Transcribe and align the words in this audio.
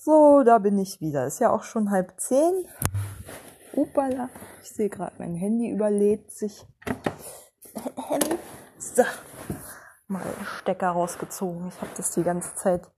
So, 0.00 0.44
da 0.44 0.58
bin 0.58 0.78
ich 0.78 1.00
wieder. 1.00 1.26
Ist 1.26 1.40
ja 1.40 1.50
auch 1.50 1.64
schon 1.64 1.90
halb 1.90 2.20
zehn. 2.20 2.68
Upala. 3.74 4.30
Ich 4.62 4.70
sehe 4.70 4.88
gerade, 4.88 5.16
mein 5.18 5.34
Handy 5.34 5.70
überlädt 5.70 6.30
sich. 6.30 6.66
So. 8.78 9.02
Mal 10.06 10.22
Stecker 10.44 10.90
rausgezogen. 10.90 11.68
Ich 11.68 11.80
habe 11.80 11.90
das 11.96 12.12
die 12.12 12.22
ganze 12.22 12.54
Zeit 12.54 12.88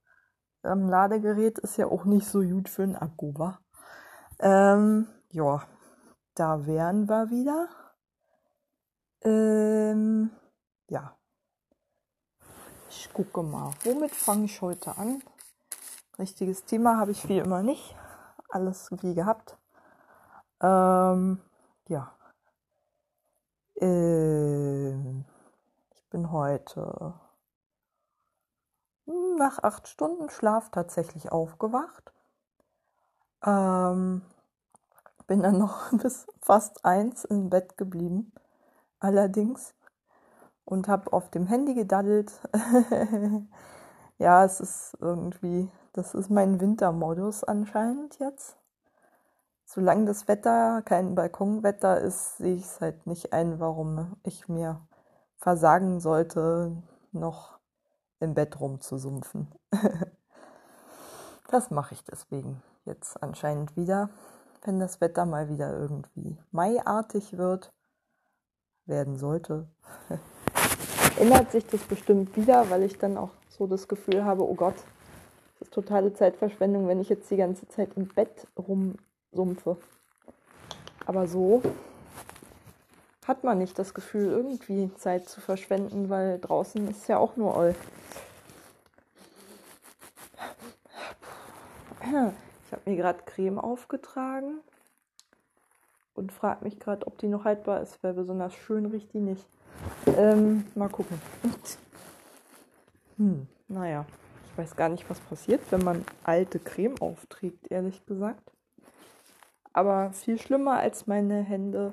am 0.62 0.90
Ladegerät. 0.90 1.58
Ist 1.60 1.78
ja 1.78 1.86
auch 1.86 2.04
nicht 2.04 2.28
so 2.28 2.42
gut 2.42 2.68
für 2.68 2.82
einen 2.82 2.96
Akku, 2.96 3.32
wa? 3.34 3.58
Ähm, 4.38 5.08
ja, 5.30 5.62
da 6.34 6.66
wären 6.66 7.08
wir 7.08 7.30
wieder. 7.30 7.68
Ähm, 9.22 10.30
ja. 10.88 11.16
Ich 12.90 13.10
gucke 13.12 13.42
mal, 13.42 13.70
womit 13.84 14.14
fange 14.14 14.44
ich 14.44 14.60
heute 14.60 14.98
an? 14.98 15.22
Richtiges 16.20 16.66
Thema 16.66 16.98
habe 16.98 17.12
ich 17.12 17.28
wie 17.30 17.38
immer 17.38 17.62
nicht. 17.62 17.96
Alles 18.50 18.90
wie 19.00 19.14
gehabt. 19.14 19.56
Ähm, 20.60 21.40
ja. 21.88 22.12
Ähm, 23.76 25.24
ich 25.94 26.04
bin 26.10 26.30
heute 26.30 27.14
nach 29.38 29.62
acht 29.62 29.88
Stunden 29.88 30.28
Schlaf 30.28 30.70
tatsächlich 30.70 31.32
aufgewacht. 31.32 32.12
Ähm, 33.42 34.20
bin 35.26 35.42
dann 35.42 35.56
noch 35.56 35.90
bis 36.02 36.26
fast 36.42 36.84
eins 36.84 37.24
im 37.24 37.48
Bett 37.48 37.78
geblieben. 37.78 38.34
Allerdings. 38.98 39.74
Und 40.66 40.86
habe 40.86 41.14
auf 41.14 41.30
dem 41.30 41.46
Handy 41.46 41.72
gedaddelt. 41.72 42.30
ja, 44.20 44.44
es 44.44 44.60
ist 44.60 44.96
irgendwie 45.00 45.68
das 45.92 46.14
ist 46.14 46.30
mein 46.30 46.60
Wintermodus 46.60 47.42
anscheinend 47.42 48.18
jetzt. 48.20 48.56
Solange 49.64 50.06
das 50.06 50.28
Wetter 50.28 50.82
kein 50.82 51.14
Balkonwetter 51.14 52.00
ist, 52.00 52.38
sehe 52.38 52.56
ich 52.56 52.64
es 52.64 52.80
halt 52.80 53.06
nicht 53.06 53.32
ein, 53.32 53.60
warum 53.60 54.16
ich 54.22 54.48
mir 54.48 54.80
versagen 55.36 56.00
sollte, 56.00 56.76
noch 57.12 57.58
im 58.20 58.34
Bett 58.34 58.60
rumzusumpfen. 58.60 59.48
das 61.50 61.70
mache 61.70 61.94
ich 61.94 62.04
deswegen 62.04 62.62
jetzt 62.84 63.20
anscheinend 63.22 63.76
wieder, 63.76 64.10
wenn 64.62 64.78
das 64.78 65.00
Wetter 65.00 65.26
mal 65.26 65.48
wieder 65.48 65.76
irgendwie 65.76 66.38
maiartig 66.52 67.36
wird, 67.36 67.72
werden 68.86 69.16
sollte. 69.16 69.68
Ändert 71.18 71.50
sich 71.50 71.66
das 71.66 71.82
bestimmt 71.82 72.36
wieder, 72.36 72.70
weil 72.70 72.82
ich 72.82 72.98
dann 72.98 73.16
auch 73.16 73.30
so 73.60 73.66
das 73.66 73.88
Gefühl 73.88 74.24
habe, 74.24 74.48
oh 74.48 74.54
Gott, 74.54 74.76
das 75.58 75.68
ist 75.68 75.74
totale 75.74 76.14
Zeitverschwendung, 76.14 76.88
wenn 76.88 76.98
ich 76.98 77.10
jetzt 77.10 77.30
die 77.30 77.36
ganze 77.36 77.68
Zeit 77.68 77.90
im 77.94 78.08
Bett 78.08 78.46
rumsumpfe. 78.56 79.76
Aber 81.04 81.26
so 81.26 81.60
hat 83.26 83.44
man 83.44 83.58
nicht 83.58 83.78
das 83.78 83.92
Gefühl, 83.92 84.30
irgendwie 84.30 84.90
Zeit 84.96 85.28
zu 85.28 85.42
verschwenden, 85.42 86.08
weil 86.08 86.38
draußen 86.38 86.88
ist 86.88 87.06
ja 87.06 87.18
auch 87.18 87.36
nur 87.36 87.54
Oll. 87.54 87.74
Ich 92.02 92.72
habe 92.72 92.82
mir 92.86 92.96
gerade 92.96 93.18
Creme 93.26 93.58
aufgetragen 93.58 94.60
und 96.14 96.32
frage 96.32 96.64
mich 96.64 96.80
gerade, 96.80 97.06
ob 97.06 97.18
die 97.18 97.28
noch 97.28 97.44
haltbar 97.44 97.82
ist, 97.82 98.02
weil 98.02 98.14
besonders 98.14 98.54
schön 98.54 98.86
riecht 98.86 99.12
die 99.12 99.20
nicht. 99.20 99.44
Ähm, 100.16 100.64
mal 100.74 100.88
gucken. 100.88 101.20
Hm, 103.20 103.46
naja 103.68 104.06
weiß 104.60 104.76
gar 104.76 104.90
nicht, 104.90 105.08
was 105.08 105.20
passiert, 105.20 105.60
wenn 105.70 105.82
man 105.82 106.04
alte 106.22 106.58
Creme 106.58 107.00
aufträgt, 107.00 107.70
ehrlich 107.70 108.04
gesagt. 108.04 108.52
Aber 109.72 110.12
viel 110.12 110.38
schlimmer 110.38 110.78
als 110.78 111.06
meine 111.06 111.42
Hände 111.42 111.92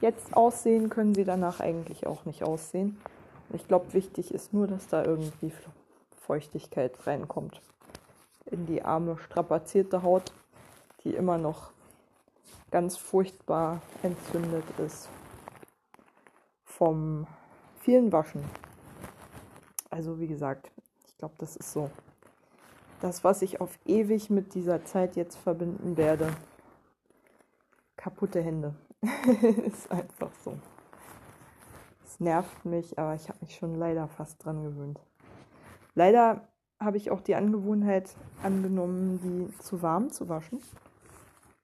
jetzt 0.00 0.36
aussehen, 0.36 0.90
können 0.90 1.14
sie 1.14 1.24
danach 1.24 1.60
eigentlich 1.60 2.06
auch 2.06 2.26
nicht 2.26 2.42
aussehen. 2.42 3.00
Ich 3.54 3.66
glaube, 3.66 3.94
wichtig 3.94 4.34
ist 4.34 4.52
nur, 4.52 4.66
dass 4.66 4.88
da 4.88 5.04
irgendwie 5.04 5.52
Feuchtigkeit 6.20 7.06
reinkommt 7.06 7.62
in 8.50 8.66
die 8.66 8.82
arme, 8.82 9.16
strapazierte 9.18 10.02
Haut, 10.02 10.32
die 11.04 11.14
immer 11.14 11.38
noch 11.38 11.70
ganz 12.70 12.96
furchtbar 12.96 13.80
entzündet 14.02 14.64
ist 14.84 15.08
vom 16.64 17.26
vielen 17.80 18.12
Waschen. 18.12 18.42
Also 19.96 20.20
wie 20.20 20.26
gesagt, 20.26 20.70
ich 21.06 21.16
glaube, 21.16 21.36
das 21.38 21.56
ist 21.56 21.72
so 21.72 21.90
das, 23.00 23.24
was 23.24 23.40
ich 23.40 23.62
auf 23.62 23.78
ewig 23.86 24.28
mit 24.28 24.52
dieser 24.52 24.84
Zeit 24.84 25.16
jetzt 25.16 25.36
verbinden 25.36 25.96
werde. 25.96 26.28
Kaputte 27.96 28.42
Hände. 28.42 28.74
ist 29.66 29.90
einfach 29.90 30.30
so. 30.44 30.58
Es 32.04 32.20
nervt 32.20 32.66
mich, 32.66 32.98
aber 32.98 33.14
ich 33.14 33.30
habe 33.30 33.38
mich 33.40 33.56
schon 33.56 33.74
leider 33.74 34.06
fast 34.06 34.44
dran 34.44 34.64
gewöhnt. 34.64 35.00
Leider 35.94 36.46
habe 36.78 36.98
ich 36.98 37.10
auch 37.10 37.22
die 37.22 37.34
Angewohnheit 37.34 38.14
angenommen, 38.42 39.18
die 39.22 39.58
zu 39.62 39.80
warm 39.80 40.10
zu 40.10 40.28
waschen. 40.28 40.60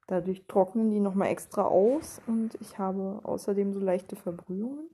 Dadurch 0.07 0.47
trocknen 0.47 0.91
die 0.91 1.01
nochmal 1.01 1.29
extra 1.29 1.65
aus 1.65 2.23
und 2.27 2.55
ich 2.63 2.79
habe 2.79 3.21
außerdem 3.25 3.75
so 3.75 3.81
leichte 3.81 4.17
Verbrühungen. 4.17 4.89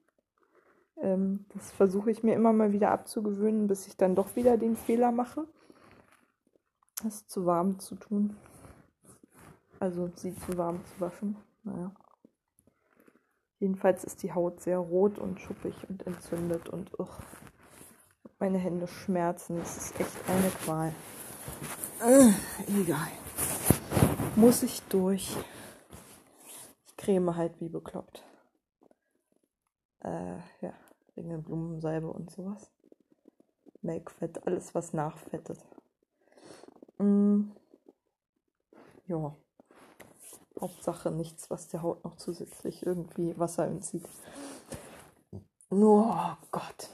Ähm, 1.01 1.47
das 1.55 1.71
versuche 1.71 2.11
ich 2.11 2.23
mir 2.23 2.35
immer 2.35 2.53
mal 2.53 2.73
wieder 2.73 2.91
abzugewöhnen, 2.91 3.69
bis 3.69 3.87
ich 3.87 3.97
dann 3.97 4.15
doch 4.15 4.37
wieder 4.37 4.57
den 4.57 4.77
Fehler 4.77 5.13
mache, 5.13 5.47
es 7.07 7.27
zu 7.27 7.47
warm 7.47 7.79
zu 7.79 7.95
tun. 7.95 8.37
Also 9.81 10.11
sie 10.17 10.35
zu 10.35 10.59
warm 10.59 10.85
zu 10.85 11.01
waschen. 11.01 11.37
Naja. 11.63 11.93
Jedenfalls 13.61 14.05
ist 14.05 14.23
die 14.23 14.33
Haut 14.33 14.61
sehr 14.61 14.79
rot 14.79 15.19
und 15.19 15.41
schuppig 15.41 15.75
und 15.89 16.07
entzündet 16.07 16.69
und 16.69 16.99
ugh, 16.99 17.19
meine 18.39 18.59
Hände 18.59 18.87
schmerzen. 18.87 19.59
Das 19.59 19.77
ist 19.77 20.01
echt 20.01 20.17
eine 20.29 20.51
Qual. 20.51 20.95
Äh, 22.05 22.33
egal. 22.81 23.09
Muss 24.37 24.63
ich 24.63 24.83
durch. 24.83 25.37
Ich 26.87 26.97
creme 26.97 27.37
halt 27.37 27.61
wie 27.61 27.69
bekloppt. 27.69 28.23
Äh, 30.01 30.37
ja. 30.61 30.73
Ringe, 31.19 31.39
Blumensalbe 31.39 32.07
und 32.13 32.31
sowas. 32.31 32.71
Make-Fett, 33.83 34.47
alles 34.47 34.73
was 34.75 34.93
nachfettet. 34.93 35.59
Mm. 36.99 37.51
Ja. 39.07 39.35
Hauptsache 40.61 41.11
nichts, 41.11 41.51
was 41.51 41.69
der 41.69 41.83
Haut 41.83 42.05
noch 42.05 42.17
zusätzlich 42.17 42.87
irgendwie 42.87 43.37
Wasser 43.39 43.67
entzieht. 43.67 44.09
Oh 45.71 46.35
Gott. 46.53 46.91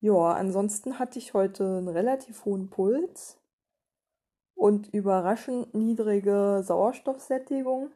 Ja, 0.00 0.32
ansonsten 0.32 0.98
hatte 0.98 1.20
ich 1.20 1.34
heute 1.34 1.78
einen 1.78 1.88
relativ 1.88 2.44
hohen 2.44 2.68
Puls 2.68 3.38
und 4.54 4.92
überraschend 4.92 5.72
niedrige 5.74 6.62
Sauerstoffsättigung 6.64 7.90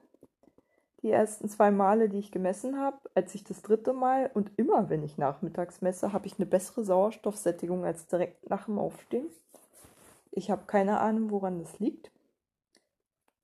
die 1.06 1.12
ersten 1.12 1.49
zwei 1.49 1.71
Male, 1.71 2.09
die 2.09 2.19
ich 2.19 2.33
gemessen 2.33 2.81
habe, 2.81 2.99
als 3.15 3.33
ich 3.37 3.44
das 3.44 3.62
dritte 3.62 3.93
Mal 3.93 4.28
und 4.34 4.50
immer, 4.56 4.91
wenn 4.91 5.05
ich 5.05 5.19
nachmittags 5.19 5.81
messe, 5.81 6.12
habe 6.12 6.27
ich 6.27 6.37
eine 6.37 6.47
bessere 6.47 6.83
Sauerstoffsättigung 6.84 7.84
als 7.84 8.09
direkt 8.09 8.50
nach 8.50 8.65
dem 8.65 8.81
Aufstehen. 8.81 9.28
Ich 10.33 10.50
habe 10.50 10.65
keine 10.66 10.99
Ahnung, 10.99 11.31
woran 11.31 11.61
das 11.61 11.78
liegt. 11.78 12.11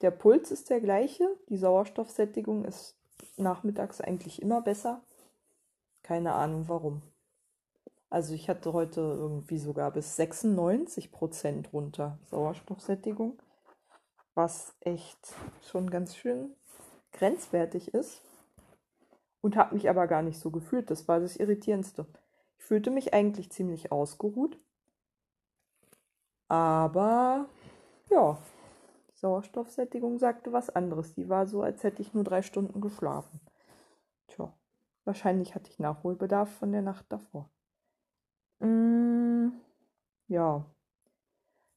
Der 0.00 0.10
Puls 0.10 0.50
ist 0.50 0.70
der 0.70 0.80
gleiche, 0.80 1.24
die 1.50 1.56
Sauerstoffsättigung 1.56 2.64
ist 2.64 2.96
nachmittags 3.36 4.00
eigentlich 4.00 4.42
immer 4.42 4.60
besser. 4.60 5.00
Keine 6.02 6.32
Ahnung 6.32 6.64
warum. 6.66 7.00
Also 8.10 8.34
ich 8.34 8.48
hatte 8.48 8.72
heute 8.72 9.00
irgendwie 9.00 9.58
sogar 9.58 9.92
bis 9.92 10.16
96 10.16 11.12
Prozent 11.12 11.72
runter 11.72 12.18
Sauerstoffsättigung, 12.24 13.38
was 14.34 14.74
echt 14.80 15.32
schon 15.62 15.88
ganz 15.88 16.16
schön 16.16 16.56
grenzwertig 17.12 17.94
ist 17.94 18.22
und 19.40 19.56
habe 19.56 19.74
mich 19.74 19.88
aber 19.88 20.06
gar 20.06 20.22
nicht 20.22 20.38
so 20.38 20.50
gefühlt. 20.50 20.90
Das 20.90 21.08
war 21.08 21.20
das 21.20 21.36
Irritierendste. 21.36 22.06
Ich 22.58 22.64
fühlte 22.64 22.90
mich 22.90 23.12
eigentlich 23.12 23.50
ziemlich 23.50 23.92
ausgeruht, 23.92 24.58
aber 26.48 27.48
ja, 28.10 28.38
Sauerstoffsättigung 29.14 30.18
sagte 30.18 30.52
was 30.52 30.68
anderes. 30.68 31.14
Die 31.14 31.28
war 31.28 31.46
so, 31.46 31.62
als 31.62 31.82
hätte 31.82 32.02
ich 32.02 32.12
nur 32.12 32.24
drei 32.24 32.42
Stunden 32.42 32.80
geschlafen. 32.80 33.40
Tja, 34.26 34.52
wahrscheinlich 35.04 35.54
hatte 35.54 35.70
ich 35.70 35.78
Nachholbedarf 35.78 36.50
von 36.50 36.72
der 36.72 36.82
Nacht 36.82 37.06
davor. 37.08 37.48
Mm, 38.58 39.48
ja. 40.28 40.66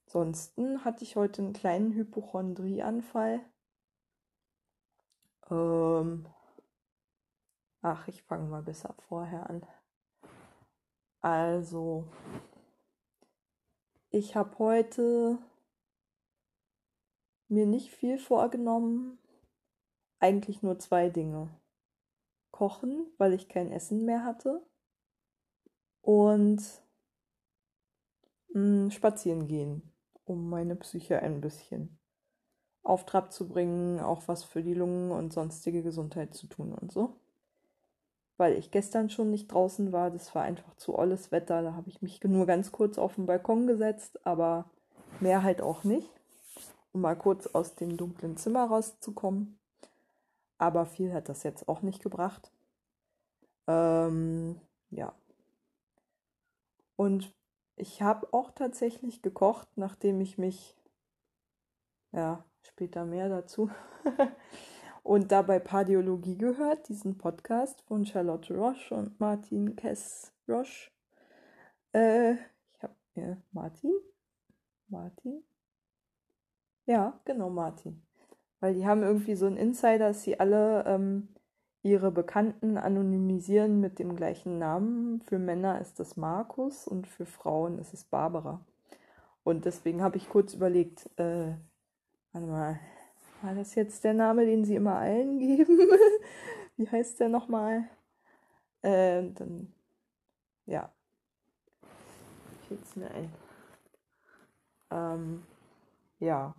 Ansonsten 0.08 0.84
hatte 0.84 1.04
ich 1.04 1.16
heute 1.16 1.42
einen 1.42 1.54
kleinen 1.54 1.94
Hypochondrieanfall 1.94 3.42
ähm, 5.50 6.27
ach, 7.81 8.07
ich 8.07 8.24
fange 8.24 8.47
mal 8.50 8.63
besser 8.63 8.95
vorher 9.07 9.50
an. 9.50 9.65
Also, 11.21 12.07
ich 14.09 14.36
habe 14.36 14.57
heute 14.59 15.39
mir 17.47 17.65
nicht 17.65 17.92
viel 17.92 18.18
vorgenommen. 18.18 19.19
Eigentlich 20.19 20.62
nur 20.63 20.80
zwei 20.80 21.09
Dinge. 21.09 21.50
Kochen, 22.51 23.12
weil 23.18 23.33
ich 23.33 23.50
kein 23.50 23.71
Essen 23.71 24.06
mehr 24.06 24.24
hatte. 24.24 24.65
Und 26.01 26.62
mh, 28.53 28.86
mm, 28.86 28.91
spazieren 28.91 29.48
gehen, 29.48 29.94
um 30.24 30.50
meine 30.50 30.75
Psyche 30.75 31.19
ein 31.19 31.41
bisschen 31.41 32.00
auf 32.86 33.06
Trab 33.06 33.34
zu 33.34 33.48
bringen, 33.48 34.00
auch 34.00 34.24
was 34.28 34.44
für 34.44 34.62
die 34.64 34.76
Lungen 34.76 35.12
und 35.12 35.34
sonstige 35.34 35.82
Gesundheit 35.82 36.34
zu 36.34 36.48
tun 36.48 36.74
und 36.74 36.92
so. 36.92 37.16
Weil 38.38 38.54
ich 38.54 38.70
gestern 38.70 39.10
schon 39.10 39.32
nicht 39.32 39.48
draußen 39.48 39.92
war, 39.92 40.12
das 40.12 40.34
war 40.36 40.44
einfach 40.44 40.76
zu 40.76 40.98
olles 40.98 41.32
Wetter, 41.32 41.64
da 41.64 41.74
habe 41.74 41.90
ich 41.90 42.02
mich 42.02 42.24
nur 42.24 42.46
ganz 42.46 42.72
kurz 42.72 42.98
auf 42.98 43.16
den 43.16 43.26
Balkon 43.26 43.66
gesetzt, 43.66 44.26
aber 44.26 44.66
mehr 45.20 45.42
halt 45.42 45.62
auch 45.62 45.84
nicht, 45.84 46.10
um 46.94 47.02
mal 47.02 47.16
kurz 47.16 47.48
aus 47.48 47.76
dem 47.76 47.98
dunklen 47.98 48.38
Zimmer 48.38 48.66
rauszukommen. 48.66 49.58
Aber 50.58 50.86
viel 50.86 51.12
hat 51.12 51.28
das 51.28 51.44
jetzt 51.44 51.68
auch 51.68 51.82
nicht 51.82 52.04
gebracht. 52.04 52.52
Ähm, 53.68 54.62
ja. 54.92 55.14
Und 56.96 57.34
ich 57.78 58.02
habe 58.02 58.32
auch 58.32 58.52
tatsächlich 58.52 59.22
gekocht, 59.22 59.68
nachdem 59.76 60.22
ich 60.22 60.38
mich 60.38 60.76
ja, 62.12 62.46
später 62.65 63.06
mehr 63.06 63.29
dazu. 63.29 63.69
und 65.03 65.31
dabei 65.31 65.59
Pardiologie 65.59 66.38
gehört, 66.38 66.89
diesen 66.89 67.17
Podcast 67.17 67.81
von 67.83 68.06
Charlotte 68.06 68.53
Roche 68.56 68.95
und 68.95 69.19
Martin 69.19 69.75
Kess 69.75 70.33
Roche. 70.47 70.91
Äh, 71.94 72.33
ich 72.33 72.83
habe 72.83 72.95
ja, 73.15 73.38
Martin? 73.51 73.94
Martin? 74.88 75.44
Ja, 76.85 77.19
genau, 77.25 77.50
Martin. 77.50 78.01
Weil 78.59 78.73
die 78.73 78.85
haben 78.85 79.03
irgendwie 79.03 79.35
so 79.35 79.45
einen 79.45 79.57
Insider, 79.57 80.07
dass 80.09 80.23
sie 80.23 80.39
alle 80.39 80.85
ähm, 80.85 81.29
ihre 81.85 82.12
Bekannten 82.12 82.77
anonymisieren 82.77 83.79
mit 83.79 84.00
dem 84.00 84.15
gleichen 84.15 84.57
Namen. 84.57 85.21
Für 85.21 85.38
Männer 85.39 85.79
ist 85.81 86.00
es 86.00 86.17
Markus 86.17 86.88
und 86.88 87.07
für 87.07 87.25
Frauen 87.25 87.79
ist 87.79 87.94
es 87.94 88.03
Barbara. 88.03 88.65
Und 89.44 89.65
deswegen 89.65 90.01
habe 90.01 90.17
ich 90.17 90.27
kurz 90.27 90.56
überlegt, 90.56 91.07
äh, 91.19 91.53
Warte 92.36 92.48
mal. 92.48 92.80
War 93.44 93.56
das 93.56 93.76
jetzt 93.76 94.04
der 94.04 94.14
Name, 94.14 94.46
den 94.46 94.66
sie 94.66 94.76
immer 94.76 94.98
allen 94.98 95.40
geben? 95.40 95.80
Wie 96.76 96.90
heißt 96.90 97.22
der 97.22 97.30
nochmal? 97.30 97.90
Äh, 98.82 99.32
dann. 99.32 99.74
Ja. 100.66 100.94
Ich 102.62 102.72
jetzt 102.72 102.98
mir 102.98 103.10
ein. 103.10 103.34
Ähm, 104.92 105.46
ja. 106.20 106.54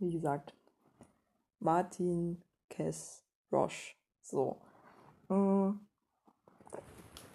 Wie 0.00 0.10
gesagt. 0.10 0.52
Martin 1.60 2.42
Kess 2.68 3.24
Roche. 3.52 3.94
So. 4.20 4.60
Äh, 5.28 5.70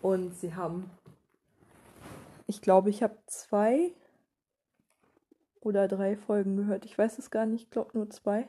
und 0.02 0.36
sie 0.36 0.54
haben. 0.54 0.92
Ich 2.46 2.62
glaube, 2.62 2.90
ich 2.90 3.02
habe 3.02 3.18
zwei 3.28 3.94
oder 5.66 5.88
drei 5.88 6.16
Folgen 6.16 6.56
gehört. 6.58 6.86
Ich 6.86 6.96
weiß 6.96 7.18
es 7.18 7.32
gar 7.32 7.48
nicht, 7.48 7.64
ich 7.64 7.70
glaube 7.72 7.98
nur 7.98 8.10
zwei. 8.12 8.48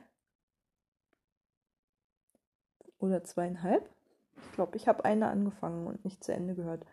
Oder 2.98 3.24
zweieinhalb. 3.24 3.88
Ich 4.36 4.52
glaube, 4.52 4.76
ich 4.76 4.86
habe 4.86 5.04
eine 5.06 5.28
angefangen 5.28 5.86
und 5.86 6.04
nicht 6.04 6.22
zu 6.22 6.34
Ende 6.34 6.54
gehört. 6.54 6.84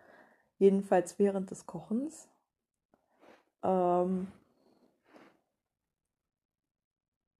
Jedenfalls 0.59 1.19
während 1.19 1.51
des 1.51 1.65
Kochens. 1.65 2.29
Ähm, 3.63 4.31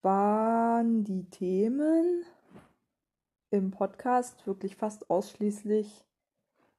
waren 0.02 1.06
die 1.06 1.30
Themen 1.30 2.26
im 3.50 3.72
Podcast 3.72 4.46
wirklich 4.46 4.76
fast 4.76 5.10
ausschließlich 5.10 6.04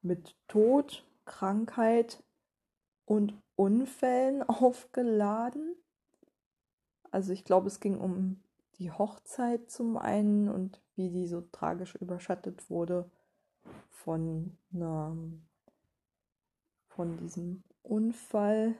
mit 0.03 0.35
Tod, 0.47 1.03
Krankheit 1.25 2.23
und 3.05 3.33
Unfällen 3.55 4.43
aufgeladen. 4.47 5.75
Also 7.15 7.31
ich 7.31 7.45
glaube, 7.45 7.67
es 7.67 7.79
ging 7.79 7.97
um 7.97 8.41
die 8.77 8.91
Hochzeit 8.91 9.71
zum 9.71 9.95
einen 9.95 10.49
und 10.49 10.81
wie 10.97 11.09
die 11.09 11.27
so 11.27 11.39
tragisch 11.53 11.95
überschattet 11.95 12.69
wurde 12.69 13.09
von 13.89 14.57
einer, 14.73 15.15
von 16.89 17.15
diesem 17.15 17.63
Unfall, 17.83 18.75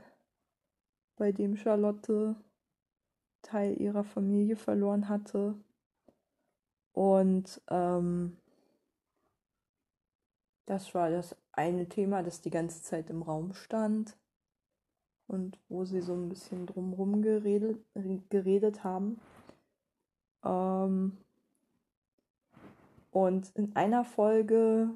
bei 1.15 1.31
dem 1.31 1.55
Charlotte 1.55 2.35
Teil 3.41 3.79
ihrer 3.79 4.03
Familie 4.03 4.57
verloren 4.57 5.07
hatte. 5.07 5.55
Und 6.91 7.61
ähm, 7.69 8.35
das 10.65 10.93
war 10.93 11.09
das 11.09 11.37
eine 11.53 11.87
Thema, 11.87 12.21
das 12.21 12.41
die 12.41 12.51
ganze 12.51 12.81
Zeit 12.81 13.09
im 13.09 13.21
Raum 13.21 13.53
stand 13.53 14.17
und 15.27 15.59
wo 15.69 15.85
sie 15.85 16.01
so 16.01 16.13
ein 16.13 16.29
bisschen 16.29 16.65
drumherum 16.65 17.21
geredet, 17.21 17.79
geredet 18.29 18.83
haben. 18.83 19.19
Ähm 20.43 21.17
und 23.11 23.49
in 23.55 23.75
einer 23.75 24.03
Folge, 24.03 24.89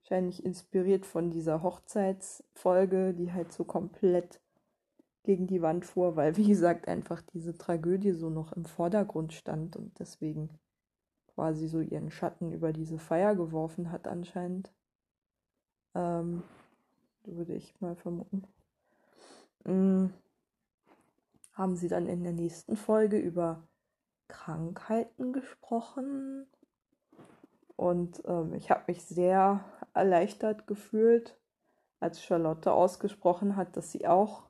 wahrscheinlich 0.00 0.44
inspiriert 0.44 1.06
von 1.06 1.30
dieser 1.30 1.62
Hochzeitsfolge, 1.62 3.14
die 3.14 3.32
halt 3.32 3.52
so 3.52 3.64
komplett 3.64 4.40
gegen 5.22 5.46
die 5.46 5.62
Wand 5.62 5.84
fuhr, 5.84 6.16
weil 6.16 6.36
wie 6.36 6.48
gesagt 6.48 6.88
einfach 6.88 7.22
diese 7.22 7.56
Tragödie 7.56 8.12
so 8.12 8.30
noch 8.30 8.52
im 8.52 8.64
Vordergrund 8.64 9.32
stand 9.32 9.76
und 9.76 9.98
deswegen 9.98 10.48
quasi 11.34 11.68
so 11.68 11.80
ihren 11.80 12.10
Schatten 12.10 12.52
über 12.52 12.72
diese 12.72 12.98
Feier 12.98 13.34
geworfen 13.34 13.92
hat 13.92 14.08
anscheinend. 14.08 14.72
Ähm, 15.94 16.42
würde 17.24 17.54
ich 17.54 17.80
mal 17.80 17.94
vermuten. 17.94 18.44
Mm, 19.64 20.06
haben 21.52 21.76
sie 21.76 21.88
dann 21.88 22.06
in 22.06 22.22
der 22.22 22.32
nächsten 22.32 22.76
Folge 22.76 23.18
über 23.18 23.62
Krankheiten 24.28 25.32
gesprochen. 25.32 26.46
Und 27.76 28.22
ähm, 28.26 28.54
ich 28.54 28.70
habe 28.70 28.84
mich 28.86 29.04
sehr 29.04 29.64
erleichtert 29.94 30.66
gefühlt, 30.66 31.38
als 32.00 32.22
Charlotte 32.22 32.72
ausgesprochen 32.72 33.56
hat, 33.56 33.76
dass 33.76 33.92
sie 33.92 34.06
auch 34.06 34.44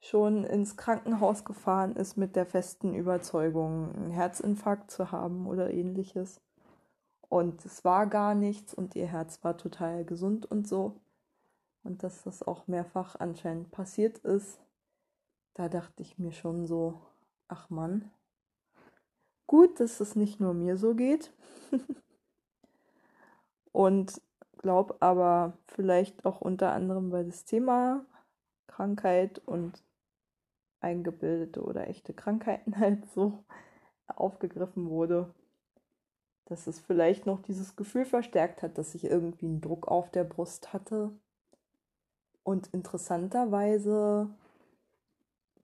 schon 0.00 0.44
ins 0.44 0.76
Krankenhaus 0.76 1.44
gefahren 1.44 1.94
ist 1.96 2.16
mit 2.16 2.36
der 2.36 2.46
festen 2.46 2.94
Überzeugung, 2.94 3.94
einen 3.94 4.10
Herzinfarkt 4.10 4.90
zu 4.90 5.12
haben 5.12 5.46
oder 5.46 5.70
ähnliches. 5.70 6.40
Und 7.28 7.64
es 7.64 7.84
war 7.84 8.06
gar 8.06 8.34
nichts 8.34 8.74
und 8.74 8.96
ihr 8.96 9.06
Herz 9.06 9.44
war 9.44 9.56
total 9.56 10.04
gesund 10.04 10.46
und 10.46 10.66
so 10.66 11.00
und 11.82 12.02
dass 12.02 12.22
das 12.22 12.42
auch 12.42 12.66
mehrfach 12.66 13.16
anscheinend 13.16 13.70
passiert 13.70 14.18
ist, 14.18 14.60
da 15.54 15.68
dachte 15.68 16.02
ich 16.02 16.18
mir 16.18 16.32
schon 16.32 16.66
so, 16.66 17.00
ach 17.48 17.70
Mann, 17.70 18.10
gut, 19.46 19.80
dass 19.80 20.00
es 20.00 20.14
nicht 20.14 20.40
nur 20.40 20.54
mir 20.54 20.76
so 20.76 20.94
geht. 20.94 21.32
und 23.72 24.20
glaube 24.58 24.96
aber 25.00 25.54
vielleicht 25.66 26.24
auch 26.24 26.40
unter 26.40 26.72
anderem, 26.72 27.10
weil 27.12 27.24
das 27.24 27.44
Thema 27.44 28.04
Krankheit 28.66 29.40
und 29.46 29.82
eingebildete 30.80 31.62
oder 31.62 31.88
echte 31.88 32.14
Krankheiten 32.14 32.76
halt 32.78 33.10
so 33.10 33.44
aufgegriffen 34.06 34.88
wurde, 34.88 35.32
dass 36.46 36.66
es 36.66 36.80
vielleicht 36.80 37.26
noch 37.26 37.42
dieses 37.42 37.76
Gefühl 37.76 38.04
verstärkt 38.04 38.62
hat, 38.62 38.76
dass 38.76 38.94
ich 38.94 39.04
irgendwie 39.04 39.46
einen 39.46 39.60
Druck 39.60 39.88
auf 39.88 40.10
der 40.10 40.24
Brust 40.24 40.72
hatte, 40.72 41.12
und 42.42 42.68
interessanterweise, 42.68 44.28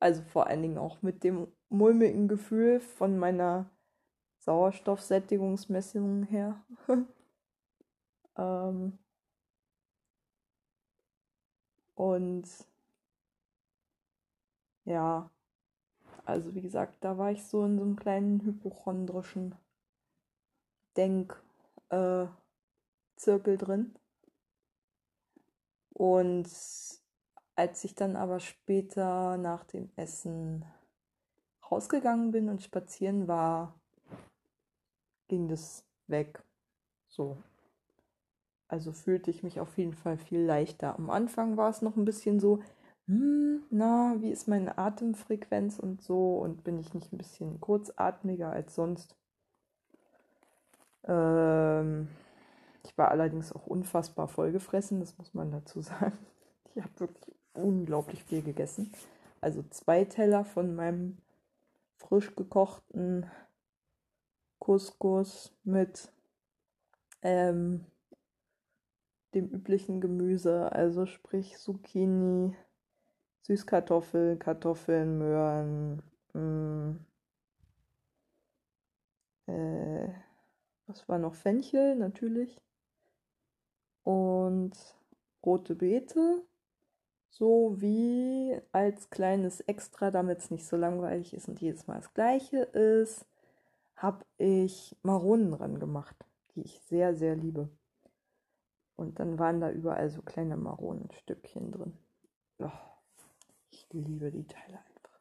also 0.00 0.22
vor 0.22 0.46
allen 0.46 0.62
Dingen 0.62 0.78
auch 0.78 1.02
mit 1.02 1.24
dem 1.24 1.48
mulmigen 1.68 2.28
Gefühl 2.28 2.80
von 2.80 3.18
meiner 3.18 3.70
Sauerstoffsättigungsmessung 4.38 6.24
her. 6.24 6.62
ähm, 8.36 8.98
und 11.94 12.46
ja, 14.84 15.30
also 16.24 16.54
wie 16.54 16.60
gesagt, 16.60 16.96
da 17.02 17.18
war 17.18 17.30
ich 17.32 17.44
so 17.44 17.64
in 17.64 17.78
so 17.78 17.84
einem 17.84 17.96
kleinen 17.96 18.40
hypochondrischen 18.42 19.54
Denkzirkel 20.96 22.34
äh, 23.54 23.56
drin. 23.56 23.94
Und 25.96 26.46
als 27.54 27.84
ich 27.84 27.94
dann 27.94 28.16
aber 28.16 28.38
später 28.38 29.38
nach 29.38 29.64
dem 29.64 29.88
Essen 29.96 30.62
rausgegangen 31.70 32.32
bin 32.32 32.50
und 32.50 32.62
spazieren 32.62 33.28
war, 33.28 33.80
ging 35.28 35.48
das 35.48 35.86
weg. 36.06 36.42
So. 37.08 37.38
Also 38.68 38.92
fühlte 38.92 39.30
ich 39.30 39.42
mich 39.42 39.58
auf 39.58 39.78
jeden 39.78 39.94
Fall 39.94 40.18
viel 40.18 40.42
leichter. 40.42 40.94
Am 40.96 41.08
Anfang 41.08 41.56
war 41.56 41.70
es 41.70 41.80
noch 41.80 41.96
ein 41.96 42.04
bisschen 42.04 42.40
so, 42.40 42.60
hm, 43.06 43.62
na, 43.70 44.16
wie 44.18 44.30
ist 44.30 44.48
meine 44.48 44.76
Atemfrequenz 44.76 45.78
und 45.78 46.02
so 46.02 46.36
und 46.36 46.62
bin 46.62 46.78
ich 46.78 46.92
nicht 46.92 47.10
ein 47.10 47.18
bisschen 47.18 47.58
kurzatmiger 47.58 48.50
als 48.50 48.74
sonst. 48.74 49.16
Ähm, 51.04 52.08
ich 52.86 52.96
war 52.96 53.10
allerdings 53.10 53.52
auch 53.52 53.66
unfassbar 53.66 54.28
vollgefressen, 54.28 55.00
das 55.00 55.18
muss 55.18 55.34
man 55.34 55.50
dazu 55.50 55.80
sagen. 55.80 56.16
Ich 56.74 56.82
habe 56.82 57.00
wirklich 57.00 57.34
unglaublich 57.54 58.22
viel 58.22 58.42
gegessen. 58.42 58.92
Also 59.40 59.62
zwei 59.70 60.04
Teller 60.04 60.44
von 60.44 60.74
meinem 60.74 61.16
frisch 61.96 62.36
gekochten 62.36 63.30
Couscous 64.58 65.56
mit 65.64 66.12
ähm, 67.22 67.86
dem 69.32 69.48
üblichen 69.48 70.02
Gemüse, 70.02 70.70
also 70.70 71.06
sprich 71.06 71.56
Zucchini, 71.56 72.54
Süßkartoffel, 73.40 74.36
Kartoffeln, 74.36 75.16
Möhren, 75.16 76.02
mh, 76.34 76.40
mm, 76.40 77.06
äh, 79.46 80.08
was 80.86 81.08
war 81.08 81.18
noch? 81.18 81.34
Fenchel 81.34 81.96
natürlich 81.96 82.60
und 84.06 84.72
rote 85.44 85.74
Beete 85.74 86.46
sowie 87.28 88.56
als 88.70 89.10
kleines 89.10 89.60
Extra, 89.62 90.12
damit 90.12 90.38
es 90.38 90.50
nicht 90.52 90.64
so 90.64 90.76
langweilig 90.76 91.34
ist 91.34 91.48
und 91.48 91.60
jedes 91.60 91.88
Mal 91.88 91.96
das 91.96 92.14
gleiche 92.14 92.58
ist, 92.58 93.26
habe 93.96 94.24
ich 94.38 94.96
Maronen 95.02 95.50
dran 95.50 95.80
gemacht, 95.80 96.16
die 96.54 96.62
ich 96.62 96.80
sehr, 96.82 97.16
sehr 97.16 97.34
liebe. 97.34 97.68
Und 98.94 99.18
dann 99.18 99.40
waren 99.40 99.60
da 99.60 99.72
überall 99.72 100.08
so 100.08 100.22
kleine 100.22 100.56
Maronenstückchen 100.56 101.72
drin. 101.72 101.98
Oh, 102.60 102.70
ich 103.70 103.88
liebe 103.90 104.30
die 104.30 104.46
Teile 104.46 104.78
einfach. 104.78 105.20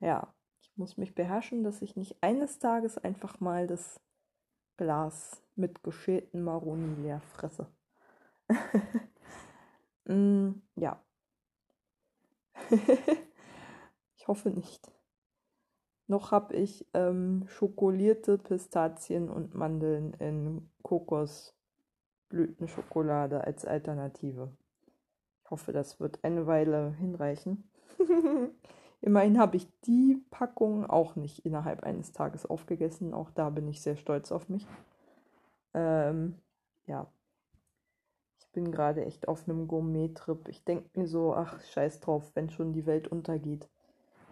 Ja, 0.00 0.34
ich 0.62 0.72
muss 0.76 0.96
mich 0.96 1.14
beherrschen, 1.14 1.62
dass 1.62 1.82
ich 1.82 1.94
nicht 1.94 2.22
eines 2.22 2.58
Tages 2.58 2.96
einfach 2.96 3.38
mal 3.38 3.66
das 3.66 4.00
Glas 4.76 5.42
mit 5.54 5.82
geschälten 5.82 6.42
Maronen 6.42 7.02
leer 7.02 7.20
fresse. 7.20 7.66
mm, 10.04 10.50
ja. 10.76 11.02
ich 14.16 14.28
hoffe 14.28 14.50
nicht. 14.50 14.90
Noch 16.08 16.30
habe 16.30 16.54
ich 16.54 16.86
ähm, 16.94 17.46
schokolierte 17.48 18.38
Pistazien 18.38 19.28
und 19.28 19.54
Mandeln 19.54 20.14
in 20.14 20.70
Kokosblütenschokolade 20.82 23.42
als 23.42 23.64
Alternative. 23.64 24.56
Ich 25.42 25.50
hoffe, 25.50 25.72
das 25.72 25.98
wird 25.98 26.22
eine 26.22 26.46
Weile 26.46 26.94
hinreichen. 26.98 27.68
Immerhin 29.00 29.38
habe 29.38 29.56
ich 29.56 29.68
die 29.82 30.22
Packung 30.30 30.86
auch 30.86 31.16
nicht 31.16 31.44
innerhalb 31.44 31.84
eines 31.84 32.12
Tages 32.12 32.46
aufgegessen. 32.46 33.14
Auch 33.14 33.30
da 33.30 33.50
bin 33.50 33.68
ich 33.68 33.82
sehr 33.82 33.96
stolz 33.96 34.32
auf 34.32 34.48
mich. 34.48 34.66
Ähm, 35.74 36.34
ja. 36.86 37.06
Ich 38.38 38.48
bin 38.52 38.72
gerade 38.72 39.04
echt 39.04 39.28
auf 39.28 39.48
einem 39.48 39.68
Gourmet-Trip. 39.68 40.48
Ich 40.48 40.64
denke 40.64 40.88
mir 40.98 41.06
so, 41.06 41.34
ach, 41.34 41.60
scheiß 41.62 42.00
drauf, 42.00 42.30
wenn 42.34 42.50
schon 42.50 42.72
die 42.72 42.86
Welt 42.86 43.08
untergeht 43.08 43.68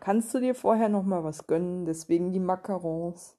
kannst 0.05 0.35
du 0.35 0.39
dir 0.39 0.55
vorher 0.55 0.91
noch 0.91 1.03
mal 1.03 1.25
was 1.25 1.47
gönnen. 1.47 1.87
Deswegen 1.87 2.33
die 2.33 2.41
Macarons 2.41 3.37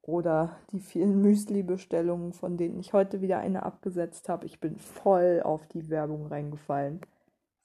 oder 0.00 0.56
die 0.72 0.80
vielen 0.80 1.20
Müsli-Bestellungen, 1.20 2.32
von 2.32 2.56
denen 2.56 2.80
ich 2.80 2.94
heute 2.94 3.20
wieder 3.20 3.38
eine 3.38 3.64
abgesetzt 3.64 4.28
habe. 4.28 4.46
Ich 4.46 4.58
bin 4.58 4.76
voll 4.78 5.42
auf 5.44 5.66
die 5.66 5.90
Werbung 5.90 6.26
reingefallen. 6.26 7.00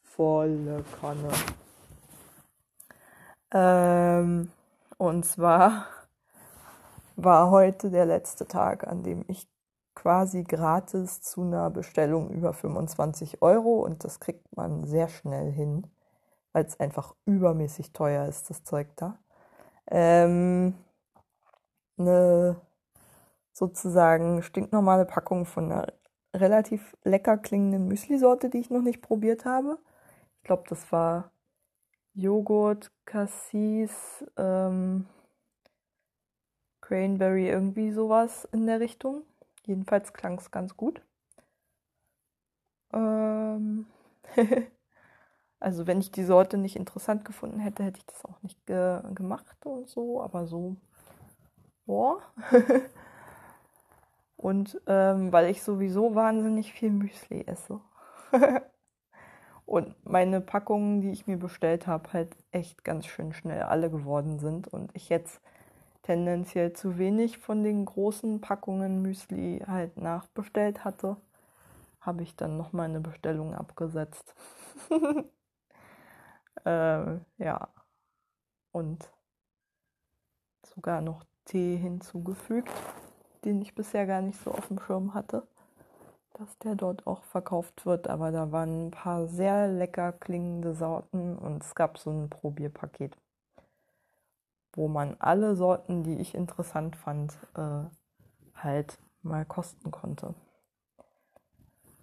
Volle 0.03 0.83
Kanne. 0.99 1.29
Ähm, 3.53 4.51
und 4.97 5.25
zwar 5.25 5.87
war 7.15 7.51
heute 7.51 7.89
der 7.91 8.05
letzte 8.05 8.47
Tag, 8.47 8.87
an 8.87 9.03
dem 9.03 9.25
ich 9.27 9.47
quasi 9.95 10.43
gratis 10.43 11.21
zu 11.21 11.41
einer 11.41 11.69
Bestellung 11.69 12.31
über 12.31 12.53
25 12.53 13.41
Euro 13.41 13.81
und 13.81 14.03
das 14.03 14.19
kriegt 14.19 14.55
man 14.55 14.85
sehr 14.85 15.09
schnell 15.09 15.51
hin 15.51 15.87
weil 16.53 16.65
es 16.65 16.79
einfach 16.79 17.15
übermäßig 17.25 17.93
teuer 17.93 18.27
ist, 18.27 18.49
das 18.49 18.63
Zeug 18.63 18.87
da. 18.95 19.17
Ähm, 19.89 20.75
eine 21.97 22.59
sozusagen 23.53 24.41
stinknormale 24.43 25.05
Packung 25.05 25.45
von 25.45 25.71
einer 25.71 25.87
relativ 26.33 26.95
lecker 27.03 27.37
klingenden 27.37 27.87
Müsli-Sorte, 27.87 28.49
die 28.49 28.59
ich 28.59 28.69
noch 28.69 28.81
nicht 28.81 29.01
probiert 29.01 29.45
habe. 29.45 29.77
Ich 30.37 30.43
glaube, 30.43 30.63
das 30.69 30.91
war 30.91 31.31
Joghurt, 32.13 32.91
Cassis, 33.05 34.25
ähm, 34.37 35.07
Cranberry, 36.81 37.49
irgendwie 37.49 37.91
sowas 37.91 38.45
in 38.51 38.67
der 38.67 38.79
Richtung. 38.79 39.23
Jedenfalls 39.65 40.13
klang 40.13 40.37
es 40.37 40.51
ganz 40.51 40.75
gut. 40.75 41.01
Ähm 42.93 43.85
Also 45.61 45.85
wenn 45.85 45.99
ich 45.99 46.11
die 46.11 46.23
Sorte 46.23 46.57
nicht 46.57 46.75
interessant 46.75 47.23
gefunden 47.23 47.59
hätte, 47.59 47.83
hätte 47.83 47.99
ich 47.99 48.05
das 48.07 48.25
auch 48.25 48.41
nicht 48.41 48.65
ge 48.65 48.99
gemacht 49.13 49.63
und 49.63 49.87
so, 49.87 50.19
aber 50.21 50.47
so, 50.47 50.75
boah. 51.85 52.19
und 54.37 54.81
ähm, 54.87 55.31
weil 55.31 55.51
ich 55.51 55.61
sowieso 55.61 56.15
wahnsinnig 56.15 56.73
viel 56.73 56.89
Müsli 56.89 57.45
esse. 57.45 57.79
und 59.65 59.95
meine 60.05 60.41
Packungen, 60.41 61.01
die 61.01 61.11
ich 61.11 61.27
mir 61.27 61.37
bestellt 61.37 61.87
habe, 61.87 62.11
halt 62.13 62.35
echt 62.51 62.83
ganz 62.83 63.05
schön 63.05 63.33
schnell 63.33 63.63
alle 63.63 63.89
geworden 63.89 64.39
sind 64.39 64.67
und 64.67 64.91
ich 64.95 65.09
jetzt 65.09 65.41
tendenziell 66.03 66.73
zu 66.73 66.97
wenig 66.97 67.37
von 67.37 67.63
den 67.63 67.85
großen 67.85 68.41
Packungen 68.41 69.01
Müsli 69.01 69.63
halt 69.67 69.97
nachbestellt 69.97 70.83
hatte, 70.83 71.17
habe 72.01 72.23
ich 72.23 72.35
dann 72.35 72.57
noch 72.57 72.73
mal 72.73 72.85
eine 72.85 73.01
Bestellung 73.01 73.53
abgesetzt. 73.55 74.33
Äh, 76.65 77.17
ja. 77.37 77.69
Und 78.71 79.09
sogar 80.63 81.01
noch 81.01 81.23
Tee 81.45 81.77
hinzugefügt, 81.77 82.71
den 83.43 83.61
ich 83.61 83.75
bisher 83.75 84.05
gar 84.05 84.21
nicht 84.21 84.39
so 84.39 84.51
auf 84.51 84.67
dem 84.67 84.79
Schirm 84.79 85.13
hatte, 85.13 85.47
dass 86.33 86.57
der 86.59 86.75
dort 86.75 87.07
auch 87.07 87.23
verkauft 87.23 87.85
wird. 87.85 88.07
Aber 88.07 88.31
da 88.31 88.51
waren 88.51 88.87
ein 88.87 88.91
paar 88.91 89.27
sehr 89.27 89.67
lecker 89.67 90.11
klingende 90.11 90.73
Sorten 90.73 91.37
und 91.37 91.63
es 91.63 91.75
gab 91.75 91.97
so 91.97 92.11
ein 92.11 92.29
Probierpaket, 92.29 93.17
wo 94.73 94.87
man 94.87 95.15
alle 95.19 95.55
Sorten, 95.55 96.03
die 96.03 96.19
ich 96.19 96.35
interessant 96.35 96.95
fand, 96.95 97.37
äh, 97.55 97.83
halt 98.55 98.97
mal 99.21 99.45
kosten 99.45 99.91
konnte. 99.91 100.33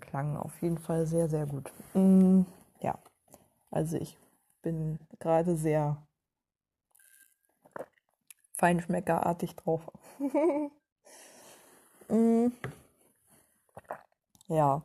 Klang 0.00 0.36
auf 0.36 0.60
jeden 0.62 0.78
Fall 0.78 1.06
sehr, 1.06 1.28
sehr 1.28 1.46
gut. 1.46 1.72
Mm, 1.94 2.42
ja, 2.80 2.98
also 3.70 3.96
ich 3.96 4.16
bin 4.62 4.98
gerade 5.18 5.56
sehr 5.56 6.02
feinschmeckerartig 8.58 9.56
drauf. 9.56 9.82
mm. 12.08 12.48
Ja. 14.48 14.82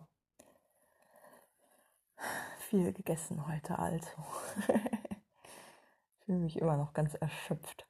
Viel 2.69 2.91
gegessen 2.91 3.47
heute 3.47 3.79
also. 3.79 4.09
ich 4.67 6.25
fühle 6.25 6.39
mich 6.39 6.57
immer 6.57 6.75
noch 6.75 6.93
ganz 6.93 7.13
erschöpft. 7.13 7.87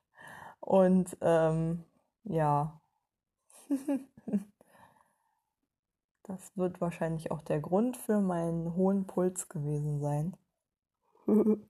Und 0.60 1.18
ähm, 1.22 1.84
ja. 2.24 2.80
das 6.24 6.56
wird 6.56 6.80
wahrscheinlich 6.80 7.32
auch 7.32 7.42
der 7.42 7.60
Grund 7.60 7.98
für 7.98 8.22
meinen 8.22 8.76
hohen 8.76 9.08
Puls 9.08 9.50
gewesen 9.50 10.00
sein. 10.00 10.38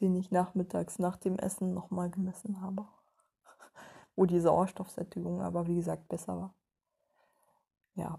den 0.00 0.16
ich 0.16 0.30
nachmittags 0.30 0.98
nach 0.98 1.16
dem 1.16 1.38
Essen 1.38 1.74
nochmal 1.74 2.10
gemessen 2.10 2.60
habe. 2.60 2.88
Wo 4.16 4.26
die 4.26 4.40
Sauerstoffsättigung 4.40 5.42
aber 5.42 5.66
wie 5.66 5.76
gesagt 5.76 6.08
besser 6.08 6.36
war. 6.36 6.54
Ja. 7.94 8.18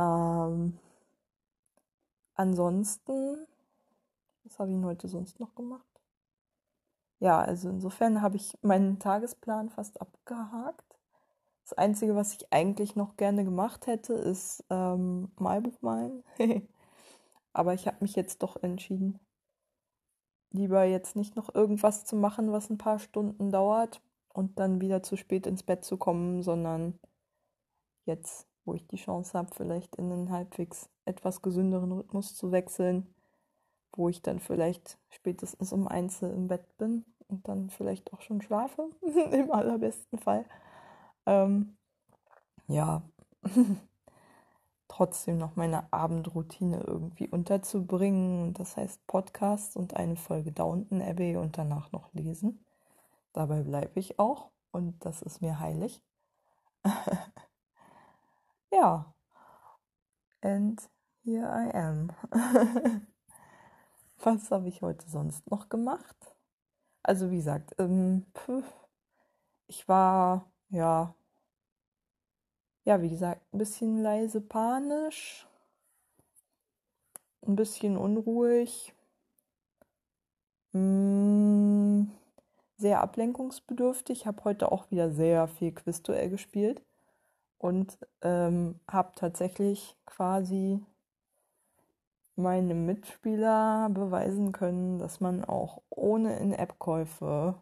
Ähm, 0.00 0.78
ansonsten, 2.34 3.46
was 4.44 4.58
habe 4.58 4.72
ich 4.72 4.84
heute 4.84 5.08
sonst 5.08 5.38
noch 5.40 5.54
gemacht? 5.54 5.84
Ja, 7.20 7.40
also 7.40 7.68
insofern 7.68 8.22
habe 8.22 8.36
ich 8.36 8.56
meinen 8.62 8.98
Tagesplan 8.98 9.68
fast 9.68 10.00
abgehakt. 10.00 10.98
Das 11.64 11.74
Einzige, 11.74 12.16
was 12.16 12.32
ich 12.32 12.52
eigentlich 12.52 12.96
noch 12.96 13.16
gerne 13.16 13.44
gemacht 13.44 13.86
hätte, 13.86 14.14
ist 14.14 14.64
ähm, 14.70 15.30
Malbuch 15.36 15.82
malen. 15.82 16.24
Aber 17.52 17.74
ich 17.74 17.86
habe 17.86 17.98
mich 18.00 18.16
jetzt 18.16 18.42
doch 18.42 18.62
entschieden, 18.62 19.20
lieber 20.50 20.84
jetzt 20.84 21.14
nicht 21.14 21.36
noch 21.36 21.54
irgendwas 21.54 22.04
zu 22.04 22.16
machen, 22.16 22.52
was 22.52 22.70
ein 22.70 22.78
paar 22.78 22.98
Stunden 22.98 23.50
dauert 23.50 24.00
und 24.32 24.58
dann 24.58 24.80
wieder 24.80 25.02
zu 25.02 25.16
spät 25.16 25.46
ins 25.46 25.62
Bett 25.62 25.84
zu 25.84 25.96
kommen, 25.96 26.42
sondern 26.42 26.98
jetzt, 28.06 28.46
wo 28.70 28.74
ich 28.74 28.86
die 28.86 28.96
Chance 28.96 29.36
habe, 29.36 29.52
vielleicht 29.52 29.96
in 29.96 30.12
einen 30.12 30.30
halbwegs 30.30 30.88
etwas 31.04 31.42
gesünderen 31.42 31.90
Rhythmus 31.90 32.36
zu 32.36 32.52
wechseln, 32.52 33.12
wo 33.92 34.08
ich 34.08 34.22
dann 34.22 34.38
vielleicht 34.38 34.96
spätestens 35.08 35.72
um 35.72 35.88
eins 35.88 36.22
im 36.22 36.46
Bett 36.46 36.78
bin 36.78 37.04
und 37.26 37.48
dann 37.48 37.70
vielleicht 37.70 38.12
auch 38.12 38.20
schon 38.20 38.40
schlafe, 38.40 38.88
im 39.32 39.50
allerbesten 39.50 40.20
Fall. 40.20 40.44
Ähm, 41.26 41.76
ja, 42.68 43.02
trotzdem 44.86 45.38
noch 45.38 45.56
meine 45.56 45.92
Abendroutine 45.92 46.84
irgendwie 46.86 47.26
unterzubringen. 47.26 48.54
Das 48.54 48.76
heißt 48.76 49.04
Podcast 49.08 49.76
und 49.76 49.96
eine 49.96 50.14
Folge 50.14 50.52
Downton 50.52 51.02
Abbey 51.02 51.36
und 51.36 51.58
danach 51.58 51.90
noch 51.90 52.14
lesen. 52.14 52.64
Dabei 53.32 53.64
bleibe 53.64 53.98
ich 53.98 54.20
auch 54.20 54.52
und 54.70 55.04
das 55.04 55.22
ist 55.22 55.42
mir 55.42 55.58
heilig. 55.58 56.00
ja. 58.72 59.14
And 60.42 60.80
here 61.22 61.46
I 61.46 61.70
am. 61.76 62.12
Was 64.18 64.50
habe 64.50 64.68
ich 64.68 64.82
heute 64.82 65.08
sonst 65.08 65.50
noch 65.50 65.68
gemacht? 65.68 66.16
Also 67.02 67.30
wie 67.30 67.36
gesagt, 67.36 67.74
ähm, 67.78 68.26
ich 69.66 69.88
war 69.88 70.50
ja 70.68 71.14
ja, 72.84 73.02
wie 73.02 73.10
gesagt, 73.10 73.42
ein 73.52 73.58
bisschen 73.58 74.02
leise 74.02 74.40
panisch, 74.40 75.46
ein 77.46 77.56
bisschen 77.56 77.96
unruhig, 77.96 78.94
mm, 80.72 82.04
sehr 82.76 83.00
ablenkungsbedürftig. 83.02 84.26
Habe 84.26 84.44
heute 84.44 84.72
auch 84.72 84.90
wieder 84.90 85.10
sehr 85.10 85.46
viel 85.48 85.72
Quizduell 85.72 86.30
gespielt 86.30 86.82
und 87.60 87.98
ähm, 88.22 88.80
habe 88.88 89.12
tatsächlich 89.14 89.94
quasi 90.06 90.82
meinem 92.34 92.86
Mitspieler 92.86 93.90
beweisen 93.90 94.52
können, 94.52 94.98
dass 94.98 95.20
man 95.20 95.44
auch 95.44 95.82
ohne 95.90 96.38
In-App-Käufe 96.38 97.54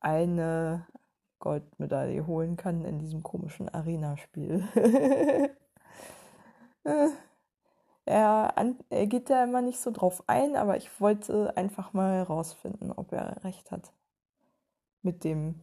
eine 0.00 0.88
Goldmedaille 1.38 2.26
holen 2.26 2.56
kann 2.56 2.84
in 2.84 2.98
diesem 2.98 3.22
komischen 3.22 3.68
Arena-Spiel. 3.68 4.66
er, 8.04 8.54
er 8.90 9.06
geht 9.06 9.30
da 9.30 9.44
immer 9.44 9.62
nicht 9.62 9.78
so 9.78 9.92
drauf 9.92 10.24
ein, 10.26 10.56
aber 10.56 10.76
ich 10.76 11.00
wollte 11.00 11.56
einfach 11.56 11.92
mal 11.92 12.14
herausfinden, 12.14 12.90
ob 12.90 13.12
er 13.12 13.44
recht 13.44 13.70
hat. 13.70 13.92
Mit 15.02 15.22
dem, 15.22 15.60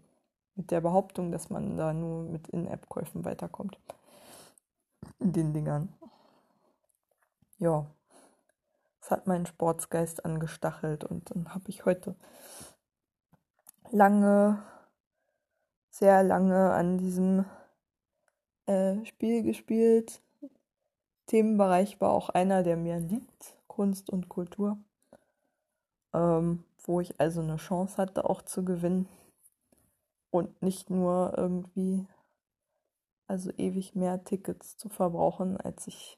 mit 0.58 0.72
der 0.72 0.82
Behauptung, 0.82 1.32
dass 1.32 1.50
man 1.50 1.78
da 1.78 1.94
nur 1.94 2.24
mit 2.24 2.50
In-App-Käufen 2.50 3.24
weiterkommt. 3.24 3.80
In 5.20 5.32
den 5.32 5.54
Dingern. 5.54 5.94
Ja. 7.60 7.86
Das 9.00 9.12
hat 9.12 9.28
meinen 9.28 9.46
Sportsgeist 9.46 10.26
angestachelt 10.26 11.06
und 11.06 11.30
dann 11.30 11.54
habe 11.54 11.70
ich 11.70 11.86
heute 11.86 12.16
lange 13.92 14.62
sehr 15.90 16.24
lange 16.24 16.74
an 16.74 16.98
diesem 16.98 17.46
äh, 18.66 19.04
Spiel 19.06 19.44
gespielt. 19.44 20.22
Themenbereich 21.26 22.00
war 22.00 22.12
auch 22.12 22.30
einer, 22.30 22.64
der 22.64 22.78
mir 22.78 23.00
liegt, 23.00 23.58
Kunst 23.68 24.10
und 24.10 24.30
Kultur, 24.30 24.78
ähm, 26.14 26.64
wo 26.84 27.00
ich 27.02 27.20
also 27.20 27.42
eine 27.42 27.58
Chance 27.58 27.98
hatte, 27.98 28.30
auch 28.30 28.42
zu 28.42 28.64
gewinnen 28.64 29.08
und 30.38 30.62
nicht 30.62 30.90
nur 30.90 31.34
irgendwie, 31.38 32.06
also 33.28 33.52
ewig 33.58 33.96
mehr 33.96 34.24
Tickets 34.24 34.78
zu 34.78 34.90
verbrauchen, 34.90 35.58
als 35.58 35.88
ich 35.88 36.18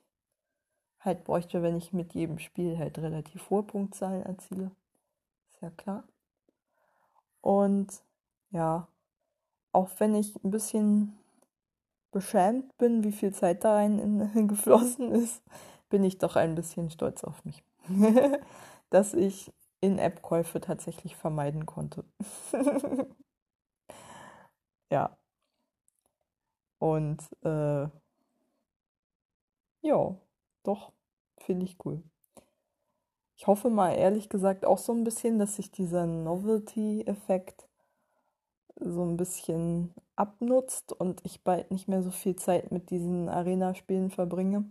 halt 1.00 1.24
bräuchte, 1.24 1.64
wenn 1.64 1.78
ich 1.78 1.94
mit 1.94 2.14
jedem 2.14 2.40
Spiel 2.40 2.78
halt 2.78 2.98
relativ 3.00 3.50
hohe 3.50 3.64
Punktzahlen 3.64 4.24
erziele. 4.24 4.72
Ist 5.50 5.62
ja 5.62 5.70
klar. 5.72 6.04
Und 7.42 8.04
ja, 8.52 8.88
auch 9.72 9.90
wenn 10.00 10.16
ich 10.16 10.36
ein 10.44 10.52
bisschen 10.52 11.18
beschämt 12.12 12.78
bin, 12.78 13.04
wie 13.04 13.12
viel 13.12 13.34
Zeit 13.34 13.64
da 13.64 13.76
rein 13.76 14.48
geflossen 14.48 15.12
ist, 15.12 15.44
bin 15.90 16.04
ich 16.04 16.18
doch 16.18 16.36
ein 16.36 16.56
bisschen 16.56 16.90
stolz 16.90 17.24
auf 17.24 17.44
mich, 17.46 17.64
dass 18.90 19.14
ich 19.14 19.52
In-App-Käufe 19.82 20.60
tatsächlich 20.60 21.16
vermeiden 21.16 21.66
konnte. 21.66 22.04
ja. 24.90 25.18
Und 26.80 27.22
äh, 27.44 27.88
ja, 29.82 30.16
doch, 30.64 30.94
finde 31.40 31.66
ich 31.66 31.78
cool. 31.86 32.04
Ich 33.38 33.48
hoffe 33.48 33.70
mal 33.70 33.94
ehrlich 33.94 34.30
gesagt 34.30 34.66
auch 34.66 34.78
so 34.78 34.94
ein 34.94 35.04
bisschen, 35.04 35.40
dass 35.40 35.56
sich 35.56 35.72
dieser 35.72 36.06
Novelty-Effekt 36.06 37.70
so 38.76 39.04
ein 39.04 39.18
bisschen 39.18 39.94
abnutzt 40.16 40.94
und 40.94 41.22
ich 41.26 41.44
bald 41.44 41.72
nicht 41.72 41.88
mehr 41.88 42.02
so 42.04 42.12
viel 42.12 42.36
Zeit 42.36 42.72
mit 42.72 42.90
diesen 42.90 43.30
Arena-Spielen 43.30 44.10
verbringe, 44.10 44.66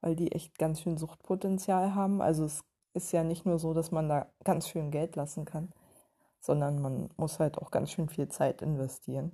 weil 0.00 0.16
die 0.16 0.32
echt 0.32 0.58
ganz 0.58 0.80
schön 0.80 0.96
Suchtpotenzial 0.98 1.94
haben. 1.94 2.22
Also 2.22 2.44
es 2.44 2.64
ist 2.94 3.12
ja 3.12 3.24
nicht 3.24 3.46
nur 3.46 3.58
so, 3.58 3.74
dass 3.74 3.90
man 3.90 4.08
da 4.08 4.30
ganz 4.44 4.68
schön 4.68 4.90
Geld 4.90 5.16
lassen 5.16 5.44
kann, 5.44 5.72
sondern 6.42 6.82
man 6.82 7.08
muss 7.16 7.40
halt 7.40 7.58
auch 7.58 7.70
ganz 7.70 7.90
schön 7.92 8.08
viel 8.08 8.28
Zeit 8.28 8.60
investieren. 8.60 9.32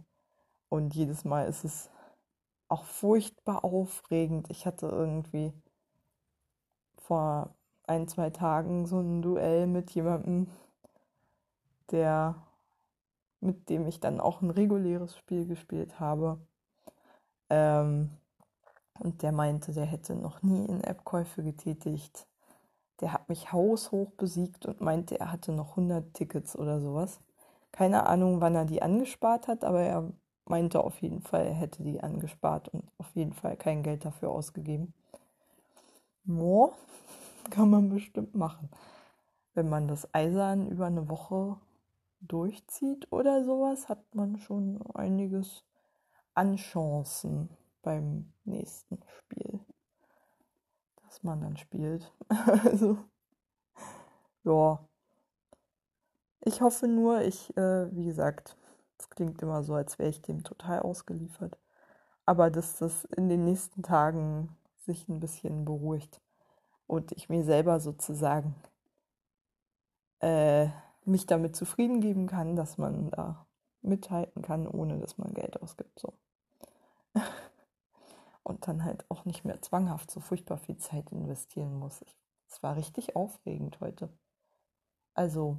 Und 0.69 0.95
jedes 0.95 1.25
Mal 1.25 1.49
ist 1.49 1.65
es 1.65 1.91
auch 2.69 2.85
furchtbar 2.85 3.65
aufregend. 3.65 4.51
Ich 4.51 4.67
hatte 4.67 4.87
irgendwie 4.87 5.53
vor 6.99 7.57
ein, 7.87 8.07
zwei 8.07 8.31
Tagen 8.31 8.87
so 8.87 9.01
ein 9.01 9.23
Duell 9.23 9.67
mit 9.67 9.91
jemandem, 9.93 10.49
der 11.91 12.37
mit 13.41 13.69
dem 13.69 13.87
ich 13.87 14.01
dann 14.01 14.21
auch 14.21 14.43
ein 14.43 14.51
reguläres 14.51 15.17
Spiel 15.17 15.47
gespielt 15.47 16.01
habe. 16.01 16.39
Ähm, 17.51 18.11
und 18.99 19.23
der 19.23 19.33
meinte, 19.33 19.73
der 19.73 19.87
hätte 19.87 20.17
noch 20.17 20.43
nie 20.43 20.67
In-App-Käufe 20.67 21.43
getätigt. 21.43 22.27
Der 23.01 23.13
hat 23.13 23.29
mich 23.29 23.53
haushoch 23.53 24.11
besiegt 24.13 24.67
und 24.67 24.81
meinte, 24.81 25.19
er 25.21 25.31
hatte 25.31 25.53
noch 25.53 25.71
100 25.71 26.15
Tickets 26.15 26.57
oder 26.57 26.81
sowas. 26.81 27.21
Keine 27.73 28.07
Ahnung, 28.07 28.41
wann 28.41 28.55
er 28.55 28.65
die 28.65 28.83
angespart 28.83 29.47
hat, 29.47 29.65
aber 29.65 29.83
er 29.83 30.13
meinte 30.47 30.83
auf 30.83 31.01
jeden 31.01 31.21
Fall, 31.21 31.47
er 31.47 31.55
hätte 31.55 31.83
die 31.83 32.01
angespart 32.01 32.69
und 32.69 32.85
auf 32.99 33.11
jeden 33.15 33.33
Fall 33.33 33.57
kein 33.57 33.83
Geld 33.83 34.05
dafür 34.05 34.31
ausgegeben. 34.31 34.95
Boah, 36.25 36.73
kann 37.51 37.71
man 37.71 37.89
bestimmt 37.89 38.35
machen. 38.35 38.69
Wenn 39.55 39.69
man 39.69 39.89
das 39.89 40.13
eisern 40.15 40.69
über 40.69 40.87
eine 40.87 41.09
Woche 41.09 41.57
durchzieht 42.21 43.07
oder 43.13 43.45
sowas, 43.45 43.89
hat 43.89 44.03
man 44.15 44.39
schon 44.39 44.81
einiges 44.95 45.65
an 46.35 46.57
Chancen 46.57 47.49
beim 47.83 48.33
nächsten 48.45 48.99
Spiel, 49.19 49.58
man 51.25 51.41
dann 51.41 51.57
spielt. 51.57 52.13
also, 52.65 52.99
ja. 54.45 54.79
Ich 56.41 56.61
hoffe 56.63 56.89
nur, 56.89 57.23
ich, 57.23 57.57
äh, 57.57 57.95
wie 57.95 58.05
gesagt, 58.05 58.57
es 58.99 59.11
klingt 59.11 59.43
immer 59.43 59.63
so, 59.63 59.75
als 59.75 59.99
wäre 59.99 60.09
ich 60.09 60.23
dem 60.23 60.45
total 60.45 60.81
ausgeliefert. 60.81 61.59
Aber 62.25 62.51
dass 62.51 62.79
das 62.79 63.05
in 63.05 63.29
den 63.29 63.45
nächsten 63.45 63.83
Tagen 63.83 64.57
sich 64.79 65.09
ein 65.09 65.21
bisschen 65.21 65.65
beruhigt 65.65 66.21
und 66.87 67.13
ich 67.13 67.29
mir 67.29 67.45
selber 67.45 67.81
sozusagen 67.81 68.55
äh, 70.21 70.69
mich 71.05 71.27
damit 71.27 71.57
zufrieden 71.57 72.01
geben 72.01 72.27
kann, 72.27 72.57
dass 72.57 72.79
man 72.79 73.11
da 73.11 73.47
mithalten 73.83 74.43
kann, 74.43 74.67
ohne 74.67 74.99
dass 74.99 75.19
man 75.19 75.35
Geld 75.35 75.61
ausgibt. 75.63 75.99
So. 75.99 76.15
Und 78.49 78.67
dann 78.67 78.83
halt 78.83 79.05
auch 79.11 79.27
nicht 79.27 79.45
mehr 79.45 79.61
zwanghaft 79.61 80.11
so 80.11 80.21
furchtbar 80.21 80.57
viel 80.57 80.79
Zeit 80.79 81.13
investieren 81.13 81.75
muss. 81.75 82.03
Es 82.49 82.63
war 82.63 82.77
richtig 82.77 83.15
aufregend 83.15 83.79
heute. 83.81 84.09
Also, 85.13 85.59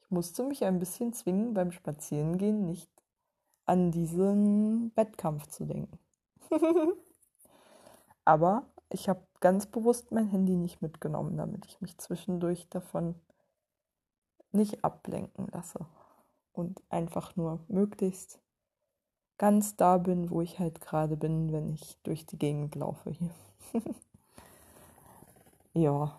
ich 0.00 0.10
musste 0.10 0.42
mich 0.42 0.64
ein 0.64 0.80
bisschen 0.80 1.12
zwingen, 1.12 1.54
beim 1.54 1.70
Spazierengehen 1.70 2.64
nicht 2.64 2.90
an 3.66 3.92
diesen 3.92 4.90
Wettkampf 4.96 5.46
zu 5.46 5.64
denken. 5.64 5.96
Aber 8.24 8.66
ich 8.90 9.08
habe 9.08 9.24
ganz 9.38 9.66
bewusst 9.66 10.10
mein 10.10 10.26
Handy 10.26 10.56
nicht 10.56 10.82
mitgenommen, 10.82 11.36
damit 11.36 11.64
ich 11.66 11.80
mich 11.80 11.98
zwischendurch 11.98 12.68
davon 12.68 13.14
nicht 14.50 14.84
ablenken 14.84 15.46
lasse 15.52 15.86
und 16.52 16.82
einfach 16.88 17.36
nur 17.36 17.60
möglichst 17.68 18.40
ganz 19.38 19.76
da 19.76 19.98
bin, 19.98 20.30
wo 20.30 20.40
ich 20.40 20.58
halt 20.58 20.80
gerade 20.80 21.16
bin, 21.16 21.52
wenn 21.52 21.72
ich 21.74 21.98
durch 22.02 22.26
die 22.26 22.38
Gegend 22.38 22.74
laufe 22.74 23.10
hier. 23.10 23.30
ja. 25.74 26.16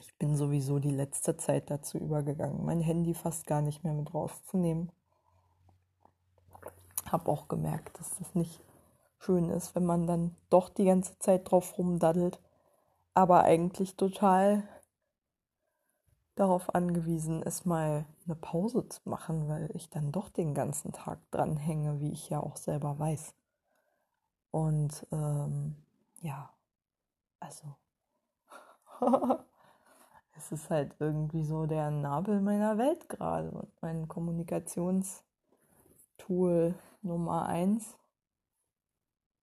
Ich 0.00 0.16
bin 0.16 0.36
sowieso 0.36 0.78
die 0.78 0.90
letzte 0.90 1.36
Zeit 1.36 1.70
dazu 1.70 1.98
übergegangen, 1.98 2.64
mein 2.64 2.80
Handy 2.80 3.14
fast 3.14 3.46
gar 3.46 3.62
nicht 3.62 3.84
mehr 3.84 3.94
mit 3.94 4.12
rauszunehmen. 4.12 4.90
habe 7.06 7.30
auch 7.30 7.48
gemerkt, 7.48 7.98
dass 7.98 8.18
das 8.18 8.34
nicht 8.34 8.60
schön 9.18 9.50
ist, 9.50 9.74
wenn 9.74 9.84
man 9.84 10.06
dann 10.06 10.34
doch 10.48 10.68
die 10.68 10.84
ganze 10.84 11.18
Zeit 11.18 11.50
drauf 11.50 11.76
rumdaddelt, 11.78 12.38
aber 13.14 13.44
eigentlich 13.44 13.96
total 13.96 14.62
darauf 16.40 16.74
angewiesen 16.74 17.42
ist, 17.42 17.66
mal 17.66 18.06
eine 18.24 18.34
Pause 18.34 18.88
zu 18.88 19.06
machen, 19.08 19.46
weil 19.48 19.70
ich 19.74 19.90
dann 19.90 20.10
doch 20.10 20.30
den 20.30 20.54
ganzen 20.54 20.92
Tag 20.92 21.18
dranhänge, 21.30 22.00
wie 22.00 22.12
ich 22.12 22.30
ja 22.30 22.40
auch 22.40 22.56
selber 22.56 22.98
weiß. 22.98 23.34
Und 24.50 25.06
ähm, 25.12 25.76
ja, 26.22 26.50
also 27.40 27.76
es 30.36 30.50
ist 30.50 30.70
halt 30.70 30.96
irgendwie 30.98 31.44
so 31.44 31.66
der 31.66 31.90
Nabel 31.90 32.40
meiner 32.40 32.78
Welt 32.78 33.10
gerade 33.10 33.50
und 33.50 33.70
mein 33.82 34.08
Kommunikationstool 34.08 36.74
Nummer 37.02 37.46
eins. 37.46 37.98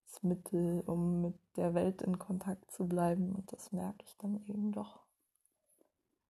Das 0.08 0.24
Mittel, 0.24 0.82
um 0.88 1.22
mit 1.22 1.36
der 1.58 1.76
Welt 1.76 2.02
in 2.02 2.18
Kontakt 2.18 2.72
zu 2.72 2.88
bleiben 2.88 3.36
und 3.36 3.54
das 3.54 3.72
merke 3.72 4.04
ich 4.04 4.18
dann 4.18 4.44
eben 4.48 4.72
doch. 4.72 5.07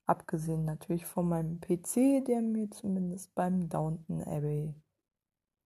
Abgesehen 0.07 0.63
natürlich 0.63 1.05
von 1.05 1.27
meinem 1.27 1.59
PC, 1.59 2.23
der 2.25 2.41
mir 2.41 2.71
zumindest 2.71 3.35
beim 3.35 3.67
Downton 3.69 4.23
Abbey 4.23 4.73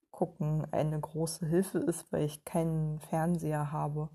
gucken 0.10 0.68
eine 0.72 1.00
große 1.00 1.46
Hilfe 1.46 1.78
ist, 1.78 2.12
weil 2.12 2.24
ich 2.26 2.44
keinen 2.44 3.00
Fernseher 3.00 3.72
habe 3.72 4.10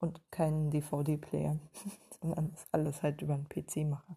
und 0.00 0.20
keinen 0.30 0.70
DVD-Player, 0.70 1.58
sondern 2.20 2.52
das 2.52 2.66
alles 2.72 3.02
halt 3.02 3.22
über 3.22 3.36
den 3.36 3.48
PC 3.48 3.86
mache. 3.88 4.16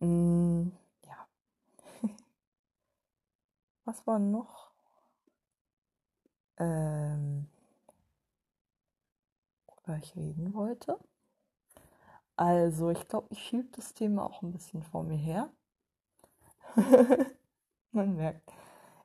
Mm, 0.00 0.72
ja. 1.06 1.28
Was 3.84 4.06
war 4.06 4.18
noch? 4.18 4.70
Ähm, 6.58 7.48
worüber 9.66 9.96
ich 9.98 10.16
reden 10.16 10.54
wollte. 10.54 10.98
Also, 12.40 12.88
ich 12.88 13.06
glaube, 13.06 13.26
ich 13.32 13.38
schiebe 13.38 13.68
das 13.72 13.92
Thema 13.92 14.24
auch 14.24 14.40
ein 14.40 14.50
bisschen 14.50 14.82
vor 14.82 15.02
mir 15.02 15.18
her. 15.18 15.50
Man 17.92 18.16
merkt, 18.16 18.50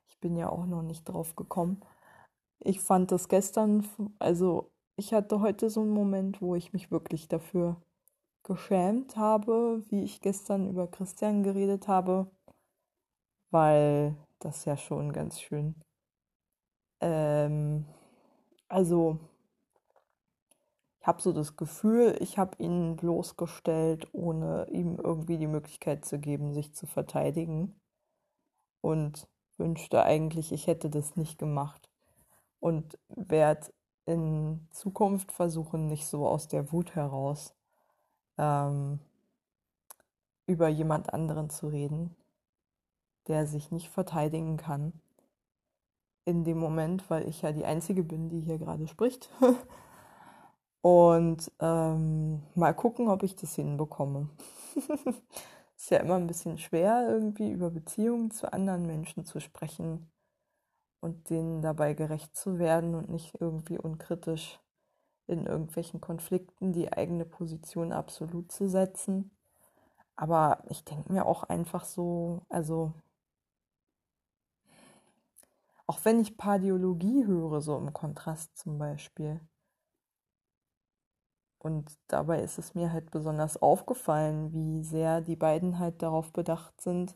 ich 0.07 0.17
bin 0.21 0.37
ja 0.37 0.47
auch 0.47 0.65
noch 0.65 0.81
nicht 0.81 1.03
drauf 1.03 1.35
gekommen. 1.35 1.81
Ich 2.59 2.79
fand 2.79 3.11
das 3.11 3.27
gestern, 3.27 3.85
also 4.19 4.71
ich 4.95 5.13
hatte 5.13 5.41
heute 5.41 5.69
so 5.69 5.81
einen 5.81 5.91
Moment, 5.91 6.41
wo 6.41 6.55
ich 6.55 6.71
mich 6.71 6.91
wirklich 6.91 7.27
dafür 7.27 7.81
geschämt 8.43 9.17
habe, 9.17 9.83
wie 9.89 10.03
ich 10.03 10.21
gestern 10.21 10.69
über 10.69 10.87
Christian 10.87 11.43
geredet 11.43 11.89
habe, 11.89 12.31
weil 13.51 14.15
das 14.39 14.63
ja 14.63 14.77
schon 14.77 15.11
ganz 15.11 15.41
schön. 15.41 15.75
Ähm, 17.01 17.85
also 18.69 19.19
ich 21.05 21.07
habe 21.07 21.21
so 21.21 21.33
das 21.33 21.55
Gefühl, 21.55 22.17
ich 22.19 22.39
habe 22.39 22.57
ihn 22.57 22.95
bloßgestellt, 22.95 24.07
ohne 24.11 24.65
ihm 24.71 24.97
irgendwie 24.97 25.37
die 25.37 25.45
Möglichkeit 25.45 26.03
zu 26.03 26.17
geben, 26.17 26.51
sich 26.51 26.73
zu 26.73 26.87
verteidigen. 26.87 27.79
Und 28.81 29.27
wünschte 29.57 30.01
eigentlich, 30.01 30.51
ich 30.51 30.65
hätte 30.65 30.89
das 30.89 31.15
nicht 31.15 31.37
gemacht. 31.37 31.91
Und 32.59 32.97
werde 33.07 33.71
in 34.07 34.67
Zukunft 34.71 35.31
versuchen, 35.31 35.85
nicht 35.85 36.07
so 36.07 36.27
aus 36.27 36.47
der 36.47 36.71
Wut 36.71 36.95
heraus 36.95 37.53
ähm, 38.39 38.99
über 40.47 40.69
jemand 40.69 41.13
anderen 41.13 41.51
zu 41.51 41.67
reden, 41.67 42.15
der 43.27 43.45
sich 43.45 43.69
nicht 43.69 43.89
verteidigen 43.89 44.57
kann. 44.57 44.91
In 46.25 46.45
dem 46.45 46.57
Moment, 46.57 47.07
weil 47.11 47.29
ich 47.29 47.43
ja 47.43 47.51
die 47.51 47.65
Einzige 47.65 48.03
bin, 48.03 48.27
die 48.27 48.41
hier 48.41 48.57
gerade 48.57 48.87
spricht. 48.87 49.29
Und 50.85 51.51
ähm, 51.61 52.43
mal 52.53 52.75
gucken, 52.75 53.07
ob 53.07 53.23
ich 53.23 53.35
das 53.35 53.55
hinbekomme. 53.55 54.29
ist 55.75 55.89
ja 55.89 55.97
immer 55.97 56.13
ein 56.13 56.27
bisschen 56.27 56.59
schwer, 56.59 57.07
irgendwie 57.09 57.49
über 57.49 57.71
Beziehungen 57.71 58.29
zu 58.29 58.53
anderen 58.53 58.85
Menschen 58.85 59.25
zu 59.25 59.39
sprechen 59.39 60.11
und 60.99 61.31
denen 61.31 61.63
dabei 61.63 61.95
gerecht 61.95 62.35
zu 62.35 62.59
werden 62.59 62.93
und 62.93 63.09
nicht 63.09 63.33
irgendwie 63.41 63.79
unkritisch 63.79 64.59
in 65.25 65.47
irgendwelchen 65.47 66.01
Konflikten 66.01 66.71
die 66.71 66.93
eigene 66.93 67.25
Position 67.25 67.91
absolut 67.91 68.51
zu 68.51 68.69
setzen. 68.69 69.35
Aber 70.15 70.63
ich 70.69 70.83
denke 70.83 71.11
mir 71.11 71.25
auch 71.25 71.41
einfach 71.45 71.83
so, 71.83 72.43
also 72.47 72.93
auch 75.87 75.97
wenn 76.03 76.19
ich 76.19 76.37
Pardiologie 76.37 77.25
höre, 77.25 77.59
so 77.61 77.75
im 77.75 77.91
Kontrast 77.91 78.55
zum 78.55 78.77
Beispiel, 78.77 79.41
und 81.65 81.97
dabei 82.09 82.43
ist 82.43 82.59
es 82.59 82.75
mir 82.75 82.93
halt 82.93 83.09
besonders 83.09 83.59
aufgefallen, 83.59 84.53
wie 84.53 84.83
sehr 84.83 85.21
die 85.21 85.35
beiden 85.35 85.79
halt 85.79 86.03
darauf 86.03 86.31
bedacht 86.31 86.79
sind, 86.79 87.15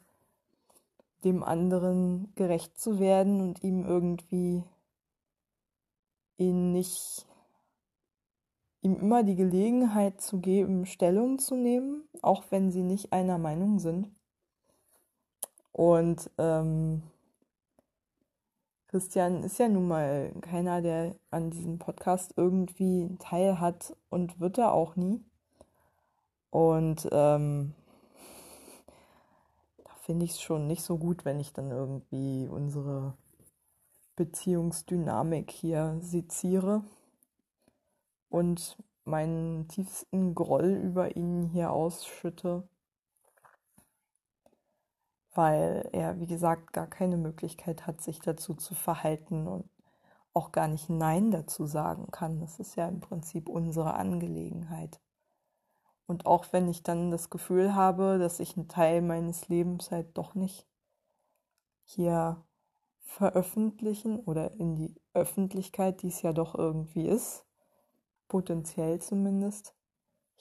dem 1.24 1.44
anderen 1.44 2.34
gerecht 2.34 2.80
zu 2.80 3.00
werden 3.00 3.42
und 3.42 3.64
ihm 3.64 3.86
irgendwie 3.86 4.64
ihn 6.38 6.72
nicht 6.72 7.28
ihm 8.82 8.96
immer 8.96 9.22
die 9.22 9.36
Gelegenheit 9.36 10.20
zu 10.20 10.40
geben, 10.40 10.88
Stellung 10.88 11.38
zu 11.38 11.56
nehmen, 11.56 12.10
auch 12.24 12.46
wenn 12.50 12.72
sie 12.72 12.82
nicht 12.82 13.14
einer 13.14 13.38
Meinung 13.38 13.78
sind. 13.78 14.10
Und 15.74 16.32
ähm, 16.40 17.04
Christian 18.89 19.43
ist 19.43 19.60
ja 19.60 19.69
nun 19.69 19.88
mal 19.88 20.32
keiner, 20.41 20.82
der 20.82 21.15
an 21.30 21.52
diesem 21.52 21.78
Podcast 21.78 22.34
irgendwie 22.38 23.15
Teil 23.19 23.60
hat 23.60 23.95
und 24.10 24.39
wird 24.39 24.58
er 24.58 24.73
auch 24.73 24.95
nie. 24.95 25.23
Und 26.49 27.08
ähm, 27.12 27.75
da 29.84 29.91
finde 30.02 30.25
ich 30.25 30.32
es 30.32 30.41
schon 30.41 30.65
nicht 30.65 30.82
so 30.82 30.97
gut, 30.97 31.23
wenn 31.23 31.39
ich 31.39 31.54
dann 31.54 31.69
irgendwie 31.69 32.47
unsere 32.47 33.13
Beziehungsdynamik 34.15 35.52
hier 35.52 35.99
seziere 36.02 36.84
und 38.30 38.75
meinen 39.06 39.67
tiefsten 39.67 40.34
Groll 40.34 40.82
über 40.84 41.15
ihn 41.15 41.43
hier 41.43 41.71
ausschütte 41.71 42.67
weil 45.39 45.88
er, 45.93 46.19
wie 46.19 46.28
gesagt, 46.28 46.73
gar 46.73 46.86
keine 46.86 47.15
Möglichkeit 47.15 47.88
hat, 47.88 48.02
sich 48.02 48.19
dazu 48.19 48.54
zu 48.56 48.75
verhalten 48.75 49.47
und 49.47 49.69
auch 50.34 50.52
gar 50.52 50.67
nicht 50.67 50.89
Nein 50.89 51.32
dazu 51.32 51.65
sagen 51.65 52.12
kann. 52.12 52.41
Das 52.41 52.60
ist 52.60 52.75
ja 52.75 52.89
im 52.89 52.99
Prinzip 52.99 53.47
unsere 53.47 53.93
Angelegenheit. 53.93 54.99
Und 56.08 56.25
auch 56.25 56.47
wenn 56.52 56.67
ich 56.67 56.84
dann 56.84 57.10
das 57.10 57.30
Gefühl 57.30 57.73
habe, 57.73 58.19
dass 58.19 58.41
ich 58.41 58.58
einen 58.58 58.67
Teil 58.67 59.02
meines 59.02 59.47
Lebens 59.47 59.91
halt 59.91 60.17
doch 60.17 60.36
nicht 60.36 60.67
hier 61.86 62.43
veröffentlichen 62.99 64.19
oder 64.19 64.52
in 64.60 64.75
die 64.75 64.93
Öffentlichkeit, 65.13 66.02
die 66.02 66.10
es 66.10 66.21
ja 66.21 66.34
doch 66.34 66.54
irgendwie 66.54 67.08
ist, 67.08 67.45
potenziell 68.28 68.99
zumindest, 68.99 69.73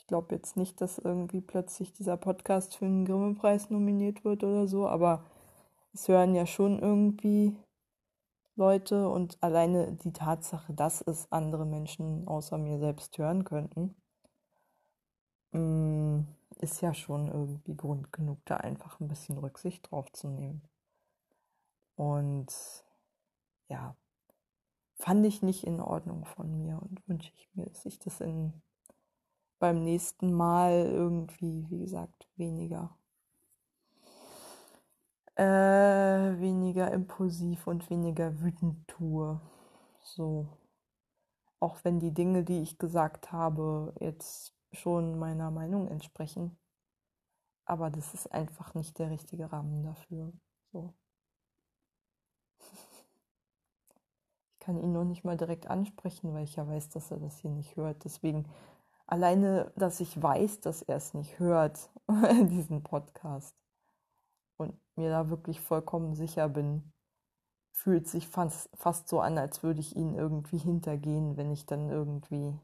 glaube 0.08 0.34
jetzt 0.34 0.56
nicht, 0.56 0.80
dass 0.80 0.98
irgendwie 0.98 1.40
plötzlich 1.40 1.92
dieser 1.92 2.16
Podcast 2.16 2.76
für 2.76 2.86
einen 2.86 3.04
Grimme-Preis 3.04 3.70
nominiert 3.70 4.24
wird 4.24 4.42
oder 4.42 4.66
so, 4.66 4.88
aber 4.88 5.24
es 5.92 6.08
hören 6.08 6.34
ja 6.34 6.46
schon 6.46 6.80
irgendwie 6.80 7.56
Leute 8.56 9.08
und 9.08 9.38
alleine 9.42 9.92
die 9.92 10.12
Tatsache, 10.12 10.72
dass 10.72 11.00
es 11.02 11.30
andere 11.30 11.64
Menschen 11.64 12.26
außer 12.26 12.58
mir 12.58 12.78
selbst 12.80 13.16
hören 13.18 13.44
könnten, 13.44 13.94
mm, 15.52 16.20
ist 16.60 16.80
ja 16.80 16.94
schon 16.94 17.28
irgendwie 17.28 17.76
Grund 17.76 18.12
genug, 18.12 18.38
da 18.46 18.56
einfach 18.56 18.98
ein 19.00 19.08
bisschen 19.08 19.38
Rücksicht 19.38 19.90
drauf 19.90 20.10
zu 20.12 20.28
nehmen. 20.28 20.62
Und 21.96 22.52
ja, 23.68 23.94
fand 24.96 25.24
ich 25.26 25.42
nicht 25.42 25.64
in 25.64 25.80
Ordnung 25.80 26.24
von 26.24 26.58
mir 26.58 26.80
und 26.82 27.06
wünsche 27.08 27.32
ich 27.34 27.48
mir, 27.54 27.66
dass 27.66 27.86
ich 27.86 27.98
das 27.98 28.20
in 28.20 28.52
beim 29.58 29.82
nächsten 29.84 30.32
Mal 30.32 30.86
irgendwie, 30.86 31.66
wie 31.70 31.78
gesagt, 31.80 32.28
weniger. 32.36 32.96
Äh, 35.36 36.40
weniger 36.40 36.92
impulsiv 36.92 37.66
und 37.66 37.88
weniger 37.90 38.40
wütend 38.40 38.88
tue. 38.88 39.40
So. 40.02 40.48
Auch 41.60 41.78
wenn 41.84 42.00
die 42.00 42.12
Dinge, 42.12 42.44
die 42.44 42.60
ich 42.60 42.78
gesagt 42.78 43.32
habe, 43.32 43.94
jetzt 44.00 44.54
schon 44.72 45.18
meiner 45.18 45.50
Meinung 45.50 45.88
entsprechen. 45.88 46.56
Aber 47.64 47.90
das 47.90 48.14
ist 48.14 48.32
einfach 48.32 48.74
nicht 48.74 48.98
der 48.98 49.10
richtige 49.10 49.52
Rahmen 49.52 49.82
dafür. 49.82 50.32
So. 50.72 50.94
Ich 54.52 54.58
kann 54.60 54.78
ihn 54.78 54.92
noch 54.92 55.04
nicht 55.04 55.24
mal 55.24 55.36
direkt 55.36 55.68
ansprechen, 55.68 56.34
weil 56.34 56.44
ich 56.44 56.56
ja 56.56 56.66
weiß, 56.66 56.90
dass 56.90 57.10
er 57.10 57.18
das 57.18 57.38
hier 57.38 57.50
nicht 57.50 57.76
hört. 57.76 58.04
Deswegen 58.04 58.46
alleine, 59.08 59.72
dass 59.74 60.00
ich 60.00 60.22
weiß, 60.22 60.60
dass 60.60 60.82
er 60.82 60.96
es 60.96 61.14
nicht 61.14 61.38
hört, 61.40 61.90
diesen 62.50 62.82
Podcast, 62.82 63.56
und 64.58 64.78
mir 64.96 65.10
da 65.10 65.30
wirklich 65.30 65.60
vollkommen 65.60 66.14
sicher 66.14 66.48
bin, 66.48 66.92
fühlt 67.72 68.08
sich 68.08 68.28
fast, 68.28 68.68
fast 68.74 69.08
so 69.08 69.20
an, 69.20 69.38
als 69.38 69.62
würde 69.62 69.80
ich 69.80 69.96
ihnen 69.96 70.14
irgendwie 70.14 70.58
hintergehen, 70.58 71.36
wenn 71.36 71.50
ich 71.50 71.64
dann 71.64 71.88
irgendwie, 71.88 72.58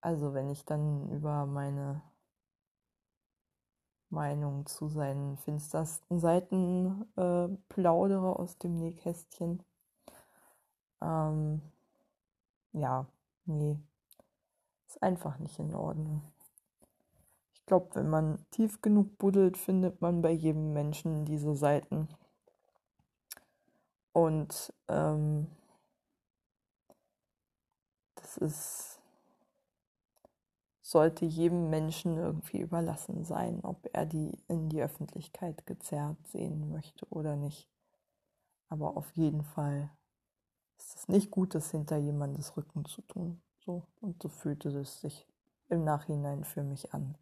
also 0.00 0.34
wenn 0.34 0.50
ich 0.50 0.64
dann 0.64 1.10
über 1.10 1.46
meine 1.46 2.02
Meinung 4.08 4.66
zu 4.66 4.88
seinen 4.88 5.36
finstersten 5.36 6.18
Seiten 6.18 7.04
äh, 7.16 7.48
plaudere 7.68 8.38
aus 8.38 8.58
dem 8.58 8.76
Nähkästchen. 8.76 9.62
Ähm, 11.02 11.60
ja, 12.72 13.06
nee, 13.44 13.78
ist 14.94 15.02
einfach 15.02 15.38
nicht 15.38 15.58
in 15.58 15.74
Ordnung. 15.74 16.22
Ich 17.52 17.66
glaube, 17.66 17.94
wenn 17.94 18.08
man 18.08 18.44
tief 18.50 18.80
genug 18.80 19.18
buddelt, 19.18 19.56
findet 19.56 20.00
man 20.00 20.22
bei 20.22 20.30
jedem 20.30 20.72
Menschen 20.72 21.24
diese 21.24 21.54
Seiten. 21.54 22.08
Und 24.12 24.72
ähm, 24.88 25.48
das 28.14 28.36
ist 28.36 29.00
sollte 30.80 31.24
jedem 31.24 31.70
Menschen 31.70 32.18
irgendwie 32.18 32.60
überlassen 32.60 33.24
sein, 33.24 33.64
ob 33.64 33.88
er 33.92 34.06
die 34.06 34.38
in 34.46 34.68
die 34.68 34.82
Öffentlichkeit 34.82 35.66
gezerrt 35.66 36.18
sehen 36.28 36.70
möchte 36.70 37.08
oder 37.08 37.34
nicht. 37.34 37.68
Aber 38.68 38.96
auf 38.96 39.10
jeden 39.12 39.42
Fall 39.42 39.90
ist 40.78 40.94
es 40.94 41.08
nicht 41.08 41.30
gut, 41.30 41.54
das 41.54 41.70
hinter 41.70 41.96
jemandes 41.96 42.56
Rücken 42.56 42.84
zu 42.84 43.02
tun. 43.02 43.40
So, 43.66 43.82
und 44.00 44.22
so 44.22 44.28
fühlte 44.28 44.68
es 44.68 45.00
sich 45.00 45.26
im 45.68 45.84
Nachhinein 45.84 46.44
für 46.44 46.62
mich 46.62 46.92
an. 46.92 47.16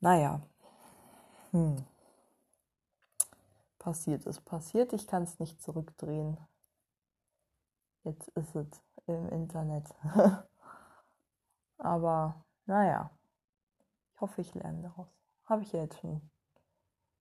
Naja, 0.00 0.40
hm. 1.50 1.84
passiert 3.78 4.24
ist 4.26 4.44
passiert, 4.44 4.92
ich 4.92 5.06
kann 5.06 5.24
es 5.24 5.40
nicht 5.40 5.60
zurückdrehen. 5.60 6.38
Jetzt 8.04 8.28
ist 8.28 8.54
es 8.54 8.68
im 9.06 9.28
Internet. 9.30 9.88
Aber 11.78 12.44
naja, 12.66 13.10
ich 14.14 14.20
hoffe, 14.20 14.40
ich 14.40 14.54
lerne 14.54 14.82
daraus. 14.82 15.08
Habe 15.46 15.62
ich 15.62 15.72
ja 15.72 15.80
jetzt 15.80 15.98
schon 15.98 16.30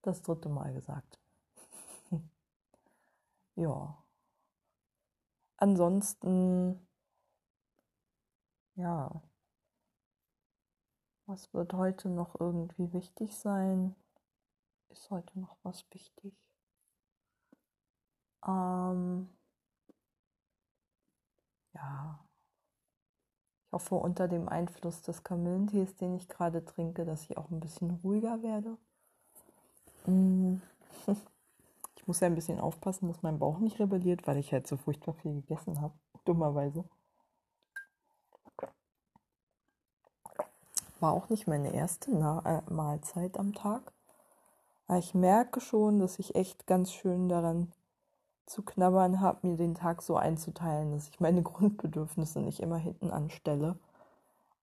das 0.01 0.21
dritte 0.21 0.49
Mal 0.49 0.73
gesagt. 0.73 1.19
ja. 3.55 4.03
Ansonsten, 5.57 6.86
ja, 8.77 9.21
was 11.27 11.53
wird 11.53 11.73
heute 11.73 12.09
noch 12.09 12.39
irgendwie 12.39 12.91
wichtig 12.93 13.35
sein? 13.35 13.95
Ist 14.89 15.09
heute 15.11 15.39
noch 15.39 15.57
was 15.63 15.85
wichtig? 15.91 16.33
Ähm, 18.45 19.29
ja, 21.73 22.19
ich 23.65 23.71
hoffe 23.73 23.95
unter 23.95 24.27
dem 24.27 24.47
Einfluss 24.49 25.01
des 25.01 25.23
Kamillentees, 25.23 25.95
den 25.97 26.15
ich 26.15 26.27
gerade 26.29 26.63
trinke, 26.65 27.05
dass 27.05 27.23
ich 27.23 27.37
auch 27.37 27.49
ein 27.51 27.59
bisschen 27.59 27.91
ruhiger 28.03 28.41
werde. 28.43 28.77
Mm. 30.07 30.61
Ich 31.97 32.07
muss 32.07 32.21
ja 32.21 32.27
ein 32.27 32.35
bisschen 32.35 32.61
aufpassen, 32.61 33.09
dass 33.09 33.21
mein 33.21 33.37
Bauch 33.37 33.59
nicht 33.59 33.79
rebelliert, 33.79 34.25
weil 34.27 34.37
ich 34.37 34.53
halt 34.53 34.65
so 34.65 34.77
furchtbar 34.77 35.13
viel 35.15 35.33
gegessen 35.41 35.81
habe. 35.81 35.93
Dummerweise. 36.23 36.85
War 40.99 41.13
auch 41.13 41.29
nicht 41.29 41.47
meine 41.47 41.73
erste 41.73 42.11
äh, 42.11 42.73
Mahlzeit 42.73 43.37
am 43.37 43.53
Tag. 43.53 43.93
Aber 44.87 44.99
ich 44.99 45.13
merke 45.13 45.59
schon, 45.59 45.99
dass 45.99 46.17
ich 46.19 46.35
echt 46.35 46.65
ganz 46.65 46.91
schön 46.91 47.29
daran 47.29 47.71
zu 48.45 48.63
knabbern 48.63 49.19
habe, 49.19 49.45
mir 49.47 49.57
den 49.57 49.75
Tag 49.75 50.01
so 50.01 50.15
einzuteilen, 50.15 50.91
dass 50.91 51.09
ich 51.09 51.19
meine 51.19 51.43
Grundbedürfnisse 51.43 52.39
nicht 52.39 52.61
immer 52.61 52.77
hinten 52.77 53.11
anstelle 53.11 53.77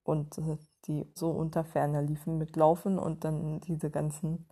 und 0.03 0.39
äh, 0.39 0.59
die 0.87 1.07
so 1.15 1.31
unter 1.31 1.65
ferner 1.65 2.03
liefen 2.03 2.39
mitlaufen 2.39 2.99
und 2.99 3.25
dann 3.25 3.61
diese 3.61 3.91
ganzen 3.91 4.47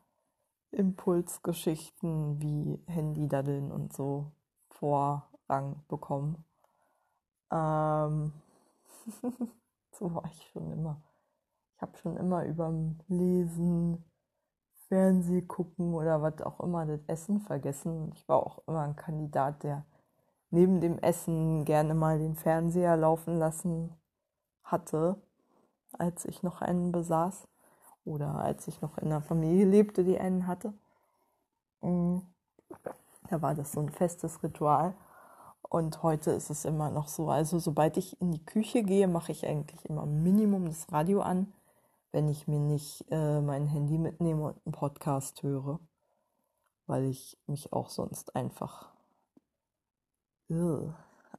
Impulsgeschichten 0.70 2.40
wie 2.40 2.82
Handy-Daddeln 2.86 3.70
und 3.70 3.92
so 3.92 4.32
Vorrang 4.70 5.82
bekommen. 5.88 6.44
Ähm 7.50 8.32
so 9.92 10.14
war 10.14 10.24
ich 10.32 10.46
schon 10.52 10.70
immer. 10.72 11.00
Habe 11.82 11.98
schon 11.98 12.16
immer 12.16 12.44
überm 12.44 13.00
Lesen, 13.08 14.04
Fernseh 14.86 15.42
gucken 15.42 15.94
oder 15.94 16.22
was 16.22 16.40
auch 16.42 16.60
immer, 16.60 16.86
das 16.86 17.00
Essen 17.08 17.40
vergessen. 17.40 18.12
Ich 18.14 18.28
war 18.28 18.36
auch 18.36 18.60
immer 18.68 18.82
ein 18.82 18.94
Kandidat, 18.94 19.64
der 19.64 19.84
neben 20.50 20.80
dem 20.80 20.98
Essen 20.98 21.64
gerne 21.64 21.94
mal 21.94 22.18
den 22.18 22.36
Fernseher 22.36 22.96
laufen 22.96 23.36
lassen 23.36 23.96
hatte, 24.62 25.20
als 25.92 26.24
ich 26.24 26.42
noch 26.42 26.60
einen 26.60 26.92
besaß 26.92 27.48
oder 28.04 28.36
als 28.36 28.68
ich 28.68 28.80
noch 28.80 28.98
in 28.98 29.06
einer 29.06 29.22
Familie 29.22 29.64
lebte, 29.64 30.04
die 30.04 30.20
einen 30.20 30.46
hatte. 30.46 30.72
Mm. 31.80 32.18
Da 33.28 33.42
war 33.42 33.54
das 33.54 33.72
so 33.72 33.80
ein 33.80 33.88
festes 33.88 34.42
Ritual. 34.42 34.94
Und 35.62 36.02
heute 36.02 36.30
ist 36.32 36.50
es 36.50 36.64
immer 36.64 36.90
noch 36.90 37.08
so. 37.08 37.30
Also 37.30 37.58
sobald 37.58 37.96
ich 37.96 38.20
in 38.20 38.30
die 38.30 38.44
Küche 38.44 38.82
gehe, 38.82 39.08
mache 39.08 39.32
ich 39.32 39.46
eigentlich 39.46 39.84
immer 39.86 40.06
Minimum 40.06 40.66
das 40.66 40.92
Radio 40.92 41.22
an 41.22 41.52
wenn 42.12 42.29
ich 42.29 42.46
mir 42.46 42.61
nicht 42.61 43.05
äh, 43.11 43.40
mein 43.40 43.66
Handy 43.66 43.98
mitnehme 43.98 44.44
und 44.44 44.61
einen 44.64 44.72
Podcast 44.72 45.42
höre, 45.42 45.81
weil 46.87 47.05
ich 47.05 47.38
mich 47.46 47.72
auch 47.72 47.88
sonst 47.88 48.37
einfach. 48.37 48.92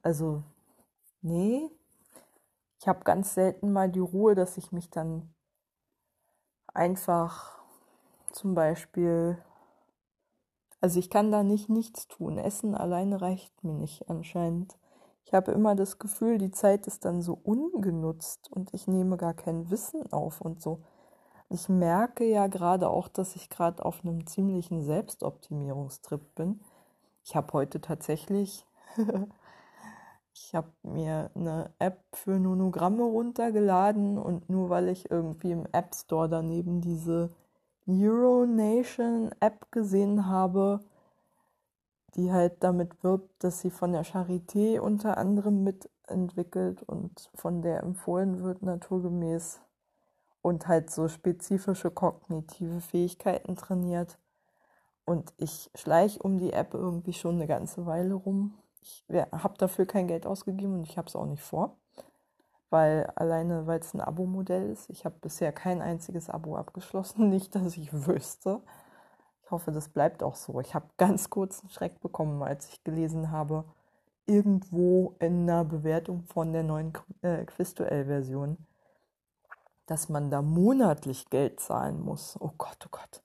Also, 0.01 0.43
nee, 1.21 1.69
ich 2.79 2.87
habe 2.87 3.03
ganz 3.03 3.35
selten 3.35 3.71
mal 3.71 3.89
die 3.89 3.99
Ruhe, 3.99 4.35
dass 4.35 4.57
ich 4.57 4.71
mich 4.71 4.89
dann 4.89 5.33
einfach 6.73 7.63
zum 8.31 8.55
Beispiel, 8.55 9.37
also 10.81 10.99
ich 10.99 11.09
kann 11.09 11.31
da 11.31 11.43
nicht 11.43 11.69
nichts 11.69 12.07
tun. 12.07 12.37
Essen 12.37 12.75
alleine 12.75 13.21
reicht 13.21 13.63
mir 13.63 13.73
nicht 13.73 14.09
anscheinend. 14.09 14.77
Ich 15.25 15.33
habe 15.33 15.51
immer 15.51 15.75
das 15.75 15.99
Gefühl, 15.99 16.37
die 16.37 16.51
Zeit 16.51 16.85
ist 16.87 17.05
dann 17.05 17.21
so 17.21 17.39
ungenutzt 17.43 18.51
und 18.51 18.73
ich 18.73 18.87
nehme 18.87 19.17
gar 19.17 19.33
kein 19.33 19.69
Wissen 19.69 20.11
auf 20.11 20.41
und 20.41 20.61
so. 20.61 20.81
Ich 21.49 21.69
merke 21.69 22.25
ja 22.25 22.47
gerade 22.47 22.89
auch, 22.89 23.07
dass 23.07 23.35
ich 23.35 23.49
gerade 23.49 23.85
auf 23.85 24.03
einem 24.03 24.25
ziemlichen 24.25 24.81
Selbstoptimierungstrip 24.81 26.35
bin. 26.35 26.61
Ich 27.23 27.35
habe 27.35 27.53
heute 27.53 27.79
tatsächlich, 27.79 28.65
ich 30.33 30.55
habe 30.55 30.71
mir 30.83 31.31
eine 31.35 31.71
App 31.79 32.03
für 32.13 32.39
Nonogramme 32.39 33.03
runtergeladen 33.03 34.17
und 34.17 34.49
nur 34.49 34.69
weil 34.69 34.89
ich 34.89 35.09
irgendwie 35.09 35.51
im 35.51 35.67
App 35.71 35.95
Store 35.95 36.27
daneben 36.27 36.81
diese 36.81 37.31
Neuronation 37.85 39.31
App 39.39 39.71
gesehen 39.71 40.27
habe, 40.27 40.79
die 42.15 42.31
halt 42.31 42.63
damit 42.63 43.03
wirbt, 43.03 43.43
dass 43.43 43.61
sie 43.61 43.71
von 43.71 43.91
der 43.91 44.05
Charité 44.05 44.79
unter 44.79 45.17
anderem 45.17 45.63
mitentwickelt 45.63 46.83
und 46.83 47.29
von 47.33 47.61
der 47.61 47.81
empfohlen 47.81 48.43
wird, 48.43 48.61
naturgemäß 48.61 49.59
und 50.41 50.67
halt 50.67 50.91
so 50.91 51.07
spezifische 51.07 51.89
kognitive 51.89 52.81
Fähigkeiten 52.81 53.55
trainiert. 53.55 54.19
Und 55.05 55.33
ich 55.37 55.69
schleiche 55.75 56.21
um 56.21 56.37
die 56.37 56.53
App 56.53 56.73
irgendwie 56.73 57.13
schon 57.13 57.35
eine 57.35 57.47
ganze 57.47 57.85
Weile 57.85 58.13
rum. 58.13 58.53
Ich 58.81 59.03
habe 59.09 59.57
dafür 59.57 59.85
kein 59.85 60.07
Geld 60.07 60.25
ausgegeben 60.25 60.75
und 60.75 60.83
ich 60.83 60.97
habe 60.97 61.07
es 61.07 61.15
auch 61.15 61.25
nicht 61.25 61.41
vor, 61.41 61.77
weil 62.69 63.05
alleine, 63.15 63.65
weil 63.65 63.79
es 63.79 63.93
ein 63.93 64.01
Abo-Modell 64.01 64.69
ist. 64.69 64.89
Ich 64.89 65.05
habe 65.05 65.15
bisher 65.21 65.51
kein 65.51 65.81
einziges 65.81 66.29
Abo 66.29 66.57
abgeschlossen, 66.57 67.29
nicht, 67.31 67.55
dass 67.55 67.77
ich 67.77 67.91
wüsste 67.93 68.61
hoffe, 69.51 69.71
das 69.71 69.89
bleibt 69.89 70.23
auch 70.23 70.35
so. 70.35 70.59
Ich 70.59 70.73
habe 70.73 70.89
ganz 70.97 71.29
kurz 71.29 71.61
einen 71.61 71.69
Schreck 71.69 71.99
bekommen, 72.01 72.43
als 72.43 72.69
ich 72.69 72.83
gelesen 72.83 73.31
habe, 73.31 73.65
irgendwo 74.25 75.15
in 75.19 75.43
einer 75.43 75.65
Bewertung 75.65 76.23
von 76.23 76.53
der 76.53 76.63
neuen 76.63 76.93
äh, 77.21 77.45
Quizduell-Version, 77.45 78.57
dass 79.85 80.09
man 80.09 80.31
da 80.31 80.41
monatlich 80.41 81.29
Geld 81.29 81.59
zahlen 81.59 82.01
muss. 82.01 82.37
Oh 82.39 82.51
Gott, 82.57 82.77
oh 82.85 82.89
Gott. 82.91 83.23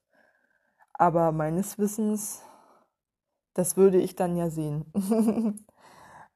Aber 0.93 1.31
meines 1.33 1.79
Wissens, 1.79 2.43
das 3.55 3.77
würde 3.77 3.99
ich 3.99 4.17
dann 4.17 4.37
ja 4.37 4.51
sehen. 4.51 4.93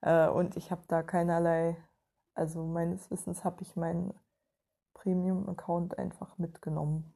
äh, 0.00 0.28
und 0.28 0.56
ich 0.56 0.70
habe 0.70 0.82
da 0.86 1.02
keinerlei, 1.02 1.76
also 2.34 2.64
meines 2.64 3.10
Wissens 3.10 3.44
habe 3.44 3.62
ich 3.62 3.74
meinen 3.74 4.14
Premium-Account 4.94 5.98
einfach 5.98 6.38
mitgenommen 6.38 7.12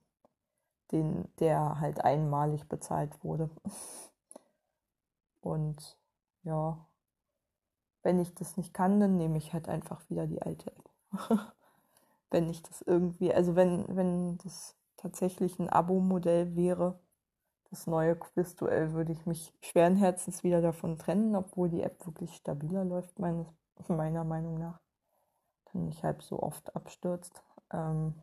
den, 0.93 1.29
der 1.39 1.81
halt 1.81 2.05
einmalig 2.05 2.69
bezahlt 2.69 3.23
wurde. 3.25 3.51
Und 5.41 5.99
ja, 6.43 6.87
wenn 8.03 8.21
ich 8.21 8.35
das 8.35 8.57
nicht 8.57 8.73
kann, 8.75 9.01
dann 9.01 9.17
nehme 9.17 9.39
ich 9.39 9.53
halt 9.53 9.69
einfach 9.69 10.09
wieder 10.09 10.27
die 10.27 10.43
alte 10.43 10.73
App. 10.73 10.91
wenn 12.31 12.49
ich 12.49 12.63
das 12.63 12.83
irgendwie, 12.83 13.33
also 13.33 13.57
wenn, 13.57 13.85
wenn 13.97 14.39
das 14.39 14.77
tatsächlich 14.97 15.59
ein 15.59 15.69
Abo-Modell 15.69 16.57
wäre, 16.57 16.99
das 17.71 17.87
neue 17.87 18.17
Quizduell 18.17 18.93
würde 18.93 19.13
ich 19.13 19.27
mich 19.27 19.53
schweren 19.61 19.97
Herzens 19.97 20.45
wieder 20.45 20.63
davon 20.63 20.99
trennen, 20.99 21.35
obwohl 21.35 21.69
die 21.69 21.83
App 21.83 22.05
wirklich 22.07 22.35
stabiler 22.37 22.85
läuft, 22.85 23.19
meines, 23.19 23.47
meiner 23.89 24.25
Meinung 24.25 24.59
nach. 24.59 24.81
Dann 25.73 25.87
nicht 25.87 26.05
halb 26.05 26.23
so 26.23 26.41
oft 26.43 26.75
abstürzt. 26.77 27.43
Ähm, 27.73 28.15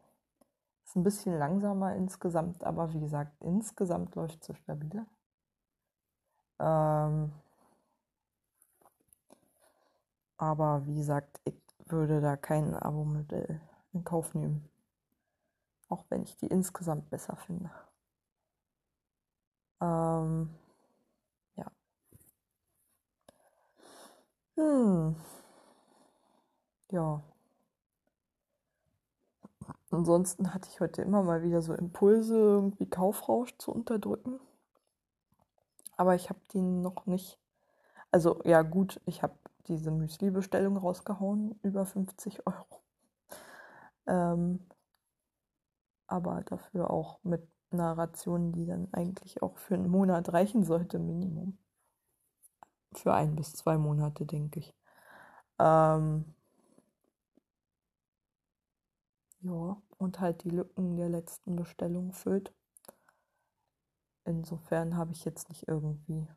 ist 0.93 0.97
ein 0.97 1.03
bisschen 1.03 1.39
langsamer 1.39 1.95
insgesamt, 1.95 2.63
aber 2.63 2.93
wie 2.93 2.99
gesagt, 2.99 3.34
insgesamt 3.41 4.13
läuft 4.13 4.43
sie 4.43 4.53
stabiler. 4.53 5.08
Ähm, 6.60 7.32
aber 10.38 10.86
wie 10.86 10.93
gesagt, 10.95 11.41
ich 11.45 11.56
würde 11.88 12.21
da 12.21 12.38
kein 12.38 12.75
Abo-Modell 12.75 13.60
in 13.93 14.03
Kauf 14.03 14.36
nehmen. 14.36 14.69
Auch 15.88 16.03
wenn 16.10 16.23
ich 16.23 16.36
die 16.36 16.47
insgesamt 16.47 17.10
besser 17.10 17.38
finde. 17.38 17.71
Ähm, 19.82 20.49
ja. 21.56 21.65
Hm. 24.58 25.13
Ja. 26.91 27.23
Ansonsten 29.93 30.53
hatte 30.56 30.69
ich 30.71 30.79
heute 30.79 31.03
immer 31.03 31.21
mal 31.21 31.43
wieder 31.43 31.62
so 31.62 31.73
Impulse, 31.73 32.36
irgendwie 32.36 32.89
Kaufrausch 32.89 33.56
zu 33.60 33.71
unterdrücken. 33.71 34.39
Aber 35.97 36.15
ich 36.15 36.29
habe 36.29 36.39
die 36.51 36.62
noch 36.62 37.06
nicht. 37.06 37.39
Also 38.10 38.41
ja 38.43 38.63
gut, 38.63 38.99
ich 39.06 39.21
habe 39.21 39.38
diese 39.67 39.91
Müsli-Bestellung 39.91 40.77
rausgehauen, 40.77 41.60
über 41.62 41.86
50 41.86 42.45
Euro. 42.47 42.82
Ähm, 44.08 44.65
aber 46.08 46.41
dafür 46.41 46.89
auch 46.89 47.19
mit 47.23 47.47
einer 47.69 47.95
Ration, 47.95 48.51
die 48.51 48.65
dann 48.65 48.88
eigentlich 48.93 49.43
auch 49.43 49.58
für 49.58 49.75
einen 49.75 49.89
Monat 49.89 50.34
reichen 50.34 50.63
sollte, 50.63 50.97
Minimum. 50.97 51.60
Für 52.93 53.13
ein 53.13 53.36
bis 53.36 53.53
zwei 53.53 53.77
Monate, 53.77 54.25
denke 54.25 54.60
ich. 54.60 54.75
Ähm, 55.60 56.34
ja, 59.43 59.77
und 59.97 60.19
halt 60.19 60.43
die 60.43 60.49
Lücken 60.49 60.95
der 60.95 61.10
letzten 61.10 61.56
Bestellung 61.56 62.13
füllt. 62.13 62.53
Insofern 64.25 64.95
habe 64.95 65.12
ich 65.12 65.25
jetzt 65.25 65.49
nicht 65.49 65.67
irgendwie 65.67 66.27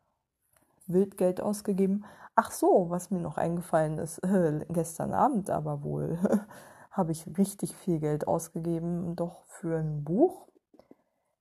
Wildgeld 0.87 1.41
ausgegeben. 1.41 2.05
Ach 2.35 2.51
so, 2.51 2.91
was 2.91 3.11
mir 3.11 3.21
noch 3.21 3.39
eingefallen 3.39 3.99
ist, 3.99 4.19
äh, 4.19 4.65
gestern 4.71 5.13
Abend 5.13 5.51
aber 5.51 5.83
wohl, 5.83 6.19
habe 6.91 7.13
ich 7.13 7.27
richtig 7.39 7.77
viel 7.77 8.01
Geld 8.01 8.27
ausgegeben, 8.27 9.15
doch 9.17 9.45
für 9.47 9.79
ein 9.79 10.03
Buch, 10.05 10.49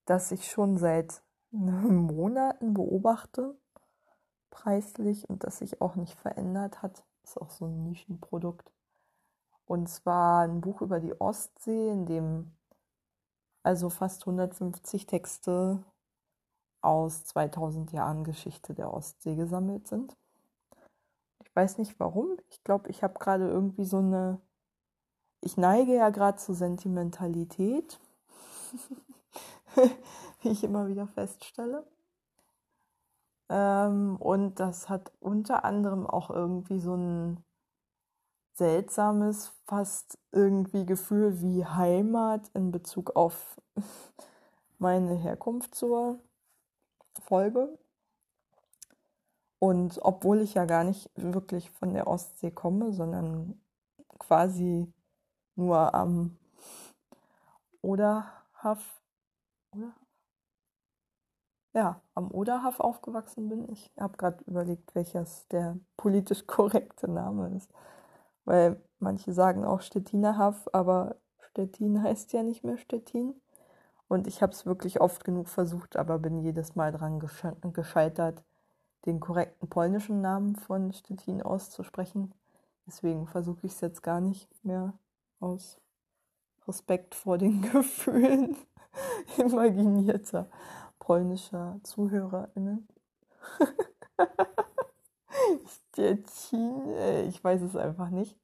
das 0.06 0.32
ich 0.32 0.52
schon 0.52 0.78
seit 0.78 1.24
Monaten 1.52 2.74
beobachte, 2.74 3.56
preislich 4.52 5.28
und 5.30 5.44
das 5.44 5.58
sich 5.58 5.82
auch 5.82 5.96
nicht 5.96 6.16
verändert 6.20 6.82
hat. 6.84 7.04
Ist 7.24 7.42
auch 7.42 7.50
so 7.50 7.66
ein 7.66 7.84
Nischenprodukt. 7.84 8.72
Und 9.66 9.90
zwar 9.90 10.44
ein 10.44 10.62
Buch 10.62 10.82
über 10.82 11.00
die 11.00 11.20
Ostsee, 11.20 11.90
in 11.90 12.06
dem 12.06 12.52
also 13.64 13.90
fast 13.90 14.22
150 14.28 15.08
Texte 15.08 15.84
aus 16.82 17.26
2000 17.26 17.92
Jahren 17.92 18.24
Geschichte 18.24 18.76
der 18.76 18.94
Ostsee 18.94 19.36
gesammelt 19.36 19.88
sind. 19.88 20.16
Ich 21.44 21.56
weiß 21.56 21.80
nicht 21.80 22.00
warum. 22.00 22.38
Ich 22.50 22.64
glaube, 22.64 22.90
ich 22.90 23.02
habe 23.02 23.18
gerade 23.18 23.48
irgendwie 23.48 23.86
so 23.86 23.98
eine. 23.98 24.40
Ich 25.42 25.58
neige 25.58 25.96
ja 25.96 26.10
gerade 26.10 26.38
zur 26.38 26.56
Sentimentalität, 26.56 28.00
wie 30.42 30.50
ich 30.50 30.64
immer 30.64 30.88
wieder 30.88 31.08
feststelle. 31.08 31.86
Ähm, 33.50 34.18
und 34.18 34.60
das 34.60 34.90
hat 34.90 35.12
unter 35.20 35.66
anderem 35.66 36.06
auch 36.08 36.30
irgendwie 36.30 36.80
so 36.80 36.96
ein 36.96 37.44
seltsames, 38.56 39.52
fast 39.66 40.18
irgendwie 40.32 40.86
Gefühl 40.86 41.42
wie 41.42 41.66
Heimat 41.66 42.50
in 42.54 42.72
Bezug 42.72 43.16
auf 43.16 43.60
meine 44.80 45.16
Herkunft 45.16 45.76
zur 45.76 46.20
Folge. 47.22 47.78
Und 49.60 50.00
obwohl 50.02 50.42
ich 50.42 50.54
ja 50.54 50.66
gar 50.66 50.84
nicht 50.84 51.10
wirklich 51.16 51.72
von 51.72 51.94
der 51.94 52.08
Ostsee 52.08 52.52
komme, 52.52 52.94
sondern 52.94 53.60
quasi 54.20 54.92
nur 55.56 55.94
am 55.94 56.38
Oderhaf, 57.82 59.02
oder? 59.72 59.94
Ja, 61.74 62.02
am 62.14 62.32
Oderhaf 62.32 62.80
aufgewachsen 62.80 63.50
bin. 63.50 63.70
Ich 63.70 63.92
habe 64.00 64.16
gerade 64.18 64.44
überlegt, 64.46 64.96
welches 64.96 65.48
der 65.50 65.78
politisch 65.98 66.48
korrekte 66.48 67.10
Name 67.10 67.56
ist. 67.56 67.70
Weil 68.46 68.82
manche 69.00 69.34
sagen 69.34 69.66
auch 69.66 69.82
Stettiner 69.82 70.38
aber 70.74 71.16
Stettin 71.40 72.02
heißt 72.04 72.34
ja 72.34 72.44
nicht 72.44 72.64
mehr 72.64 72.78
Stettin. 72.78 73.34
Und 74.08 74.28
ich 74.28 74.42
habe 74.42 74.54
es 74.54 74.66
wirklich 74.66 75.02
oft 75.02 75.24
genug 75.24 75.50
versucht, 75.50 75.98
aber 75.98 76.20
bin 76.20 76.40
jedes 76.40 76.76
Mal 76.76 76.92
dran 76.92 77.20
gescheitert, 77.74 78.44
den 79.06 79.20
korrekten 79.20 79.68
polnischen 79.68 80.22
Namen 80.22 80.56
von 80.56 80.94
Stettin 80.94 81.42
auszusprechen. 81.42 82.34
Deswegen 82.86 83.26
versuche 83.28 83.66
ich 83.66 83.74
es 83.74 83.82
jetzt 83.82 84.04
gar 84.04 84.22
nicht 84.22 84.48
mehr 84.64 84.94
aus 85.40 85.80
Respekt 86.68 87.16
vor 87.16 87.38
den 87.38 87.62
Gefühlen 87.72 88.56
imaginierter 89.38 90.48
polnischer 91.00 91.80
ZuhörerInnen. 91.84 92.88
Stettin, 95.96 96.90
äh, 96.98 97.24
ich 97.24 97.42
weiß 97.42 97.62
es 97.62 97.78
einfach 97.78 98.10
nicht. 98.10 98.38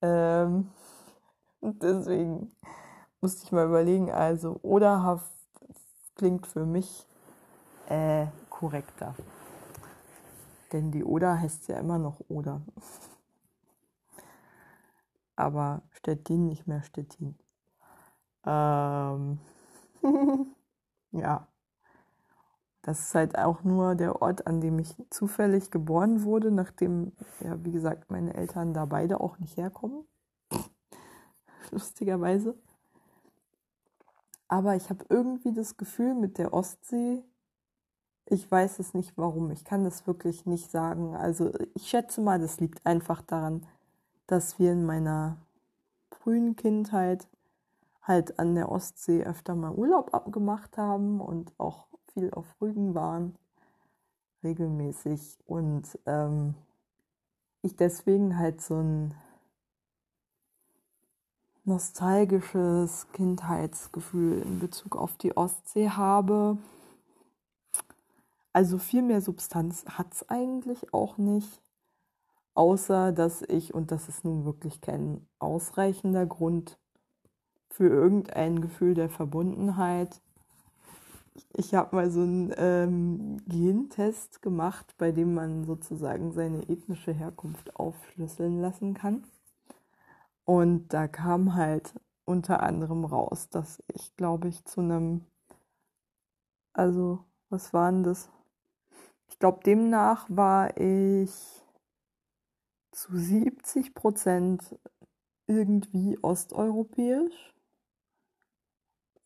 Ähm, 0.00 0.70
deswegen 1.60 2.50
musste 3.20 3.44
ich 3.44 3.52
mal 3.52 3.66
überlegen, 3.66 4.10
also 4.10 4.58
oderhaft 4.62 5.30
klingt 6.14 6.46
für 6.46 6.64
mich 6.64 7.06
äh, 7.90 8.26
korrekter. 8.48 9.14
Denn 10.72 10.90
die 10.90 11.04
Oder 11.04 11.38
heißt 11.38 11.68
ja 11.68 11.78
immer 11.78 11.98
noch 11.98 12.20
Oder. 12.28 12.62
Aber 15.36 15.82
Stettin 15.90 16.46
nicht 16.46 16.66
mehr 16.66 16.82
Stettin. 16.82 17.36
Ähm, 18.46 19.38
ja. 21.12 21.46
Das 22.84 23.00
ist 23.00 23.14
halt 23.14 23.38
auch 23.38 23.64
nur 23.64 23.94
der 23.94 24.20
Ort, 24.20 24.46
an 24.46 24.60
dem 24.60 24.78
ich 24.78 24.94
zufällig 25.08 25.70
geboren 25.70 26.22
wurde, 26.22 26.50
nachdem, 26.50 27.12
ja, 27.40 27.56
wie 27.64 27.72
gesagt, 27.72 28.10
meine 28.10 28.34
Eltern 28.34 28.74
da 28.74 28.84
beide 28.84 29.20
auch 29.20 29.38
nicht 29.38 29.56
herkommen. 29.56 30.04
Lustigerweise. 31.70 32.54
Aber 34.48 34.76
ich 34.76 34.90
habe 34.90 35.06
irgendwie 35.08 35.54
das 35.54 35.78
Gefühl 35.78 36.14
mit 36.14 36.36
der 36.36 36.52
Ostsee, 36.52 37.24
ich 38.26 38.50
weiß 38.50 38.78
es 38.78 38.92
nicht 38.92 39.16
warum, 39.16 39.50
ich 39.50 39.64
kann 39.64 39.82
das 39.82 40.06
wirklich 40.06 40.44
nicht 40.44 40.70
sagen. 40.70 41.16
Also 41.16 41.52
ich 41.72 41.88
schätze 41.88 42.20
mal, 42.20 42.38
das 42.38 42.60
liegt 42.60 42.84
einfach 42.84 43.22
daran, 43.22 43.66
dass 44.26 44.58
wir 44.58 44.72
in 44.72 44.84
meiner 44.84 45.38
frühen 46.10 46.54
Kindheit 46.54 47.28
halt 48.02 48.38
an 48.38 48.54
der 48.54 48.70
Ostsee 48.70 49.24
öfter 49.24 49.54
mal 49.54 49.72
Urlaub 49.72 50.12
abgemacht 50.12 50.76
haben 50.76 51.22
und 51.22 51.52
auch 51.58 51.93
viel 52.14 52.30
auf 52.30 52.46
Rügen 52.60 52.94
waren, 52.94 53.36
regelmäßig. 54.42 55.38
Und 55.46 55.98
ähm, 56.06 56.54
ich 57.62 57.76
deswegen 57.76 58.38
halt 58.38 58.62
so 58.62 58.76
ein 58.76 59.14
nostalgisches 61.64 63.06
Kindheitsgefühl 63.12 64.42
in 64.42 64.58
Bezug 64.60 64.96
auf 64.96 65.16
die 65.16 65.36
Ostsee 65.36 65.90
habe. 65.90 66.58
Also 68.52 68.78
viel 68.78 69.02
mehr 69.02 69.20
Substanz 69.20 69.84
hat 69.86 70.12
es 70.12 70.28
eigentlich 70.28 70.92
auch 70.92 71.18
nicht, 71.18 71.62
außer 72.54 73.12
dass 73.12 73.42
ich, 73.42 73.74
und 73.74 73.90
das 73.90 74.08
ist 74.08 74.24
nun 74.24 74.44
wirklich 74.44 74.80
kein 74.80 75.26
ausreichender 75.38 76.26
Grund 76.26 76.78
für 77.70 77.88
irgendein 77.88 78.60
Gefühl 78.60 78.94
der 78.94 79.08
Verbundenheit, 79.08 80.20
ich 81.52 81.74
habe 81.74 81.96
mal 81.96 82.10
so 82.10 82.20
einen 82.20 82.52
ähm, 82.56 83.36
Gentest 83.46 84.42
gemacht, 84.42 84.94
bei 84.98 85.12
dem 85.12 85.34
man 85.34 85.64
sozusagen 85.64 86.32
seine 86.32 86.68
ethnische 86.68 87.12
Herkunft 87.12 87.76
aufschlüsseln 87.76 88.60
lassen 88.60 88.94
kann. 88.94 89.24
Und 90.44 90.88
da 90.92 91.08
kam 91.08 91.54
halt 91.54 91.94
unter 92.24 92.62
anderem 92.62 93.04
raus, 93.04 93.48
dass 93.50 93.82
ich, 93.92 94.14
glaube 94.16 94.48
ich, 94.48 94.64
zu 94.64 94.80
einem, 94.80 95.24
also, 96.72 97.24
was 97.50 97.72
war 97.72 97.90
denn 97.90 98.02
das? 98.02 98.30
Ich 99.28 99.38
glaube, 99.38 99.60
demnach 99.64 100.26
war 100.28 100.76
ich 100.76 101.32
zu 102.92 103.16
70 103.16 103.94
Prozent 103.94 104.78
irgendwie 105.46 106.18
osteuropäisch. 106.22 107.54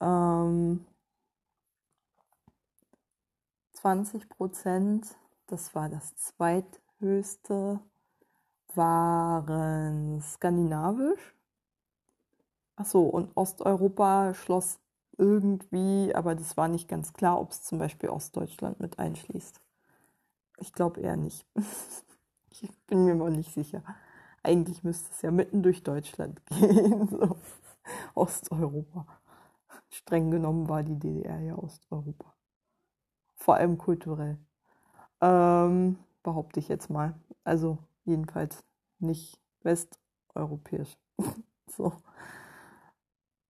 Ähm, 0.00 0.86
20 3.80 4.28
Prozent, 4.28 5.06
das 5.46 5.72
war 5.76 5.88
das 5.88 6.16
zweithöchste, 6.16 7.78
waren 8.74 10.20
skandinavisch. 10.20 11.36
Achso, 12.74 13.02
und 13.02 13.36
Osteuropa 13.36 14.34
schloss 14.34 14.80
irgendwie, 15.16 16.12
aber 16.12 16.34
das 16.34 16.56
war 16.56 16.66
nicht 16.66 16.88
ganz 16.88 17.12
klar, 17.12 17.40
ob 17.40 17.52
es 17.52 17.62
zum 17.62 17.78
Beispiel 17.78 18.08
Ostdeutschland 18.08 18.80
mit 18.80 18.98
einschließt. 18.98 19.60
Ich 20.58 20.72
glaube 20.72 21.00
eher 21.00 21.16
nicht. 21.16 21.46
ich 22.50 22.68
bin 22.86 23.04
mir 23.04 23.14
mal 23.14 23.30
nicht 23.30 23.54
sicher. 23.54 23.84
Eigentlich 24.42 24.82
müsste 24.82 25.10
es 25.12 25.22
ja 25.22 25.30
mitten 25.30 25.62
durch 25.62 25.84
Deutschland 25.84 26.44
gehen. 26.46 27.08
So. 27.08 27.36
Osteuropa. 28.14 29.06
Streng 29.88 30.32
genommen 30.32 30.68
war 30.68 30.82
die 30.82 30.98
DDR 30.98 31.38
ja 31.40 31.56
Osteuropa. 31.56 32.37
Vor 33.48 33.56
allem 33.56 33.78
kulturell. 33.78 34.36
Ähm, 35.22 35.98
behaupte 36.22 36.60
ich 36.60 36.68
jetzt 36.68 36.90
mal. 36.90 37.14
Also 37.44 37.78
jedenfalls 38.04 38.62
nicht 38.98 39.40
westeuropäisch. 39.62 40.98
so. 41.66 41.94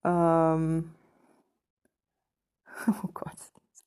Ähm, 0.05 0.95
oh 3.03 3.09
Gott, 3.13 3.35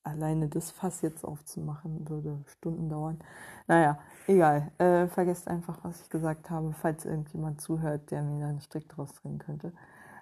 alleine 0.02 0.48
das 0.50 0.70
Fass 0.70 1.00
jetzt 1.00 1.24
aufzumachen 1.24 2.06
würde 2.10 2.44
Stunden 2.46 2.90
dauern. 2.90 3.18
Naja, 3.66 3.98
egal. 4.26 4.70
Äh, 4.76 5.06
vergesst 5.08 5.48
einfach, 5.48 5.82
was 5.82 6.02
ich 6.02 6.10
gesagt 6.10 6.50
habe, 6.50 6.74
falls 6.74 7.06
irgendjemand 7.06 7.62
zuhört, 7.62 8.10
der 8.10 8.22
mir 8.22 8.40
da 8.40 8.48
einen 8.50 8.60
Strick 8.60 8.86
draus 8.90 9.14
drehen 9.14 9.38
könnte. 9.38 9.72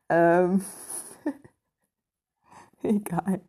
Ähm, 0.09 0.65
egal. 2.85 3.41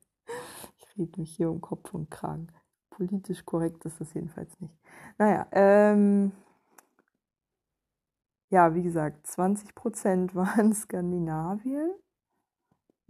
Rede 0.98 1.20
mich 1.20 1.36
hier 1.36 1.50
um 1.50 1.62
Kopf 1.62 1.94
und 1.94 2.10
Kragen. 2.12 2.48
Politisch 2.90 3.46
korrekt 3.46 3.86
ist 3.86 4.00
das 4.02 4.14
jedenfalls 4.14 4.60
nicht. 4.60 4.78
Naja, 5.18 5.48
ähm, 5.52 6.32
ja, 8.50 8.76
wie 8.76 8.84
gesagt, 8.84 9.26
20% 9.28 10.36
waren 10.36 10.74
Skandinavien 10.74 11.92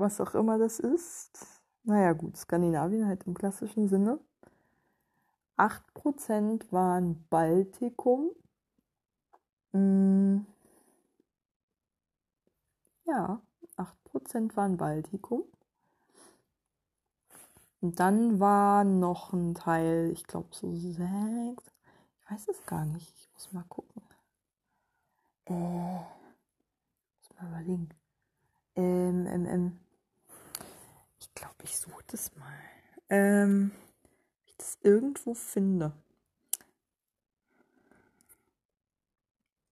was 0.02 0.20
auch 0.20 0.34
immer 0.36 0.58
das 0.58 0.80
ist. 0.80 1.62
Naja 1.84 2.12
gut, 2.14 2.36
Skandinavien 2.36 3.08
halt 3.08 3.24
im 3.26 3.34
klassischen 3.34 3.88
Sinne. 3.88 4.20
8% 5.58 6.72
waren 6.72 7.26
Baltikum. 7.30 8.32
Hm. 9.74 10.46
Ja, 13.06 13.42
8% 13.78 14.56
waren 14.58 14.78
Baltikum. 14.78 15.44
Und 17.82 18.00
dann 18.00 18.40
war 18.40 18.84
noch 18.84 19.34
ein 19.34 19.56
Teil, 19.56 20.12
ich 20.12 20.26
glaube 20.26 20.50
so 20.52 20.76
sechs. 20.76 21.64
Ich 22.20 22.32
weiß 22.32 22.48
es 22.50 22.66
gar 22.68 22.86
nicht. 22.86 23.12
Ich 23.18 23.30
muss 23.34 23.52
mal 23.52 23.66
gucken. 23.68 24.04
Äh, 25.46 25.54
muss 25.54 27.40
mal 27.40 27.48
überlegen. 27.50 27.90
Ähm, 28.76 29.26
ähm, 29.26 29.46
ähm. 29.48 29.80
Ich 31.20 31.34
glaube, 31.34 31.56
ich 31.64 31.78
suche 31.78 32.04
das 32.08 32.36
mal. 32.36 32.54
Ähm, 33.10 33.72
ob 34.44 34.48
ich 34.48 34.58
das 34.58 34.78
irgendwo 34.84 35.34
finde. 35.34 35.92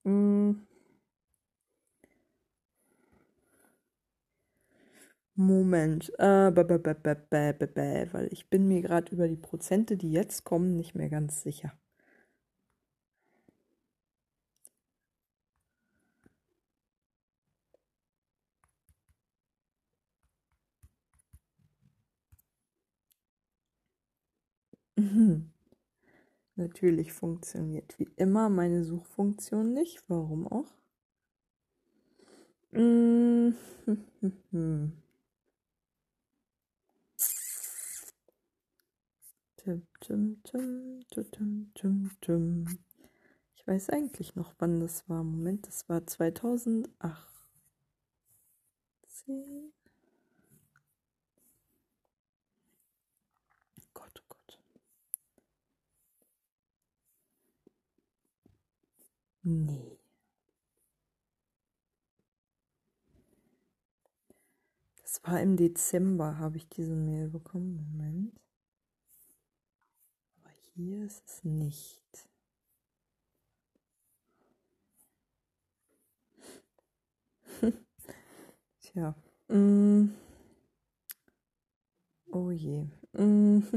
Hm. 0.04 0.66
Moment, 5.48 6.12
äh, 6.20 6.52
bäh, 6.52 6.64
bäh, 6.66 6.78
bäh, 7.66 8.08
weil 8.12 8.28
ich 8.32 8.48
bin 8.50 8.68
mir 8.68 8.82
gerade 8.84 9.12
über 9.12 9.28
die 9.28 9.38
Prozente, 9.38 9.98
die 9.98 10.12
jetzt 10.12 10.44
kommen, 10.44 10.76
nicht 10.76 10.94
mehr 10.96 11.10
ganz 11.10 11.42
sicher. 11.42 11.74
Natürlich 26.56 27.12
funktioniert 27.12 27.98
wie 27.98 28.08
immer 28.16 28.50
meine 28.50 28.84
Suchfunktion 28.84 29.74
nicht. 29.74 30.04
Warum 30.08 30.48
auch? 30.48 30.72
Ich 43.56 43.68
weiß 43.68 43.90
eigentlich 43.90 44.36
noch, 44.36 44.54
wann 44.60 44.80
das 44.80 45.08
war. 45.10 45.24
Moment, 45.24 45.68
das 45.68 45.88
war 45.90 46.06
2008. 46.08 47.30
Nee. 59.44 59.98
Das 65.02 65.24
war 65.24 65.42
im 65.42 65.58
Dezember, 65.58 66.38
habe 66.38 66.58
ich 66.58 66.70
diese 66.70 66.96
Mail 66.96 67.30
bekommen. 67.30 67.76
Moment. 67.76 68.40
Hier 70.82 71.04
ist 71.04 71.28
es 71.28 71.44
nicht. 71.44 72.30
Tja. 78.80 79.14
Mm. 79.50 80.12
Oh 82.32 82.52
je. 82.52 82.88
Mm. 83.14 83.64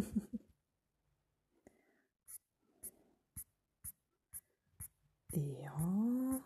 Ja. 5.35 6.43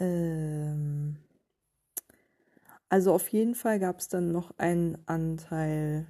Ähm, 0.00 0.27
also 2.90 3.12
auf 3.14 3.28
jeden 3.28 3.54
Fall 3.54 3.78
gab 3.78 3.98
es 3.98 4.08
dann 4.08 4.32
noch 4.32 4.52
einen 4.58 4.98
Anteil. 5.06 6.06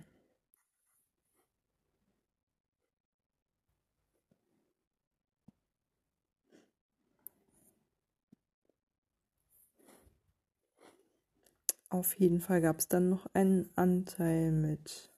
Auf 11.91 12.15
jeden 12.15 12.41
Fall 12.41 12.63
gab 12.63 12.79
es 12.79 12.89
dann 12.89 13.11
noch 13.11 13.27
einen 13.35 13.69
Anteil 13.77 14.53
mit 14.53 15.11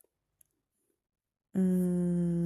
mm, 1.55 2.40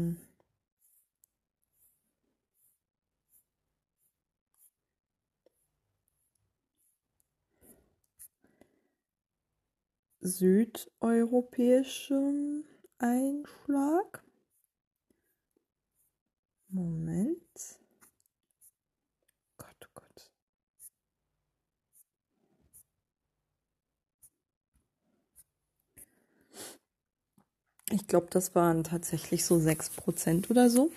südeuropäischem 10.25 12.65
Einschlag. 12.99 14.25
Moment. 16.69 17.79
Ich 27.91 28.07
glaube, 28.07 28.29
das 28.31 28.55
waren 28.55 28.83
tatsächlich 28.83 29.45
so 29.45 29.59
6% 29.59 30.51
oder 30.51 30.71
so. 30.71 30.91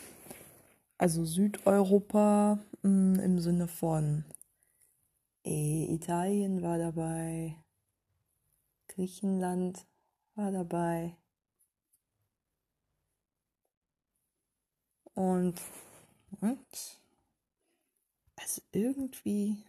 Also 0.97 1.25
Südeuropa 1.25 2.59
mh, 2.81 2.89
mm, 2.89 3.19
im 3.19 3.39
Sinne 3.39 3.67
von 3.67 4.23
äh, 5.45 5.93
Italien 5.93 6.61
war 6.61 6.77
dabei, 6.77 7.55
Griechenland 8.97 9.85
war 10.33 10.51
dabei. 10.51 11.15
Und, 15.13 15.61
und 16.41 16.99
also 18.35 18.61
irgendwie, 18.71 19.63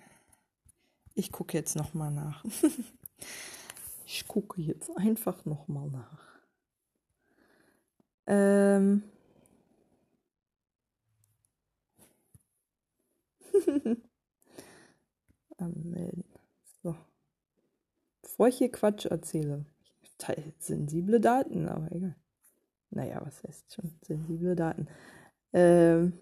ich 1.15 1.31
gucke 1.31 1.59
jetzt 1.59 1.77
noch 1.77 1.93
mal 1.93 2.11
nach. 2.11 2.43
ich 4.07 4.27
gucke 4.27 4.63
jetzt 4.63 4.89
einfach 4.97 5.45
noch 5.45 5.69
mal 5.69 5.91
nach. 5.91 6.27
Ähm. 8.27 9.03
Anmelden. 15.59 16.28
Bevor 18.39 18.49
ich 18.49 18.59
hier 18.59 18.71
Quatsch 18.71 19.05
erzähle, 19.07 19.65
sensible 20.61 21.19
Daten, 21.19 21.69
aber 21.69 21.91
egal. 21.91 22.15
Naja, 22.91 23.21
was 23.25 23.43
heißt 23.43 23.75
schon 23.75 23.91
sensible 24.01 24.55
Daten? 24.55 24.87
Ähm, 25.53 26.13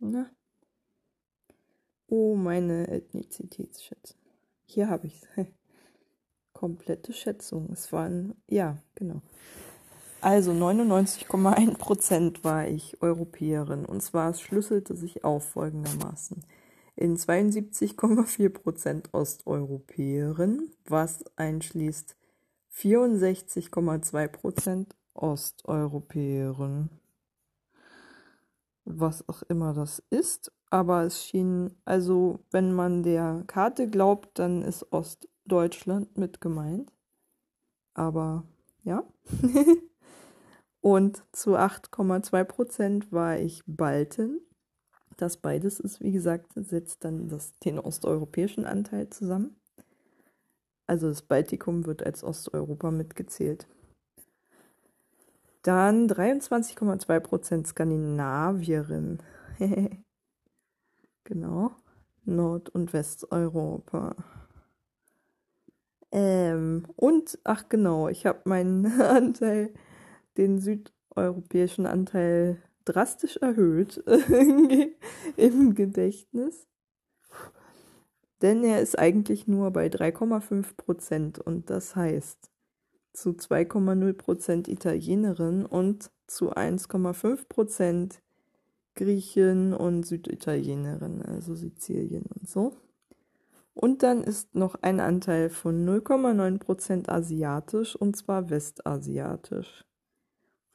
na. 0.00 0.30
Oh, 2.08 2.34
meine 2.34 2.88
Ethnizitätsschätzung. 2.88 4.16
Hier 4.64 4.88
habe 4.88 5.06
ich 5.08 5.20
es. 5.36 5.46
Komplette 6.54 7.12
Schätzung. 7.12 7.68
Es 7.72 7.92
waren, 7.92 8.34
ja, 8.48 8.78
genau. 8.94 9.20
Also 10.22 10.52
99,1% 10.52 12.42
war 12.42 12.66
ich 12.68 13.02
Europäerin. 13.02 13.84
Und 13.84 14.02
zwar 14.02 14.32
schlüsselte 14.32 14.96
sich 14.96 15.24
auf 15.24 15.44
folgendermaßen. 15.50 16.42
In 16.96 17.16
72,4% 17.16 19.12
Osteuropäerin, 19.12 20.70
was 20.86 21.24
einschließt 21.36 22.16
64,2% 22.72 24.86
Osteuropäerin. 25.14 26.90
Was 28.84 29.28
auch 29.28 29.42
immer 29.42 29.74
das 29.74 30.02
ist. 30.10 30.52
Aber 30.70 31.04
es 31.04 31.24
schien, 31.24 31.74
also 31.84 32.40
wenn 32.50 32.74
man 32.74 33.02
der 33.02 33.44
Karte 33.46 33.88
glaubt, 33.88 34.38
dann 34.38 34.62
ist 34.62 34.92
Ostdeutschland 34.92 36.18
mit 36.18 36.40
gemeint. 36.40 36.92
Aber 37.94 38.44
ja. 38.82 39.04
Und 40.80 41.22
zu 41.32 41.56
8,2% 41.56 43.10
war 43.10 43.38
ich 43.38 43.62
Balten. 43.66 44.40
Das 45.16 45.36
beides 45.36 45.80
ist, 45.80 46.00
wie 46.00 46.12
gesagt, 46.12 46.52
setzt 46.54 47.04
dann 47.04 47.28
das, 47.28 47.56
den 47.60 47.78
osteuropäischen 47.78 48.64
Anteil 48.64 49.10
zusammen. 49.10 49.56
Also 50.86 51.08
das 51.08 51.22
Baltikum 51.22 51.86
wird 51.86 52.04
als 52.04 52.24
Osteuropa 52.24 52.90
mitgezählt. 52.90 53.66
Dann 55.62 56.08
23,2% 56.08 57.66
Skandinavierin. 57.66 59.22
genau. 61.24 61.72
Nord- 62.26 62.70
und 62.70 62.92
Westeuropa. 62.92 64.14
Ähm, 66.12 66.86
und, 66.96 67.38
ach 67.44 67.68
genau, 67.68 68.08
ich 68.08 68.26
habe 68.26 68.40
meinen 68.44 68.86
Anteil, 69.00 69.72
den 70.36 70.60
südeuropäischen 70.60 71.86
Anteil 71.86 72.62
drastisch 72.84 73.36
erhöht 73.38 74.02
im 75.36 75.74
Gedächtnis. 75.74 76.66
Denn 78.42 78.62
er 78.64 78.80
ist 78.82 78.98
eigentlich 78.98 79.46
nur 79.46 79.70
bei 79.70 79.86
3,5 79.86 80.76
Prozent 80.76 81.38
und 81.38 81.70
das 81.70 81.96
heißt 81.96 82.50
zu 83.12 83.30
2,0 83.30 84.12
Prozent 84.12 84.68
Italienerin 84.68 85.64
und 85.64 86.10
zu 86.26 86.52
1,5 86.52 87.48
Prozent 87.48 88.20
Griechen 88.96 89.72
und 89.72 90.04
Süditalienerin, 90.04 91.22
also 91.22 91.54
Sizilien 91.54 92.26
und 92.26 92.48
so. 92.48 92.76
Und 93.72 94.04
dann 94.04 94.22
ist 94.22 94.54
noch 94.54 94.76
ein 94.82 95.00
Anteil 95.00 95.50
von 95.50 95.84
0,9 95.84 96.58
Prozent 96.58 97.08
asiatisch 97.08 97.96
und 97.96 98.16
zwar 98.16 98.50
westasiatisch 98.50 99.84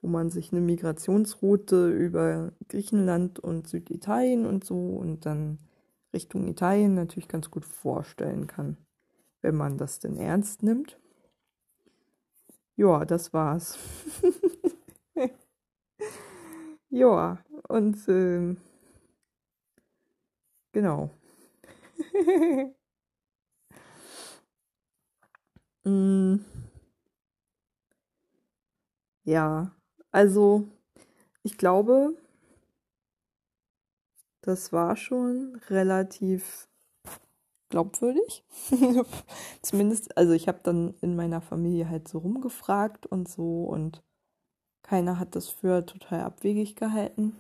wo 0.01 0.07
man 0.07 0.29
sich 0.29 0.51
eine 0.51 0.61
Migrationsroute 0.61 1.89
über 1.91 2.53
Griechenland 2.69 3.39
und 3.39 3.67
Süditalien 3.67 4.45
und 4.45 4.63
so 4.63 4.75
und 4.97 5.25
dann 5.25 5.59
Richtung 6.13 6.47
Italien 6.47 6.95
natürlich 6.95 7.27
ganz 7.27 7.51
gut 7.51 7.65
vorstellen 7.65 8.47
kann, 8.47 8.77
wenn 9.41 9.55
man 9.55 9.77
das 9.77 9.99
denn 9.99 10.17
ernst 10.17 10.63
nimmt. 10.63 10.99
Ja, 12.77 13.05
das 13.05 13.31
war's. 13.33 13.77
ja, 16.89 17.37
und 17.67 18.07
äh, 18.07 18.55
genau. 20.73 21.09
mm. 25.85 26.39
Ja, 29.25 29.71
also, 30.11 30.67
ich 31.43 31.57
glaube, 31.57 32.15
das 34.41 34.71
war 34.71 34.95
schon 34.95 35.59
relativ 35.69 36.67
glaubwürdig. 37.69 38.43
Zumindest, 39.61 40.17
also 40.17 40.33
ich 40.33 40.47
habe 40.47 40.59
dann 40.63 40.95
in 41.01 41.15
meiner 41.15 41.41
Familie 41.41 41.89
halt 41.89 42.07
so 42.07 42.19
rumgefragt 42.19 43.05
und 43.05 43.29
so 43.29 43.63
und 43.63 44.03
keiner 44.81 45.19
hat 45.19 45.35
das 45.35 45.49
für 45.49 45.85
total 45.85 46.21
abwegig 46.21 46.75
gehalten. 46.75 47.35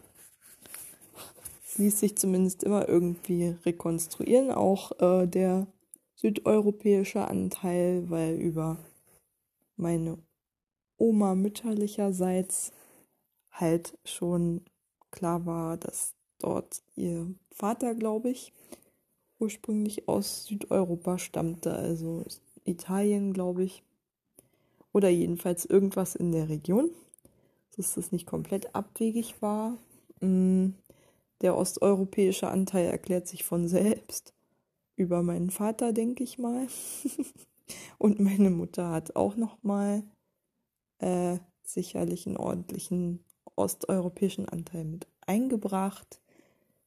Ließ 1.77 1.99
sich 1.99 2.17
zumindest 2.17 2.63
immer 2.63 2.87
irgendwie 2.87 3.55
rekonstruieren, 3.65 4.51
auch 4.51 4.91
äh, 4.99 5.27
der 5.27 5.67
südeuropäische 6.15 7.27
Anteil, 7.27 8.09
weil 8.09 8.35
über 8.35 8.77
meine 9.77 10.17
Oma 10.99 11.35
mütterlicherseits 11.35 12.71
halt 13.51 13.97
schon 14.05 14.61
klar 15.11 15.45
war, 15.45 15.77
dass 15.77 16.13
dort 16.39 16.83
ihr 16.95 17.33
Vater, 17.51 17.95
glaube 17.95 18.29
ich, 18.29 18.53
ursprünglich 19.39 20.07
aus 20.07 20.45
Südeuropa 20.45 21.17
stammte, 21.17 21.73
also 21.73 22.23
Italien, 22.65 23.33
glaube 23.33 23.63
ich. 23.63 23.83
Oder 24.91 25.09
jedenfalls 25.09 25.65
irgendwas 25.65 26.15
in 26.15 26.31
der 26.31 26.49
Region, 26.49 26.89
dass 27.75 27.95
das 27.95 28.11
nicht 28.11 28.25
komplett 28.25 28.75
abwegig 28.75 29.41
war. 29.41 29.77
Mm, 30.19 30.69
der 31.41 31.55
osteuropäische 31.55 32.49
Anteil 32.49 32.85
erklärt 32.87 33.27
sich 33.27 33.43
von 33.43 33.67
selbst. 33.67 34.33
Über 34.95 35.23
meinen 35.23 35.51
Vater, 35.51 35.93
denke 35.93 36.23
ich 36.23 36.37
mal. 36.37 36.67
Und 37.97 38.19
meine 38.19 38.49
Mutter 38.49 38.89
hat 38.89 39.15
auch 39.15 39.35
noch 39.35 39.61
mal 39.63 40.03
äh, 40.99 41.39
sicherlich 41.63 42.27
einen 42.27 42.37
ordentlichen 42.37 43.23
osteuropäischen 43.55 44.47
Anteil 44.47 44.85
mit 44.85 45.07
eingebracht. 45.21 46.21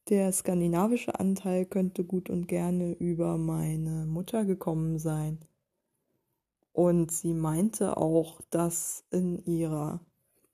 Der 0.08 0.32
skandinavische 0.32 1.18
Anteil 1.18 1.64
könnte 1.66 2.04
gut 2.04 2.30
und 2.30 2.48
gerne 2.48 2.92
über 2.94 3.38
meine 3.38 4.06
Mutter 4.06 4.44
gekommen 4.44 4.98
sein. 4.98 5.38
Und 6.72 7.12
sie 7.12 7.34
meinte 7.34 7.96
auch, 7.96 8.40
dass 8.50 9.04
in 9.10 9.44
ihrer 9.44 10.00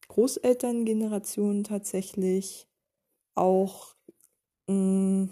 Großelterngeneration 0.09 1.65
tatsächlich 1.65 2.67
auch, 3.35 3.95
mh, 4.67 4.75
mm, 4.75 5.31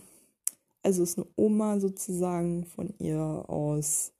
also 0.82 1.02
ist 1.02 1.18
eine 1.18 1.26
Oma 1.34 1.80
sozusagen 1.80 2.64
von 2.64 2.94
ihr 2.98 3.20
aus 3.48 4.12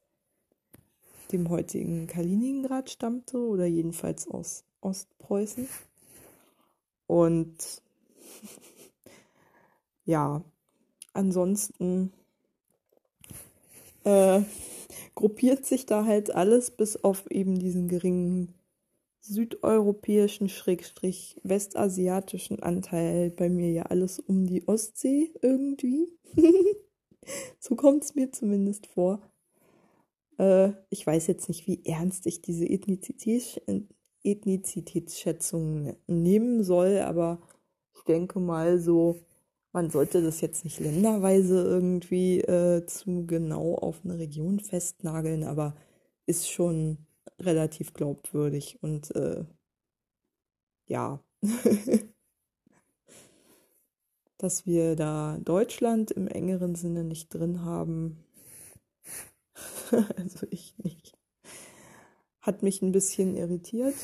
dem 1.27 1.49
heutigen 1.49 2.07
Kaliningrad 2.07 2.89
stammte 2.89 3.37
oder 3.37 3.65
jedenfalls 3.65 4.27
aus 4.27 4.63
Ostpreußen. 4.81 5.67
Und 7.07 7.55
ja, 10.05 10.43
ansonsten 11.13 12.13
äh, 14.03 14.41
gruppiert 15.15 15.65
sich 15.65 15.85
da 15.85 16.05
halt 16.05 16.33
alles 16.33 16.71
bis 16.71 17.03
auf 17.03 17.29
eben 17.31 17.59
diesen 17.59 17.87
geringen 17.87 18.53
südeuropäischen, 19.19 20.47
schrägstrich 20.47 21.39
westasiatischen 21.43 22.63
Anteil 22.63 23.29
bei 23.29 23.49
mir 23.49 23.71
ja 23.71 23.83
alles 23.83 24.19
um 24.19 24.45
die 24.45 24.67
Ostsee 24.67 25.31
irgendwie. 25.41 26.07
so 27.59 27.75
kommt 27.75 28.03
es 28.03 28.15
mir 28.15 28.31
zumindest 28.31 28.87
vor. 28.87 29.21
Äh, 30.37 30.71
ich 30.89 31.05
weiß 31.05 31.27
jetzt 31.27 31.47
nicht, 31.49 31.67
wie 31.67 31.85
ernst 31.85 32.25
ich 32.27 32.41
diese 32.41 32.67
Ethnizität, 32.67 33.61
Ethnizitätsschätzung 34.23 35.95
nehmen 36.07 36.63
soll, 36.63 36.99
aber 36.99 37.41
ich 37.95 38.03
denke 38.03 38.39
mal 38.39 38.79
so, 38.79 39.19
man 39.71 39.89
sollte 39.89 40.21
das 40.23 40.41
jetzt 40.41 40.63
nicht 40.63 40.79
länderweise 40.79 41.61
irgendwie 41.63 42.39
äh, 42.41 42.85
zu 42.85 43.25
genau 43.27 43.75
auf 43.75 44.01
eine 44.03 44.17
Region 44.17 44.59
festnageln, 44.59 45.43
aber 45.43 45.75
ist 46.25 46.49
schon 46.49 46.97
relativ 47.39 47.93
glaubwürdig 47.93 48.79
und 48.81 49.15
äh, 49.15 49.45
ja, 50.87 51.19
dass 54.37 54.65
wir 54.65 54.95
da 54.95 55.37
Deutschland 55.43 56.11
im 56.11 56.27
engeren 56.27 56.75
Sinne 56.75 57.03
nicht 57.03 57.29
drin 57.29 57.63
haben, 57.63 58.23
also 60.17 60.47
ich 60.49 60.75
nicht. 60.79 61.17
Hat 62.41 62.63
mich 62.63 62.81
ein 62.81 62.91
bisschen 62.91 63.35
irritiert. 63.35 63.95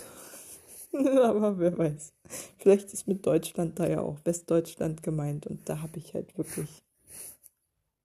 Aber 0.93 1.57
wer 1.59 1.77
weiß. 1.77 2.13
Vielleicht 2.57 2.93
ist 2.93 3.07
mit 3.07 3.25
Deutschland 3.25 3.79
da 3.79 3.87
ja 3.87 4.01
auch 4.01 4.19
Westdeutschland 4.25 5.01
gemeint 5.01 5.47
und 5.47 5.67
da 5.67 5.81
habe 5.81 5.97
ich 5.97 6.13
halt 6.13 6.37
wirklich 6.37 6.83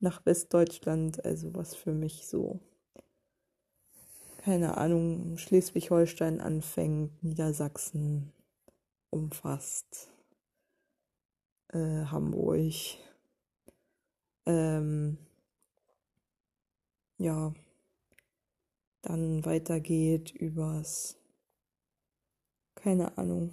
nach 0.01 0.25
Westdeutschland, 0.25 1.25
also 1.25 1.55
was 1.55 1.75
für 1.75 1.93
mich 1.93 2.27
so, 2.27 2.61
keine 4.39 4.77
Ahnung, 4.79 5.37
Schleswig-Holstein 5.39 6.41
anfängt, 6.41 7.23
Niedersachsen 7.23 8.33
umfasst, 9.11 10.09
äh, 11.73 12.05
Hamburg, 12.07 12.73
ähm, 14.47 15.19
ja, 17.19 17.53
dann 19.03 19.45
weitergeht 19.45 20.31
übers, 20.31 21.17
keine 22.75 23.17
Ahnung, 23.19 23.53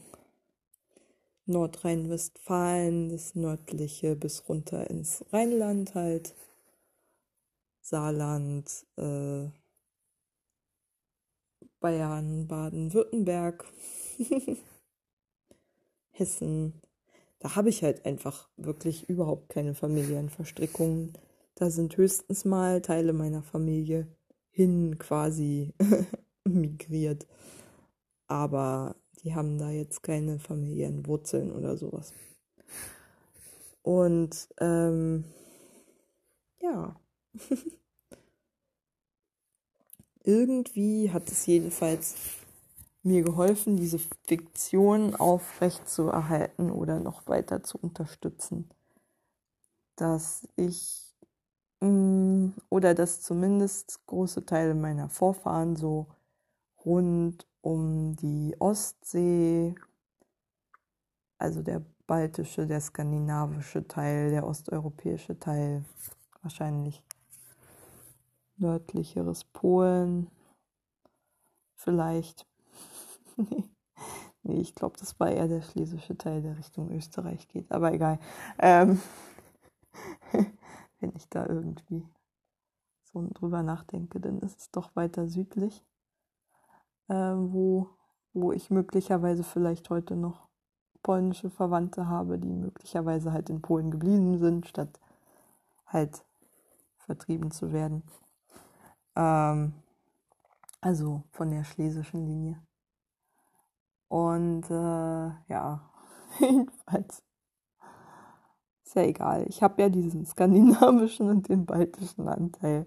Nordrhein-Westfalen, 1.47 3.09
das 3.09 3.35
nördliche 3.35 4.15
bis 4.15 4.47
runter 4.49 4.89
ins 4.89 5.23
Rheinland 5.31 5.93
halt, 5.93 6.35
Saarland, 7.81 8.85
äh, 8.97 9.49
Bayern, 11.79 12.47
Baden-Württemberg, 12.47 13.65
Hessen. 16.11 16.81
Da 17.39 17.55
habe 17.55 17.69
ich 17.69 17.83
halt 17.83 18.05
einfach 18.05 18.49
wirklich 18.57 19.07
überhaupt 19.07 19.49
keine 19.49 19.75
Familienverstrickungen. 19.75 21.13
Da 21.55 21.69
sind 21.69 21.95
höchstens 21.95 22.43
mal 22.43 22.81
Teile 22.81 23.13
meiner 23.13 23.41
Familie 23.41 24.07
hin 24.51 24.97
quasi 24.97 25.73
migriert. 26.43 27.25
Aber 28.27 28.95
die 29.23 29.33
haben 29.33 29.57
da 29.57 29.69
jetzt 29.69 30.03
keine 30.03 30.37
familiären 30.37 31.07
Wurzeln 31.07 31.51
oder 31.53 31.77
sowas. 31.77 32.13
Und 33.81 34.49
ähm, 34.59 35.23
ja, 36.61 36.99
irgendwie 40.23 41.11
hat 41.11 41.29
es 41.29 41.45
jedenfalls 41.45 42.15
mir 43.03 43.21
geholfen, 43.21 43.77
diese 43.77 43.99
Fiktion 44.27 45.15
aufrecht 45.15 45.87
zu 45.87 46.07
erhalten 46.07 46.71
oder 46.71 46.99
noch 46.99 47.27
weiter 47.27 47.63
zu 47.63 47.77
unterstützen. 47.77 48.69
Dass 49.95 50.47
ich 50.55 51.14
oder 52.69 52.93
dass 52.93 53.21
zumindest 53.21 54.05
große 54.07 54.45
Teile 54.45 54.75
meiner 54.75 55.09
Vorfahren 55.09 55.75
so 55.75 56.07
rund 56.85 57.47
um 57.61 58.15
die 58.15 58.55
Ostsee, 58.59 59.75
also 61.37 61.61
der 61.61 61.81
baltische, 62.07 62.67
der 62.67 62.81
skandinavische 62.81 63.87
Teil, 63.87 64.29
der 64.29 64.45
osteuropäische 64.45 65.39
Teil, 65.39 65.83
wahrscheinlich 66.41 67.03
nördlicheres 68.57 69.43
Polen, 69.43 70.29
vielleicht. 71.75 72.45
nee, 74.43 74.61
ich 74.61 74.75
glaube, 74.75 74.97
das 74.99 75.19
war 75.19 75.29
eher 75.29 75.47
der 75.47 75.61
schlesische 75.61 76.17
Teil, 76.17 76.41
der 76.41 76.57
Richtung 76.57 76.91
Österreich 76.91 77.47
geht, 77.47 77.71
aber 77.71 77.93
egal. 77.93 78.19
Ähm 78.59 79.01
wenn 80.99 81.13
ich 81.15 81.29
da 81.29 81.45
irgendwie 81.45 82.07
so 83.03 83.27
drüber 83.33 83.63
nachdenke, 83.63 84.19
dann 84.19 84.39
ist 84.39 84.59
es 84.59 84.71
doch 84.71 84.95
weiter 84.95 85.27
südlich 85.27 85.85
äh, 87.07 87.13
wo, 87.13 87.89
wo 88.33 88.51
ich 88.51 88.69
möglicherweise 88.69 89.43
vielleicht 89.43 89.89
heute 89.89 90.15
noch 90.15 90.47
polnische 91.03 91.49
Verwandte 91.49 92.07
habe, 92.07 92.39
die 92.39 92.53
möglicherweise 92.53 93.31
halt 93.31 93.49
in 93.49 93.61
Polen 93.61 93.91
geblieben 93.91 94.37
sind, 94.39 94.67
statt 94.67 94.99
halt 95.85 96.25
vertrieben 96.97 97.51
zu 97.51 97.71
werden. 97.71 98.03
Ähm, 99.15 99.73
also 100.81 101.23
von 101.31 101.51
der 101.51 101.63
schlesischen 101.63 102.25
Linie. 102.25 102.61
Und 104.07 104.69
äh, 104.69 105.53
ja, 105.53 105.89
jedenfalls 106.39 107.23
ist 108.85 108.95
ja 108.95 109.03
egal. 109.03 109.45
Ich 109.49 109.63
habe 109.63 109.81
ja 109.81 109.89
diesen 109.89 110.25
skandinavischen 110.25 111.29
und 111.29 111.49
den 111.49 111.65
baltischen 111.65 112.27
Anteil 112.27 112.85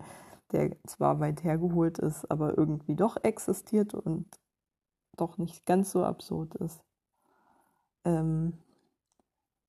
der 0.53 0.77
zwar 0.87 1.21
weit 1.21 1.45
hergeholt 1.45 1.99
ist, 1.99 2.31
aber 2.31 2.57
irgendwie 2.57 2.95
doch 2.95 3.17
existiert 3.23 3.95
und 3.95 4.27
doch 5.17 5.39
nicht 5.39 5.67
ganz 5.67 5.91
so 5.91 6.05
absurd 6.05 6.55
ist. 6.57 6.83
Ähm, 8.05 8.55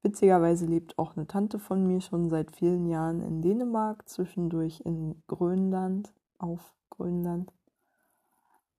witzigerweise 0.04 0.66
lebt 0.66 0.98
auch 0.98 1.18
eine 1.18 1.28
Tante 1.28 1.60
von 1.60 1.86
mir 1.86 2.02
schon 2.02 2.30
seit 2.30 2.56
vielen 2.56 2.88
Jahren 2.88 3.22
in 3.22 3.42
Dänemark, 3.42 4.08
zwischendurch 4.08 4.82
in 4.86 5.22
Grönland, 5.28 6.14
auf 6.38 6.74
Grönland. 6.90 7.52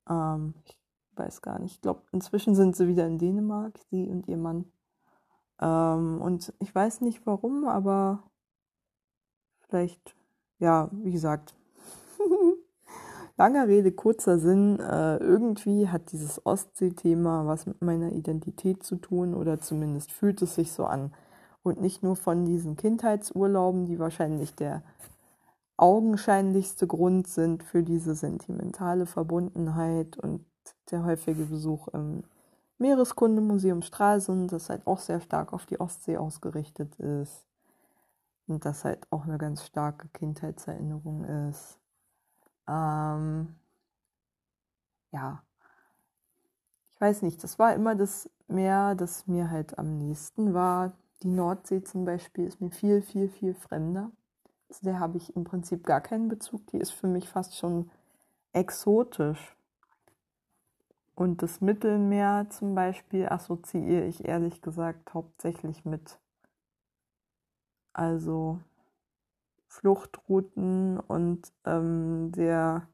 Ähm, 0.08 0.54
ich 0.64 0.78
weiß 1.16 1.42
gar 1.42 1.58
nicht, 1.58 1.74
ich 1.74 1.80
glaube, 1.82 2.02
inzwischen 2.12 2.54
sind 2.54 2.76
sie 2.76 2.88
wieder 2.88 3.06
in 3.06 3.18
Dänemark, 3.18 3.78
sie 3.90 4.08
und 4.08 4.26
ihr 4.28 4.38
Mann. 4.38 4.72
Ähm, 5.60 6.20
und 6.20 6.52
ich 6.58 6.74
weiß 6.74 7.00
nicht 7.02 7.26
warum, 7.26 7.66
aber 7.66 8.22
vielleicht, 9.60 10.16
ja, 10.58 10.88
wie 10.92 11.12
gesagt, 11.12 11.54
Langer 13.40 13.68
Rede, 13.68 13.90
kurzer 13.90 14.38
Sinn. 14.38 14.78
Äh, 14.80 15.16
irgendwie 15.16 15.88
hat 15.88 16.12
dieses 16.12 16.44
Ostsee-Thema 16.44 17.46
was 17.46 17.64
mit 17.64 17.80
meiner 17.80 18.12
Identität 18.12 18.82
zu 18.82 18.96
tun 18.96 19.32
oder 19.32 19.58
zumindest 19.60 20.12
fühlt 20.12 20.42
es 20.42 20.56
sich 20.56 20.72
so 20.72 20.84
an. 20.84 21.14
Und 21.62 21.80
nicht 21.80 22.02
nur 22.02 22.16
von 22.16 22.44
diesen 22.44 22.76
Kindheitsurlauben, 22.76 23.86
die 23.86 23.98
wahrscheinlich 23.98 24.54
der 24.54 24.82
augenscheinlichste 25.78 26.86
Grund 26.86 27.28
sind 27.28 27.62
für 27.62 27.82
diese 27.82 28.14
sentimentale 28.14 29.06
Verbundenheit 29.06 30.18
und 30.18 30.44
der 30.90 31.06
häufige 31.06 31.44
Besuch 31.44 31.88
im 31.88 32.24
Meereskundemuseum 32.80 33.82
Stralsund, 33.82 34.52
das 34.52 34.70
halt 34.70 34.86
auch 34.86 34.98
sehr 34.98 35.20
stark 35.20 35.52
auf 35.52 35.66
die 35.66 35.78
Ostsee 35.80 36.16
ausgerichtet 36.16 36.96
ist 36.96 37.46
und 38.46 38.64
das 38.64 38.84
halt 38.84 39.06
auch 39.10 39.24
eine 39.24 39.38
ganz 39.38 39.64
starke 39.64 40.08
Kindheitserinnerung 40.08 41.24
ist. 41.24 41.78
Ähm, 42.66 43.54
ja, 45.12 45.42
ich 46.90 47.00
weiß 47.00 47.22
nicht, 47.22 47.42
das 47.42 47.58
war 47.58 47.74
immer 47.74 47.94
das 47.94 48.30
Meer, 48.48 48.94
das 48.94 49.26
mir 49.26 49.50
halt 49.50 49.78
am 49.78 49.96
nächsten 49.96 50.54
war. 50.54 50.92
Die 51.22 51.28
Nordsee 51.28 51.82
zum 51.84 52.04
Beispiel 52.04 52.46
ist 52.46 52.60
mir 52.60 52.70
viel, 52.70 53.00
viel, 53.00 53.28
viel 53.28 53.54
fremder. 53.54 54.10
Zu 54.70 54.84
der 54.84 54.98
habe 54.98 55.16
ich 55.18 55.36
im 55.36 55.44
Prinzip 55.44 55.84
gar 55.84 56.00
keinen 56.00 56.28
Bezug. 56.28 56.66
Die 56.68 56.78
ist 56.78 56.90
für 56.90 57.06
mich 57.06 57.28
fast 57.28 57.56
schon 57.56 57.90
exotisch. 58.52 59.56
Und 61.20 61.42
das 61.42 61.60
Mittelmeer 61.60 62.46
zum 62.48 62.74
Beispiel 62.74 63.28
assoziiere 63.28 64.06
ich 64.06 64.24
ehrlich 64.24 64.62
gesagt 64.62 65.12
hauptsächlich 65.12 65.84
mit. 65.84 66.18
Also 67.92 68.58
Fluchtrouten 69.66 70.98
und 70.98 71.52
ähm, 71.66 72.32
der, 72.32 72.88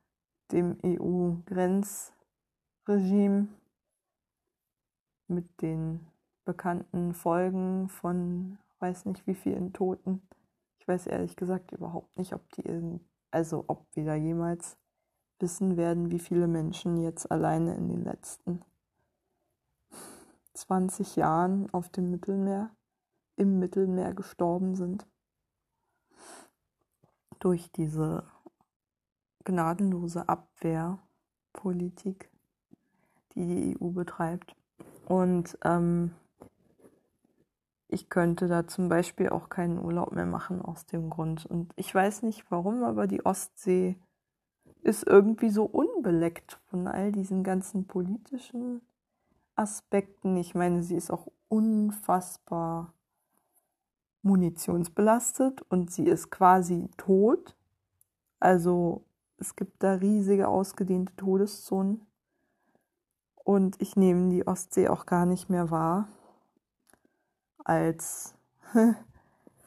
dem 0.50 0.76
EU-Grenzregime 0.84 3.46
mit 5.28 5.62
den 5.62 6.04
bekannten 6.44 7.14
Folgen 7.14 7.88
von 7.88 8.58
weiß 8.80 9.04
nicht 9.04 9.24
wie 9.28 9.36
vielen 9.36 9.72
Toten. 9.72 10.20
Ich 10.80 10.88
weiß 10.88 11.06
ehrlich 11.06 11.36
gesagt 11.36 11.70
überhaupt 11.70 12.18
nicht, 12.18 12.32
ob 12.32 12.50
die 12.54 12.62
irgend, 12.62 13.02
also 13.30 13.62
ob 13.68 13.86
wir 13.94 14.04
da 14.04 14.16
jemals 14.16 14.76
wissen 15.38 15.76
werden, 15.76 16.10
wie 16.10 16.18
viele 16.18 16.48
Menschen 16.48 16.96
jetzt 16.96 17.30
alleine 17.30 17.74
in 17.74 17.88
den 17.88 18.04
letzten 18.04 18.62
20 20.54 21.16
Jahren 21.16 21.72
auf 21.72 21.88
dem 21.88 22.10
Mittelmeer, 22.10 22.70
im 23.36 23.58
Mittelmeer 23.58 24.14
gestorben 24.14 24.74
sind 24.74 25.06
durch 27.38 27.70
diese 27.72 28.24
gnadenlose 29.44 30.28
Abwehrpolitik, 30.28 32.30
die 33.34 33.46
die 33.46 33.76
EU 33.80 33.90
betreibt. 33.90 34.56
Und 35.06 35.58
ähm, 35.62 36.12
ich 37.88 38.08
könnte 38.08 38.48
da 38.48 38.66
zum 38.66 38.88
Beispiel 38.88 39.28
auch 39.28 39.48
keinen 39.48 39.78
Urlaub 39.78 40.12
mehr 40.12 40.26
machen 40.26 40.60
aus 40.60 40.86
dem 40.86 41.10
Grund. 41.10 41.46
Und 41.46 41.72
ich 41.76 41.94
weiß 41.94 42.22
nicht 42.22 42.50
warum, 42.50 42.82
aber 42.82 43.06
die 43.06 43.24
Ostsee 43.24 43.96
ist 44.86 45.06
irgendwie 45.06 45.50
so 45.50 45.64
unbeleckt 45.64 46.60
von 46.70 46.86
all 46.86 47.10
diesen 47.10 47.42
ganzen 47.42 47.86
politischen 47.86 48.80
Aspekten. 49.56 50.36
Ich 50.36 50.54
meine, 50.54 50.82
sie 50.82 50.94
ist 50.94 51.10
auch 51.10 51.26
unfassbar 51.48 52.92
munitionsbelastet 54.22 55.62
und 55.70 55.90
sie 55.90 56.06
ist 56.06 56.30
quasi 56.30 56.88
tot. 56.96 57.56
Also 58.38 59.02
es 59.38 59.56
gibt 59.56 59.82
da 59.82 59.94
riesige 59.94 60.46
ausgedehnte 60.46 61.14
Todeszonen. 61.16 62.06
Und 63.42 63.80
ich 63.82 63.96
nehme 63.96 64.30
die 64.30 64.46
Ostsee 64.46 64.88
auch 64.88 65.04
gar 65.06 65.26
nicht 65.26 65.50
mehr 65.50 65.70
wahr 65.70 66.08
als 67.64 68.34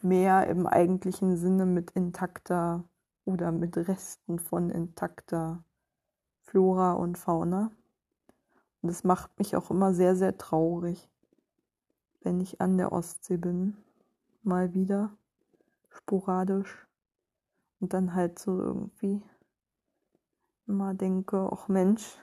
Meer 0.01 0.47
im 0.47 0.65
eigentlichen 0.65 1.35
Sinne 1.35 1.65
mit 1.65 1.91
intakter 1.91 2.85
oder 3.29 3.51
mit 3.51 3.77
Resten 3.77 4.39
von 4.39 4.71
intakter 4.71 5.63
Flora 6.41 6.93
und 6.93 7.15
Fauna. 7.15 7.71
Und 8.81 8.89
das 8.89 9.03
macht 9.03 9.37
mich 9.37 9.55
auch 9.55 9.69
immer 9.69 9.93
sehr, 9.93 10.15
sehr 10.15 10.37
traurig, 10.37 11.07
wenn 12.21 12.41
ich 12.41 12.59
an 12.59 12.77
der 12.77 12.91
Ostsee 12.91 13.37
bin. 13.37 13.77
Mal 14.41 14.73
wieder 14.73 15.15
sporadisch. 15.89 16.87
Und 17.79 17.93
dann 17.93 18.15
halt 18.15 18.39
so 18.39 18.59
irgendwie 18.59 19.21
immer 20.65 20.95
denke, 20.95 21.49
ach 21.51 21.67
Mensch, 21.67 22.17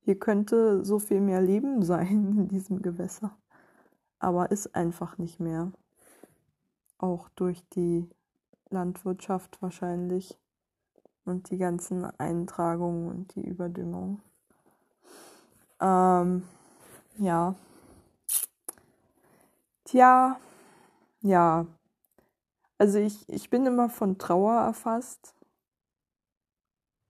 hier 0.00 0.18
könnte 0.18 0.84
so 0.84 0.98
viel 0.98 1.20
mehr 1.20 1.42
Leben 1.42 1.82
sein 1.84 2.34
in 2.38 2.48
diesem 2.48 2.80
Gewässer. 2.80 3.36
Aber 4.18 4.50
ist 4.50 4.74
einfach 4.74 5.18
nicht 5.18 5.38
mehr. 5.38 5.70
Auch 6.96 7.28
durch 7.30 7.62
die 7.68 8.08
Landwirtschaft 8.70 9.60
wahrscheinlich 9.60 10.38
und 11.24 11.50
die 11.50 11.58
ganzen 11.58 12.04
Eintragungen 12.18 13.08
und 13.08 13.34
die 13.34 13.46
Überdüngung. 13.46 14.22
Ähm, 15.80 16.42
ja. 17.18 17.54
Tja, 19.84 20.38
ja. 21.20 21.66
Also 22.78 22.98
ich, 22.98 23.28
ich 23.28 23.50
bin 23.50 23.66
immer 23.66 23.90
von 23.90 24.18
Trauer 24.18 24.54
erfasst 24.54 25.34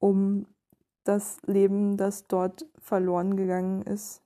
um 0.01 0.47
das 1.05 1.39
Leben, 1.47 1.97
das 1.97 2.27
dort 2.27 2.67
verloren 2.79 3.37
gegangen 3.37 3.83
ist. 3.83 4.23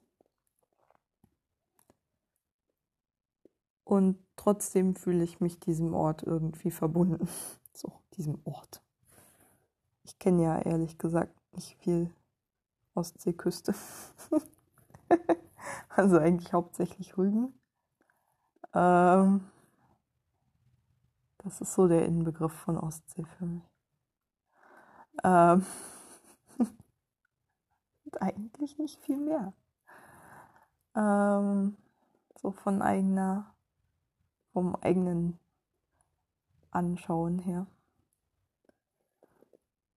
Und 3.84 4.23
trotzdem 4.36 4.94
fühle 4.94 5.24
ich 5.24 5.40
mich 5.40 5.60
diesem 5.60 5.94
Ort 5.94 6.22
irgendwie 6.22 6.70
verbunden. 6.70 7.28
So, 7.76 7.90
diesem 8.16 8.40
Ort. 8.44 8.84
Ich 10.04 10.20
kenne 10.20 10.44
ja 10.44 10.60
ehrlich 10.60 10.96
gesagt 10.96 11.34
nicht 11.56 11.76
viel 11.78 12.08
Ostseeküste. 12.94 13.74
also 15.88 16.18
eigentlich 16.18 16.52
hauptsächlich 16.52 17.18
Rügen. 17.18 17.52
Ähm, 18.74 19.50
das 21.38 21.60
ist 21.60 21.74
so 21.74 21.88
der 21.88 22.06
Inbegriff 22.06 22.52
von 22.52 22.78
Ostsee 22.78 23.24
für 23.38 23.46
mich. 23.46 23.68
Ähm, 25.22 25.64
eigentlich 28.20 28.78
nicht 28.78 29.00
viel 29.00 29.18
mehr. 29.18 29.52
Ähm, 30.96 31.76
so 32.40 32.50
von 32.50 32.82
eigener, 32.82 33.53
vom 34.54 34.74
eigenen 34.76 35.38
Anschauen 36.70 37.38
her. 37.38 37.66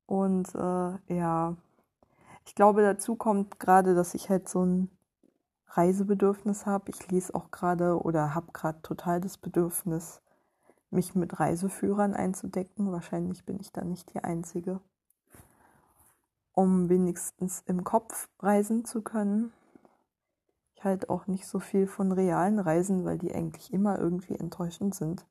Und 0.05 0.53
äh, 0.53 1.15
ja, 1.15 1.55
ich 2.45 2.53
glaube, 2.53 2.81
dazu 2.81 3.15
kommt 3.15 3.59
gerade, 3.59 3.95
dass 3.95 4.13
ich 4.13 4.29
halt 4.29 4.49
so 4.49 4.65
ein 4.65 4.89
Reisebedürfnis 5.69 6.65
habe. 6.65 6.89
Ich 6.89 7.09
lese 7.09 7.33
auch 7.33 7.51
gerade 7.51 8.01
oder 8.01 8.35
habe 8.35 8.51
gerade 8.51 8.81
total 8.81 9.21
das 9.21 9.37
Bedürfnis, 9.37 10.21
mich 10.89 11.15
mit 11.15 11.39
Reiseführern 11.39 12.13
einzudecken. 12.13 12.91
Wahrscheinlich 12.91 13.45
bin 13.45 13.59
ich 13.61 13.71
da 13.71 13.85
nicht 13.85 14.13
die 14.13 14.23
Einzige 14.23 14.81
um 16.57 16.89
wenigstens 16.89 17.61
im 17.67 17.83
Kopf 17.83 18.29
reisen 18.39 18.83
zu 18.83 19.03
können. 19.03 19.53
Ich 20.77 20.83
halte 20.83 21.09
auch 21.09 21.25
nicht 21.25 21.47
so 21.47 21.59
viel 21.59 21.87
von 21.87 22.11
realen 22.11 22.59
Reisen, 22.59 23.03
weil 23.03 23.17
die 23.17 23.33
eigentlich 23.33 23.73
immer 23.73 23.97
irgendwie 23.97 24.35
enttäuschend 24.35 24.93
sind. 24.93 25.25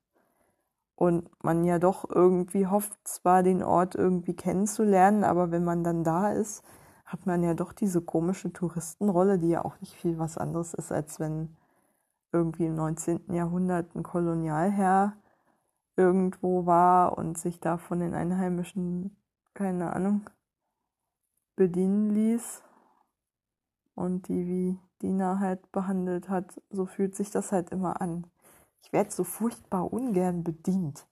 Und 0.97 1.31
man 1.45 1.65
ja 1.65 1.79
doch 1.79 2.11
irgendwie 2.11 2.67
hofft, 2.67 2.99
zwar 3.05 3.45
den 3.45 3.63
Ort 3.63 3.95
irgendwie 3.95 4.35
kennenzulernen, 4.35 5.23
aber 5.23 5.53
wenn 5.53 5.63
man 5.63 5.85
dann 5.85 6.03
da 6.03 6.33
ist, 6.33 6.65
hat 7.05 7.27
man 7.27 7.45
ja 7.45 7.55
doch 7.55 7.73
diese 7.73 8.01
komische 8.03 8.53
Touristenrolle, 8.53 9.39
die 9.39 9.51
ja 9.51 9.65
auch 9.65 9.81
nicht 9.81 9.95
viel 9.95 10.19
was 10.19 10.37
anderes 10.37 10.75
ist, 10.75 10.91
als 10.91 11.21
wenn 11.21 11.57
irgendwie 12.33 12.67
im 12.67 12.75
19. 12.75 13.33
Jahrhundert 13.33 13.95
ein 13.95 14.03
Kolonialherr 14.03 15.13
irgendwo 15.95 16.67
war 16.67 17.17
und 17.17 17.39
sich 17.39 17.61
da 17.61 17.77
von 17.77 18.01
den 18.01 18.15
Einheimischen, 18.15 19.17
keine 19.55 19.93
Ahnung, 19.93 20.29
bedienen 21.55 22.11
ließ 22.11 22.65
und 23.97 24.29
die 24.29 24.47
wie 24.47 24.79
Dina 25.03 25.41
halt 25.41 25.73
behandelt 25.73 26.29
hat, 26.29 26.61
so 26.71 26.87
fühlt 26.87 27.17
sich 27.17 27.31
das 27.31 27.51
halt 27.51 27.71
immer 27.71 28.01
an. 28.01 28.27
Ich 28.83 28.93
werde 28.93 29.11
so 29.11 29.25
furchtbar 29.25 29.93
ungern 29.93 30.45
bedient. 30.45 31.07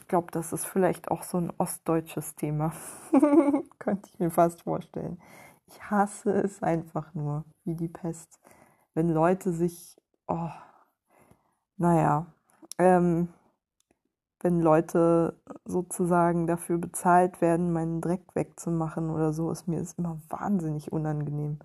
Ich 0.00 0.08
glaube, 0.08 0.32
das 0.32 0.52
ist 0.52 0.66
vielleicht 0.66 1.10
auch 1.10 1.22
so 1.22 1.38
ein 1.38 1.52
ostdeutsches 1.56 2.34
Thema. 2.34 2.72
Könnte 3.78 4.10
ich 4.12 4.18
mir 4.18 4.30
fast 4.30 4.62
vorstellen. 4.62 5.20
Ich 5.68 5.88
hasse 5.88 6.32
es 6.32 6.62
einfach 6.64 7.14
nur, 7.14 7.44
wie 7.64 7.76
die 7.76 7.88
Pest. 7.88 8.40
Wenn 8.94 9.08
Leute 9.08 9.52
sich, 9.52 9.96
oh, 10.26 10.50
naja, 11.76 12.26
ähm, 12.78 13.28
wenn 14.40 14.60
Leute 14.60 15.38
sozusagen 15.64 16.46
dafür 16.46 16.78
bezahlt 16.78 17.40
werden, 17.40 17.72
meinen 17.72 18.00
Dreck 18.00 18.22
wegzumachen 18.34 19.10
oder 19.10 19.32
so, 19.32 19.50
ist 19.50 19.68
mir 19.68 19.78
das 19.78 19.92
immer 19.92 20.20
wahnsinnig 20.28 20.92
unangenehm. 20.92 21.60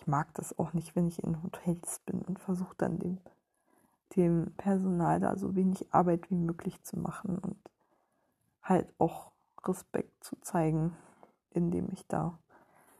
Ich 0.00 0.06
mag 0.06 0.32
das 0.34 0.58
auch 0.58 0.72
nicht, 0.72 0.96
wenn 0.96 1.06
ich 1.08 1.22
in 1.22 1.42
Hotels 1.42 2.00
bin 2.06 2.22
und 2.22 2.38
versuche 2.38 2.74
dann 2.78 2.98
dem, 2.98 3.18
dem 4.16 4.52
Personal 4.56 5.20
da 5.20 5.36
so 5.36 5.54
wenig 5.54 5.92
Arbeit 5.92 6.30
wie 6.30 6.36
möglich 6.36 6.82
zu 6.82 6.98
machen 6.98 7.38
und 7.38 7.58
halt 8.62 8.92
auch 8.98 9.30
Respekt 9.62 10.24
zu 10.24 10.36
zeigen, 10.40 10.96
indem 11.50 11.90
ich 11.92 12.06
da 12.06 12.38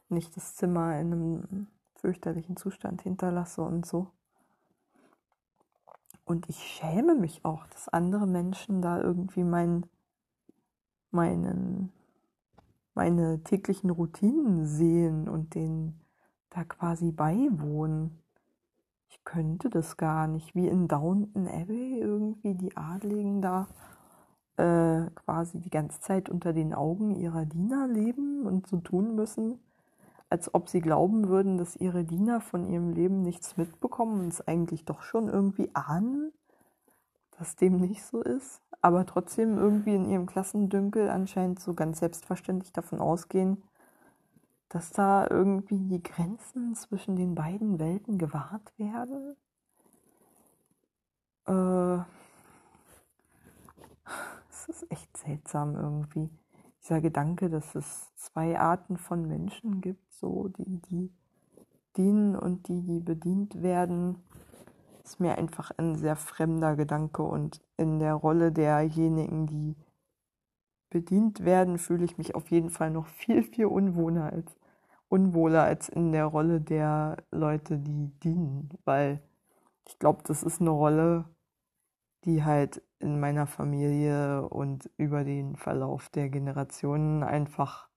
nicht 0.09 0.35
das 0.37 0.55
Zimmer 0.55 0.99
in 0.99 1.11
einem 1.11 1.67
fürchterlichen 1.95 2.55
Zustand 2.55 3.01
hinterlasse 3.01 3.63
und 3.63 3.85
so. 3.85 4.11
Und 6.23 6.49
ich 6.49 6.59
schäme 6.59 7.15
mich 7.15 7.43
auch, 7.45 7.65
dass 7.67 7.89
andere 7.89 8.27
Menschen 8.27 8.81
da 8.83 9.01
irgendwie 9.01 9.43
mein, 9.43 9.87
meinen, 11.09 11.91
meine 12.93 13.43
täglichen 13.43 13.89
Routinen 13.89 14.67
sehen 14.67 15.27
und 15.27 15.55
denen 15.55 15.99
da 16.51 16.63
quasi 16.63 17.11
beiwohnen. 17.11 18.19
Ich 19.09 19.23
könnte 19.23 19.69
das 19.69 19.97
gar 19.97 20.27
nicht. 20.27 20.53
Wie 20.55 20.67
in 20.67 20.87
Downton 20.87 21.47
Abbey 21.47 21.99
irgendwie 21.99 22.53
die 22.53 22.77
Adligen 22.77 23.41
da 23.41 23.67
äh, 24.57 25.09
quasi 25.15 25.59
die 25.59 25.69
ganze 25.69 25.99
Zeit 26.01 26.29
unter 26.29 26.53
den 26.53 26.73
Augen 26.73 27.15
ihrer 27.15 27.45
Diener 27.45 27.87
leben 27.87 28.45
und 28.45 28.67
so 28.67 28.77
tun 28.77 29.15
müssen, 29.15 29.59
als 30.29 30.53
ob 30.53 30.69
sie 30.69 30.81
glauben 30.81 31.27
würden, 31.27 31.57
dass 31.57 31.75
ihre 31.75 32.03
Diener 32.03 32.41
von 32.41 32.65
ihrem 32.65 32.91
Leben 32.91 33.21
nichts 33.21 33.57
mitbekommen 33.57 34.19
und 34.21 34.27
es 34.27 34.45
eigentlich 34.47 34.85
doch 34.85 35.01
schon 35.01 35.29
irgendwie 35.29 35.71
ahnen, 35.73 36.31
dass 37.37 37.55
dem 37.55 37.79
nicht 37.79 38.03
so 38.03 38.21
ist, 38.21 38.61
aber 38.81 39.05
trotzdem 39.05 39.57
irgendwie 39.57 39.95
in 39.95 40.09
ihrem 40.09 40.25
Klassendünkel 40.25 41.09
anscheinend 41.09 41.59
so 41.59 41.73
ganz 41.73 41.99
selbstverständlich 41.99 42.71
davon 42.71 42.99
ausgehen, 42.99 43.63
dass 44.71 44.91
da 44.91 45.27
irgendwie 45.29 45.79
die 45.79 46.01
Grenzen 46.01 46.75
zwischen 46.75 47.17
den 47.17 47.35
beiden 47.35 47.77
Welten 47.77 48.17
gewahrt 48.17 48.71
werden. 48.77 49.35
Äh, 51.45 52.03
es 54.49 54.69
ist 54.69 54.89
echt 54.89 55.17
seltsam 55.17 55.75
irgendwie 55.75 56.29
dieser 56.81 57.01
Gedanke, 57.01 57.49
dass 57.49 57.75
es 57.75 58.15
zwei 58.15 58.57
Arten 58.57 58.97
von 58.97 59.27
Menschen 59.27 59.81
gibt, 59.81 60.13
so 60.13 60.47
die, 60.47 60.81
die 60.89 61.11
dienen 61.97 62.37
und 62.37 62.69
die, 62.69 62.81
die 62.81 63.01
bedient 63.01 63.61
werden, 63.61 64.23
ist 65.03 65.19
mir 65.19 65.37
einfach 65.37 65.71
ein 65.77 65.95
sehr 65.95 66.15
fremder 66.15 66.77
Gedanke 66.77 67.23
und 67.23 67.61
in 67.75 67.99
der 67.99 68.13
Rolle 68.13 68.53
derjenigen, 68.53 69.47
die 69.47 69.75
bedient 70.89 71.43
werden, 71.43 71.77
fühle 71.77 72.05
ich 72.05 72.17
mich 72.17 72.35
auf 72.35 72.51
jeden 72.51 72.69
Fall 72.69 72.91
noch 72.91 73.07
viel, 73.07 73.43
viel 73.43 73.65
unwohler 73.65 74.31
als, 74.31 74.55
unwohler 75.11 75.63
als 75.63 75.89
in 75.89 76.13
der 76.13 76.25
Rolle 76.25 76.61
der 76.61 77.17
Leute, 77.31 77.77
die 77.77 78.07
dienen, 78.23 78.69
weil 78.85 79.21
ich 79.87 79.99
glaube, 79.99 80.21
das 80.25 80.41
ist 80.41 80.61
eine 80.61 80.69
Rolle, 80.69 81.25
die 82.23 82.43
halt 82.43 82.81
in 82.99 83.19
meiner 83.19 83.45
Familie 83.45 84.47
und 84.47 84.89
über 84.97 85.23
den 85.23 85.57
Verlauf 85.57 86.07
der 86.09 86.29
Generationen 86.29 87.23
einfach 87.23 87.89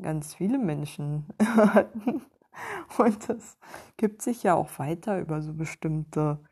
ganz 0.00 0.34
viele 0.34 0.58
Menschen 0.58 1.26
hatten. 1.40 2.22
Und 2.98 3.28
das 3.28 3.56
gibt 3.96 4.22
sich 4.22 4.42
ja 4.42 4.54
auch 4.54 4.78
weiter 4.78 5.20
über 5.20 5.40
so 5.40 5.54
bestimmte, 5.54 6.42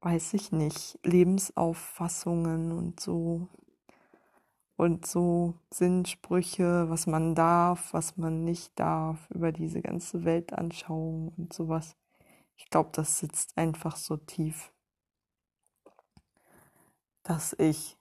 weiß 0.00 0.32
ich 0.34 0.50
nicht, 0.50 0.98
Lebensauffassungen 1.04 2.72
und 2.72 3.00
so. 3.00 3.48
Und 4.84 5.06
so 5.06 5.54
Sinnsprüche, 5.72 6.90
was 6.90 7.06
man 7.06 7.34
darf, 7.34 7.94
was 7.94 8.16
man 8.16 8.44
nicht 8.44 8.78
darf, 8.78 9.30
über 9.30 9.52
diese 9.52 9.80
ganze 9.80 10.24
Weltanschauung 10.24 11.32
und 11.36 11.52
sowas. 11.52 11.96
Ich 12.56 12.68
glaube, 12.68 12.90
das 12.92 13.18
sitzt 13.18 13.56
einfach 13.56 13.96
so 13.96 14.16
tief 14.16 14.74
dass 17.24 17.56
ich, 17.58 17.98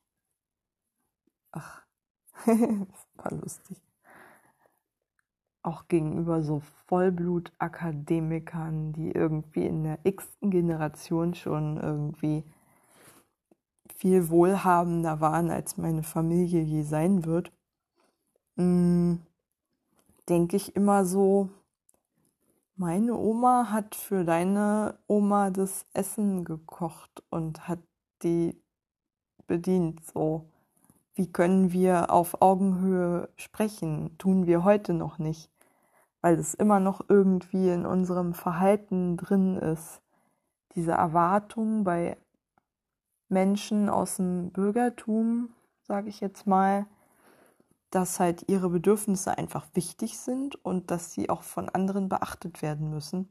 ach, 1.52 1.84
war 2.46 3.32
lustig, 3.32 3.82
auch 5.64 5.88
gegenüber 5.88 6.44
so 6.44 6.62
Vollblutakademikern, 6.88 8.94
die 8.94 9.12
irgendwie 9.12 9.66
in 9.66 9.84
der 9.86 9.98
x-ten 10.04 10.52
Generation 10.52 11.34
schon 11.34 11.78
irgendwie 11.78 12.44
viel 14.04 14.30
wohlhabender 14.30 15.22
waren, 15.22 15.50
als 15.50 15.78
meine 15.78 16.04
Familie 16.04 16.62
je 16.62 16.84
sein 16.84 17.24
wird, 17.24 17.54
mm, 18.58 19.14
denke 20.28 20.58
ich 20.58 20.76
immer 20.76 21.06
so, 21.06 21.48
meine 22.76 23.16
Oma 23.16 23.70
hat 23.72 23.96
für 23.96 24.26
deine 24.26 24.98
Oma 25.08 25.52
das 25.52 25.86
Essen 25.94 26.44
gekocht 26.44 27.24
und 27.30 27.70
hat 27.70 27.80
die 28.24 28.62
bedient 29.48 30.06
so. 30.06 30.50
Wie 31.16 31.32
können 31.32 31.72
wir 31.72 32.12
auf 32.12 32.42
Augenhöhe 32.42 33.30
sprechen? 33.38 34.18
Tun 34.18 34.48
wir 34.48 34.66
heute 34.66 34.94
noch 34.94 35.18
nicht, 35.18 35.50
weil 36.20 36.38
es 36.38 36.54
immer 36.54 36.82
noch 36.82 37.06
irgendwie 37.08 37.70
in 37.70 37.86
unserem 37.86 38.34
Verhalten 38.34 39.16
drin 39.16 39.56
ist. 39.56 40.02
Diese 40.76 40.92
Erwartung 40.92 41.86
bei 41.86 42.18
Menschen 43.34 43.90
aus 43.90 44.18
dem 44.18 44.52
Bürgertum, 44.52 45.50
sage 45.82 46.10
ich 46.10 46.22
jetzt 46.22 46.48
mal, 46.48 46.86
dass 47.92 48.20
halt 48.20 48.46
ihre 48.48 48.70
Bedürfnisse 48.70 49.38
einfach 49.38 49.68
wichtig 49.74 50.18
sind 50.18 50.56
und 50.66 50.90
dass 50.90 51.14
sie 51.14 51.30
auch 51.30 51.44
von 51.44 51.70
anderen 51.70 52.10
beachtet 52.10 52.62
werden 52.62 52.90
müssen. 52.90 53.30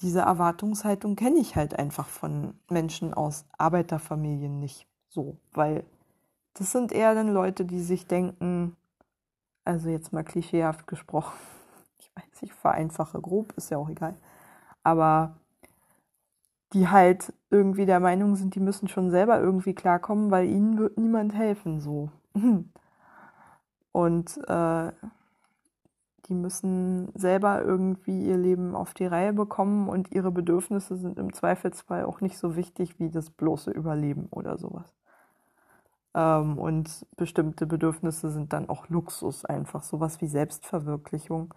Diese 0.00 0.20
Erwartungshaltung 0.20 1.16
kenne 1.16 1.38
ich 1.38 1.56
halt 1.56 1.78
einfach 1.78 2.08
von 2.08 2.58
Menschen 2.70 3.12
aus 3.12 3.44
Arbeiterfamilien 3.58 4.60
nicht 4.60 4.86
so, 5.08 5.36
weil 5.52 5.84
das 6.54 6.72
sind 6.72 6.92
eher 6.92 7.14
dann 7.14 7.28
Leute, 7.28 7.64
die 7.64 7.80
sich 7.80 8.06
denken, 8.06 8.76
also 9.64 9.88
jetzt 9.88 10.12
mal 10.12 10.24
klischeehaft 10.24 10.86
gesprochen, 10.86 11.36
ich 11.98 12.10
weiß, 12.14 12.42
ich 12.42 12.52
vereinfache 12.52 13.20
grob, 13.20 13.52
ist 13.56 13.70
ja 13.70 13.78
auch 13.78 13.88
egal, 13.88 14.16
aber 14.82 15.36
die 16.72 16.88
halt 16.88 17.32
irgendwie 17.50 17.86
der 17.86 18.00
Meinung 18.00 18.36
sind, 18.36 18.54
die 18.54 18.60
müssen 18.60 18.88
schon 18.88 19.10
selber 19.10 19.40
irgendwie 19.40 19.74
klarkommen, 19.74 20.30
weil 20.30 20.46
ihnen 20.46 20.78
wird 20.78 20.98
niemand 20.98 21.34
helfen, 21.34 21.80
so. 21.80 22.10
Und 23.92 24.38
äh, 24.48 24.92
die 26.28 26.34
müssen 26.34 27.08
selber 27.14 27.62
irgendwie 27.62 28.26
ihr 28.26 28.36
Leben 28.36 28.74
auf 28.74 28.94
die 28.94 29.06
Reihe 29.06 29.32
bekommen 29.32 29.88
und 29.88 30.12
ihre 30.12 30.32
Bedürfnisse 30.32 30.96
sind 30.96 31.18
im 31.18 31.32
Zweifelsfall 31.32 32.04
auch 32.04 32.20
nicht 32.20 32.36
so 32.36 32.56
wichtig 32.56 32.98
wie 32.98 33.10
das 33.10 33.30
bloße 33.30 33.70
Überleben 33.70 34.26
oder 34.30 34.58
sowas. 34.58 34.92
Ähm, 36.14 36.58
und 36.58 37.06
bestimmte 37.16 37.66
Bedürfnisse 37.66 38.30
sind 38.30 38.52
dann 38.52 38.68
auch 38.68 38.88
Luxus, 38.88 39.44
einfach 39.44 39.82
sowas 39.82 40.20
wie 40.20 40.26
Selbstverwirklichung. 40.26 41.54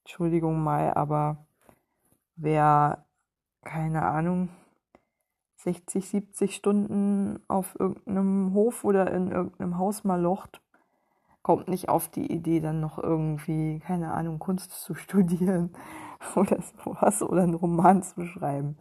Entschuldigung 0.00 0.62
mal, 0.62 0.92
aber 0.94 1.46
wer 2.36 3.04
keine 3.62 4.02
Ahnung, 4.02 4.48
60, 5.56 6.08
70 6.08 6.54
Stunden 6.56 7.40
auf 7.48 7.78
irgendeinem 7.78 8.52
Hof 8.52 8.84
oder 8.84 9.12
in 9.12 9.30
irgendeinem 9.30 9.78
Haus 9.78 10.04
mal 10.04 10.20
locht, 10.20 10.60
kommt 11.42 11.68
nicht 11.68 11.88
auf 11.88 12.08
die 12.08 12.32
Idee, 12.32 12.60
dann 12.60 12.80
noch 12.80 12.98
irgendwie, 12.98 13.80
keine 13.80 14.12
Ahnung, 14.12 14.38
Kunst 14.38 14.72
zu 14.72 14.94
studieren 14.96 15.70
oder 16.36 16.60
sowas 16.62 17.22
oder 17.22 17.42
einen 17.42 17.54
Roman 17.54 18.02
zu 18.02 18.26
schreiben. 18.26 18.76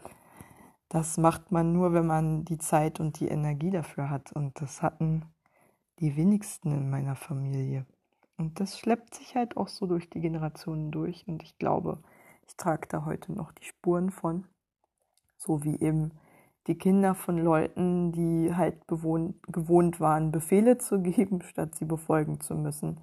Das 0.90 1.18
macht 1.18 1.52
man 1.52 1.72
nur, 1.72 1.94
wenn 1.94 2.06
man 2.06 2.44
die 2.44 2.58
Zeit 2.58 3.00
und 3.00 3.20
die 3.20 3.30
Energie 3.30 3.72
dafür 3.72 4.10
hat. 4.10 4.34
Und 4.34 4.60
das 4.60 4.82
hatten 4.82 5.24
die 6.00 6.18
wenigsten 6.18 6.74
in 6.74 6.90
meiner 6.90 7.16
Familie. 7.16 7.86
Und 8.38 8.60
das 8.60 8.78
schleppt 8.78 9.16
sich 9.16 9.36
halt 9.36 9.56
auch 9.56 9.70
so 9.70 9.86
durch 9.86 10.10
die 10.10 10.20
Generationen 10.20 10.92
durch. 10.92 11.26
Und 11.28 11.44
ich 11.44 11.58
glaube, 11.58 12.00
ich 12.46 12.58
trage 12.58 12.88
da 12.90 13.06
heute 13.06 13.32
noch 13.32 13.54
die 13.54 13.64
Spuren 13.64 14.10
von 14.10 14.46
so 15.42 15.64
wie 15.64 15.80
eben 15.80 16.12
die 16.68 16.78
Kinder 16.78 17.16
von 17.16 17.38
Leuten, 17.39 18.12
die 18.12 18.56
halt 18.56 18.86
bewohnt, 18.88 19.36
gewohnt 19.52 20.00
waren, 20.00 20.32
Befehle 20.32 20.78
zu 20.78 21.02
geben, 21.02 21.42
statt 21.42 21.76
sie 21.76 21.86
befolgen 21.86 22.39
zu 22.42 22.56
müssen, 22.56 23.00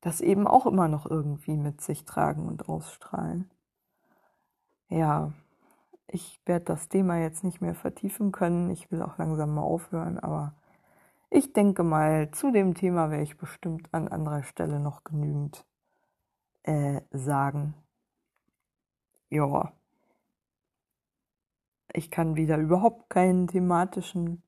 das 0.00 0.20
eben 0.20 0.46
auch 0.46 0.66
immer 0.66 0.88
noch 0.88 1.06
irgendwie 1.06 1.56
mit 1.56 1.80
sich 1.80 2.04
tragen 2.04 2.46
und 2.48 2.68
ausstrahlen. 2.68 3.50
Ja, 4.88 5.32
ich 6.08 6.40
werde 6.46 6.64
das 6.66 6.88
Thema 6.88 7.18
jetzt 7.18 7.44
nicht 7.44 7.60
mehr 7.60 7.74
vertiefen 7.74 8.32
können. 8.32 8.70
Ich 8.70 8.90
will 8.90 9.02
auch 9.02 9.18
langsam 9.18 9.54
mal 9.54 9.62
aufhören, 9.62 10.18
aber 10.18 10.54
ich 11.30 11.52
denke 11.52 11.84
mal, 11.84 12.30
zu 12.32 12.50
dem 12.52 12.74
Thema 12.74 13.10
werde 13.10 13.22
ich 13.24 13.38
bestimmt 13.38 13.88
an 13.94 14.08
anderer 14.08 14.42
Stelle 14.42 14.80
noch 14.80 15.04
genügend 15.04 15.64
äh, 16.64 17.02
sagen. 17.12 17.74
Ja 19.30 19.72
ich 21.92 22.10
kann 22.10 22.36
wieder 22.36 22.58
überhaupt 22.58 23.10
keinen 23.10 23.48
thematischen, 23.48 24.42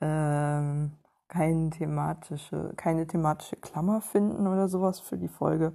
ähm, 0.00 0.92
keinen 1.28 1.70
thematische, 1.70 2.72
keine 2.76 3.06
thematische 3.06 3.56
Klammer 3.56 4.00
finden 4.00 4.46
oder 4.46 4.68
sowas 4.68 5.00
für 5.00 5.16
die 5.16 5.28
Folge. 5.28 5.72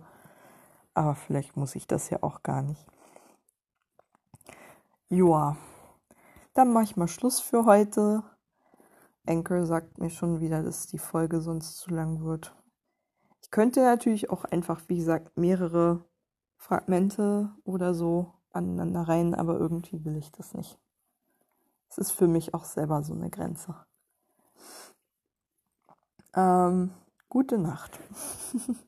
Aber 0.94 1.16
vielleicht 1.16 1.58
muss 1.58 1.76
ich 1.76 1.88
das 1.88 2.10
ja 2.10 2.24
auch 2.24 2.44
gar 2.44 2.62
nicht. 2.62 2.86
Joa, 5.10 5.58
dann 6.54 6.74
mache 6.74 6.86
ich 6.86 6.98
mal 6.98 7.08
Schluss 7.08 7.40
für 7.40 7.66
heute. 7.66 8.24
Anchor 9.26 9.66
sagt 9.66 10.00
mir 10.00 10.10
schon 10.10 10.40
wieder, 10.40 10.64
dass 10.64 10.88
die 10.88 10.98
Folge 10.98 11.42
sonst 11.42 11.78
zu 11.78 11.92
lang 11.92 12.24
wird. 12.24 12.56
Ich 13.42 13.52
könnte 13.52 13.82
natürlich 13.82 14.30
auch 14.30 14.44
einfach, 14.44 14.82
wie 14.88 14.98
gesagt, 14.98 15.38
mehrere 15.38 16.04
Fragmente 16.58 17.50
oder 17.64 17.94
so 17.94 18.34
aneinander 18.52 19.02
rein, 19.02 19.36
aber 19.36 19.58
irgendwie 19.60 20.04
will 20.06 20.18
ich 20.18 20.32
das 20.32 20.54
nicht. 20.54 20.78
Es 21.90 21.98
ist 21.98 22.12
für 22.12 22.28
mich 22.28 22.54
auch 22.54 22.66
selber 22.66 23.04
so 23.04 23.14
eine 23.14 23.30
Grenze. 23.30 23.76
Ähm, 26.36 26.92
gute 27.30 27.58
Nacht. 27.58 28.00